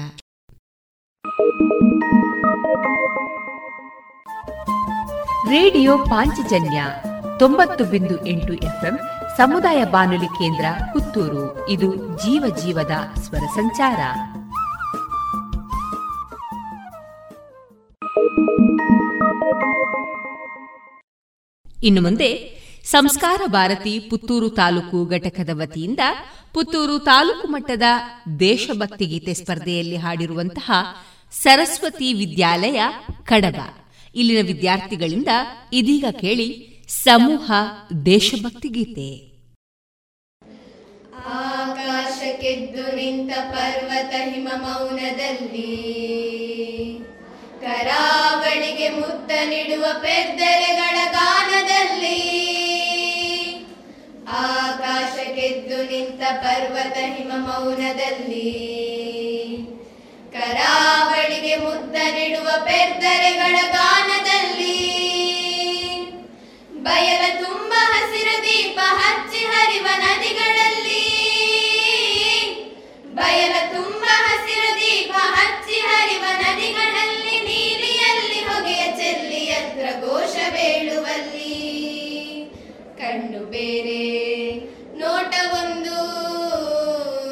ರೇಡಿಯೋ 5.49 5.97
ಪಾಂಚಜನ್ಯ 5.97 6.83
ತೊಂಬತ್ತು 7.39 7.83
ಬಿಂದು 7.83 8.27
ಎಂಟು 8.27 8.53
ಎಫ್ಎಂ 8.53 8.99
ಸಮುದಾಯ 9.37 9.85
ಬಾನುಲಿ 9.85 10.25
ಕೇಂದ್ರ 10.25 10.65
ಪುತ್ತೂರು. 10.93 11.69
ಇದು 11.69 11.95
ಜೀವ 11.95 12.55
ಜೀವದ 12.63 13.19
ಸ್ವರ 13.19 13.45
ಸಂಚಾರ. 13.55 13.99
ಇನ್ನು 21.83 22.01
ಮುಂದೆ 22.01 22.61
ಸಂಸ್ಕಾರ 22.83 23.41
ಭಾರತಿ 23.45 23.99
ಪುತ್ತೂರು 23.99 24.49
ತಾಲೂಕು 24.49 25.05
ಘಟಕದ 25.05 25.49
ವತಿಯಿಂದ 25.53 25.99
ಪುತ್ತೂರು 26.53 26.99
ತಾಲೂಕು 26.99 27.47
ಮಟ್ಟದ 27.47 27.81
ದೇಶಭಕ್ತಿ 28.39 29.05
ಗೀತೆ 29.05 29.33
ಸ್ಪರ್ಧೆಯಲ್ಲಿ 29.33 29.95
ಹಾಡಿರುವಂತಹ 29.95 30.71
ಸರಸ್ವತಿ 31.31 32.13
ವಿದ್ಯಾಲಯ 32.13 32.81
ಕಡಬ. 33.23 33.61
ಇಲ್ಲಿನ 34.15 34.47
ವಿದ್ಯಾರ್ಥಿಗಳಿಂದ 34.47 35.27
ಇದೀಗ 35.73 36.05
ಕೇಳಿ 36.11 36.79
ಸಮೂಹ 36.87 37.51
ದೇಶಭಕ್ತಿ 38.05 38.67
ಗೀತೆ. 38.67 39.31
ಆಕಾಶಕ್ಕೆದ್ದು 41.25 42.95
ನಿಂತ 42.95 43.31
ಪರ್ವತ 43.51 44.13
ಹಿಮ 44.17 44.47
ಮೌನದಲ್ಲಿ. 44.55 45.71
ಕರಾವಳಿಗೆ 47.61 48.89
ಮುತ್ತ 48.89 49.31
ನೀಡುವ 49.31 49.85
ಪೆದ್ದರೆಗಳ 49.99 50.97
ಗಾನದಲ್ಲಿ. 51.11 52.21
ಆಕಾಶಕ್ಕೆದ್ದು 54.29 55.83
ನಿಂತ 55.83 56.21
ಪರ್ವತ 56.31 56.97
ಹಿಮ 56.97 57.31
ಮೌನದಲ್ಲಿ. 57.35 58.51
ಕರಾವಳಿಗೆ 60.33 61.55
ಮುತ್ತ 61.55 61.95
ನೀಡುವ 61.95 62.49
ಪೆದ್ದರೆಗಳ 62.65 63.55
ಗಾನದಲ್ಲಿ. 63.71 64.81
ಬಯಲ 66.73 67.45
ತುಂಬ 67.45 67.73
ಹಸಿರ 67.73 68.27
ದೀಪ 68.41 68.79
ಹಚ್ಚಿ 68.83 69.45
ಹರಿವ 69.45 69.87
ನದಿಗಳಲ್ಲಿ. 69.97 71.05
ಬಯಲ 73.15 73.53
ತುಂಬ 73.73 74.03
ಹಸಿರ 74.07 74.63
ದೀಪ 74.75 75.13
ಹಚ್ಚಿ 75.17 75.79
ಹರಿವ 75.79 76.25
ನದಿಗಳಲ್ಲಿ. 76.39 77.20
ಘೋಷ 79.99 80.35
ಬೇಳುವಲ್ಲಿ 80.49 81.71
ಕಣ್ಣು 82.97 83.39
ಬೇರೆ, 83.39 84.57
ನೋಟ 84.99 85.33
ಒಂದು. 85.63 86.11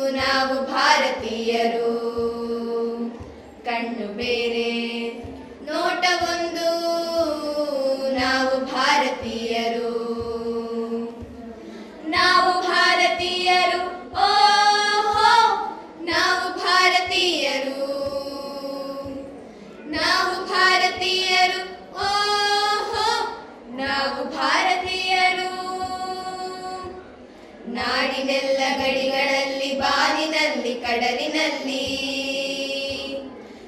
ನಾವು 0.09 0.67
ಭಾರತೀಯರು. 0.67 1.99
ಕಣ್ಣು 3.65 4.13
ಬೇರೆ 4.13 4.69
ನೋಟವೊಂದು 5.71 6.71
ನಾವು 8.15 8.65
ಭಾರತೀಯರು. 8.65 9.93
ನಾವು 12.07 12.61
ಭಾರತೀಯರು, 12.61 13.81
ಓಹೋ! 14.11 15.55
ನಾವು 16.01 16.57
ಭಾರತೀಯರು. 16.57 17.89
ನಾವು 19.91 20.45
ಭಾರತೀಯರು 20.45 21.68
ನಾವು 23.99 24.25
ಭಾರತೀಯರು. 24.25 25.49
ನಾಡಿನೆಲ್ಲ 27.73 28.57
ಗಡಿಗಳಲ್ಲಿ 28.57 29.79
ಬಾನಿನಲ್ಲಿ 29.79 30.75
ಕಡಲಿನಲ್ಲಿ. 30.75 31.85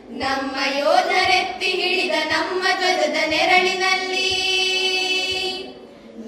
ನಮ್ಮ 0.10 0.78
ಯೋಧರೆತ್ತಿ 0.78 1.66
ಹಿಡಿದ 1.66 2.16
ನಮ್ಮ 2.26 2.64
ಧ್ವಜದ 2.64 3.30
ನೆರಳಿನಲ್ಲಿ. 3.30 4.32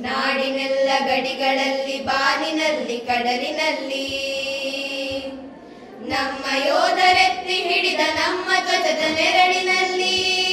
ನಾಡಿನೆಲ್ಲ 0.02 0.90
ಗಡಿಗಳಲ್ಲಿ 1.08 2.04
ಬಾನಿನಲ್ಲಿ 2.04 3.00
ಕಡಲಿನಲ್ಲಿ. 3.00 4.08
ನಮ್ಮ 6.02 6.68
ಯೋಧರೆತ್ತಿ 6.68 7.54
ಹಿಡಿದ 7.54 8.00
ನಮ್ಮ 8.00 8.46
ಧ್ವಜದ 8.46 9.14
ನೆರಳಿನಲ್ಲಿ. 9.14 10.53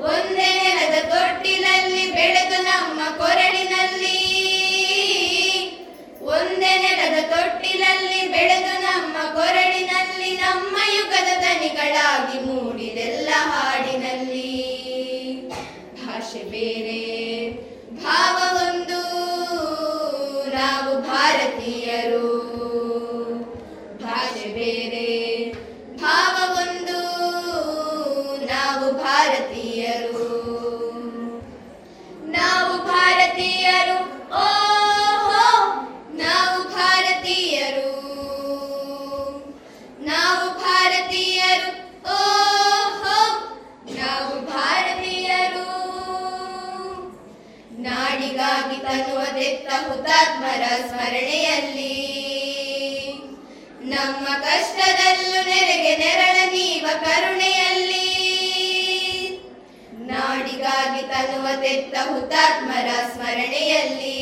ಒಂದೇ 0.00 0.50
ನೆಲದ 0.62 1.08
ತೊಟ್ಟಿಲಲ್ಲಿ 1.08 2.12
ಬೆಳೆದು 2.12 2.62
ನಮ್ಮ 2.62 3.16
ಕೊರಳಿನಲ್ಲಿ. 3.16 4.18
ಒಂದೇ 6.22 6.72
ನೆಲದ 6.78 7.30
ತೊಟ್ಟಿಲಲ್ಲಿ 7.30 8.32
ಬೆಳೆದು 8.32 8.82
ನಮ್ಮ 8.82 9.16
ಕೊರಳಿನಲ್ಲಿ, 9.34 10.36
ನಮ್ಮ 10.36 10.76
ಯುಗದ 10.94 11.40
ದನಿಗಳಾಗಿ 11.40 12.38
ಮೂಡಿದೆಲ್ಲ 12.38 13.28
ಹಾಡಿನಲ್ಲಿ. 13.32 14.52
ಭಾಷೆ 16.06 16.42
ಬೇರೆ 16.42 17.00
ಭಾವ 18.04 18.56
ಒಂದು 18.56 19.00
ನಾವು 20.54 21.02
ಭಾರತೀಯರು. 21.02 22.28
ಭಾಷೆ 24.02 24.48
ಬೇರೆ 24.48 25.08
ಭಾವ 25.96 26.56
ಒಂದು 26.56 26.98
ನಾವು 28.46 28.92
ಭಾರತೀಯರು 28.92 29.57
ಓಹೋ, 34.32 35.70
ನಾವು 36.12 36.68
ಭಾರತೀಯರು. 36.68 37.92
ನಾವು 40.00 40.58
ಭಾರತೀಯರು. 40.58 41.70
ಓಹೋ, 42.02 43.20
ನಾವು 43.94 44.46
ಭಾರತೀಯರು. 44.46 45.68
ನಾಡಿಗಾಗಿ 47.82 48.76
ತನುವದೆತ್ತ 48.82 49.72
ಹುತಾತ್ಮರ 49.88 50.62
ಸ್ಮರಣೆಯಲ್ಲಿ. 50.88 52.08
ನಮ್ಮ 53.82 54.26
ಕಷ್ಟದಲ್ಲೂ 54.26 55.44
ನೆರೆಗೆ 55.44 55.96
ನೆರಳ 55.96 56.50
ನೀವ 56.50 56.88
ಕರುಣೆಯಲ್ಲಿ. 57.04 57.87
ತನುವ 61.18 61.48
ತೆತ್ತ 61.62 61.96
ಹುತಾತ್ಮರ 62.08 62.88
ಸ್ಮರಣೆಯಲ್ಲಿ. 63.14 64.18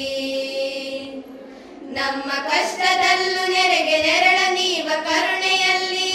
ನಮ್ಮ 1.92 2.30
ಕಷ್ಟದಲ್ಲೂ 2.30 3.52
ನೆರೆಗೆ 3.52 3.98
ನೆರಳ 4.02 4.54
ನೀವ 4.54 4.88
ಕರುಣೆಯಲ್ಲಿ. 5.04 6.12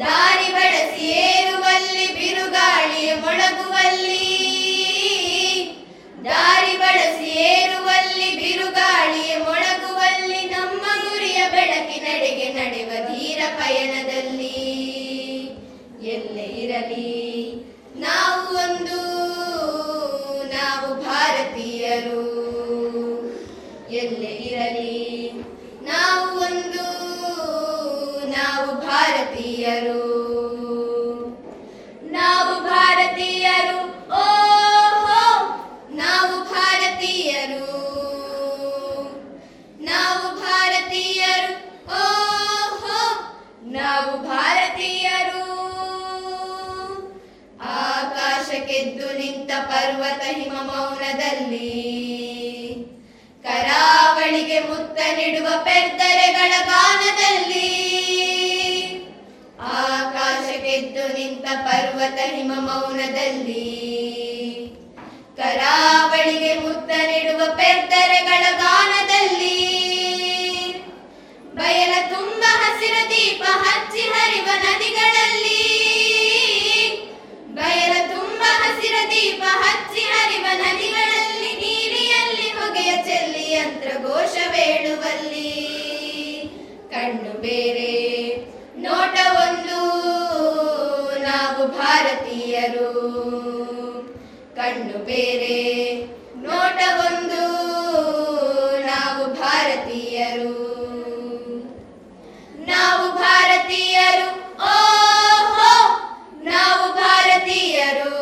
ದಾರಿ 0.00 0.52
ಬಳಸಿ 0.52 1.06
ಏರುವಲ್ಲಿ 1.06 2.06
ಬಿರುಗಾಳಿ 2.14 3.14
ಮೊಳಗುವಲ್ಲಿ. 3.14 4.26
ದಾರಿ 6.24 6.76
ಬಳಸಿ 6.76 7.30
ಏರುವಲ್ಲಿ 7.30 8.30
ಬಿರುಗಾಳಿ 8.36 9.36
ಮೊಳಗುವಲ್ಲಿ 9.44 10.42
ನಮ್ಮ 10.50 10.80
ಗುರಿಯ 10.80 11.42
ಬೆಳಕಿನಡೆಗೆ 11.50 12.48
ನಡೆವ 12.52 12.90
ಧೀರ 13.06 13.42
ಪಯಣದಲ್ಲಿ. 13.58 14.56
ಎಲ್ಲೇ 16.02 16.48
ಇರಲಿ 16.64 17.30
ನಾವು 18.00 18.56
ಒಂದು 18.56 18.98
ನಾವು 20.48 20.88
ಭಾರತೀಯರು. 21.04 22.22
ಎಲ್ಲೇ 23.90 24.32
ಇರಲಿ 24.50 25.32
ನಾವು 25.82 26.26
ಒಂದು 26.40 26.84
ನಾವು 28.30 28.68
ಭಾರತೀಯರು. 28.86 30.09
ಮುತ್ತ 55.20 55.64
ಪೆದ್ದರೆಗಳ 55.64 56.52
ಗಾನದಲ್ಲಿ 56.66 57.68
ಆಕಾಶಕ್ಕೆದ್ದು 59.62 61.08
ನಿಂತ 61.12 61.46
ಪರ್ವತ 61.54 62.18
ಹಿಮ 62.34 62.52
ಮೌನದಲ್ಲಿ. 62.54 63.66
ಕರಾವಳಿಗೆ 65.36 66.54
ಮುತ್ತ 66.54 66.90
ನೀಡುವ 66.90 67.54
ಪೆದ್ದರೆಗಳ 67.54 68.44
ಗಾನದಲ್ಲಿ. 68.56 69.60
ಬಯಲ 71.54 71.92
ತುಂಬ 72.08 72.44
ಹಸಿರ 72.46 72.94
ದೀಪ 73.10 73.42
ಹಚ್ಚಿ 73.44 74.00
ಹರಿವ 74.00 74.48
ನದಿಗಳಲ್ಲಿ. 74.56 75.29
ಬೇರೆ 95.20 96.06
ನೋಟ 96.36 96.78
ಒಂದು, 97.06 97.42
ನಾವು 98.78 99.34
ಭಾರತೀಯರು. 99.34 100.54
ನಾವು 102.60 103.12
ಭಾರತೀಯರು, 103.12 104.28
ಓಹೋ, 104.54 105.74
ನಾವು 106.42 106.92
ಭಾರತೀಯರು. 106.92 108.16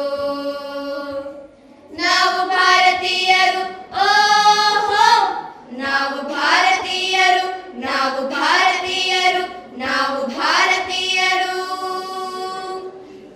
ನಾವು 1.92 2.48
ಭಾರತೀಯರು, 2.48 3.62
ಓಹೋ, 3.90 5.06
ನಾವು 5.76 6.22
ಭಾರತೀಯರು 6.28 7.46
ನಾವು 7.80 8.28
ಭಾರತೀಯರು 8.28 9.44
ನಾವು 9.78 10.26
ಭಾರತೀಯರು. 10.26 11.54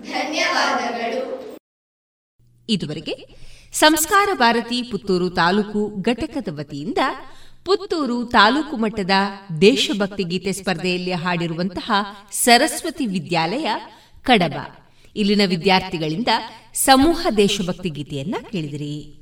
ಧನ್ಯವಾದಗಳು. 0.03 1.23
ಇದುವರೆಗೆ 2.69 3.32
ಸಂಸ್ಕಾರ 3.83 4.29
ಭಾರತಿ 4.35 4.83
ಪುತ್ತೂರು 4.83 5.31
ತಾಲೂಕು 5.31 5.95
ಘಟಕದ 6.01 6.49
ವತಿಯಿಂದ 6.51 6.99
ಪುತ್ತೂರು 7.65 8.25
ತಾಲೂಕು 8.25 8.77
ಮಟ್ಟದ 8.77 9.11
ದೇಶಭಕ್ತಿ 9.61 10.23
ಗೀತೆ 10.23 10.53
ಸ್ಪರ್ಧೆಯಲ್ಲಿ 10.53 11.13
ಹಾಡಿರುವಂತಹ 11.13 11.93
ಸರಸ್ವತಿ 12.33 13.07
ವಿದ್ಯಾಲಯ 13.07 13.71
ಕಡಬ. 14.23 14.55
ಇಲ್ಲಿನ 15.17 15.41
ವಿದ್ಯಾರ್ಥಿಗಳಿಂದ 15.47 16.29
ಸಮೂಹ 16.75 17.27
ದೇಶಭಕ್ತಿ 17.37 17.91
ಗೀತೆಯನ್ನ 17.91 18.35
ಕೇಳಿದಿರಿ. 18.53 19.22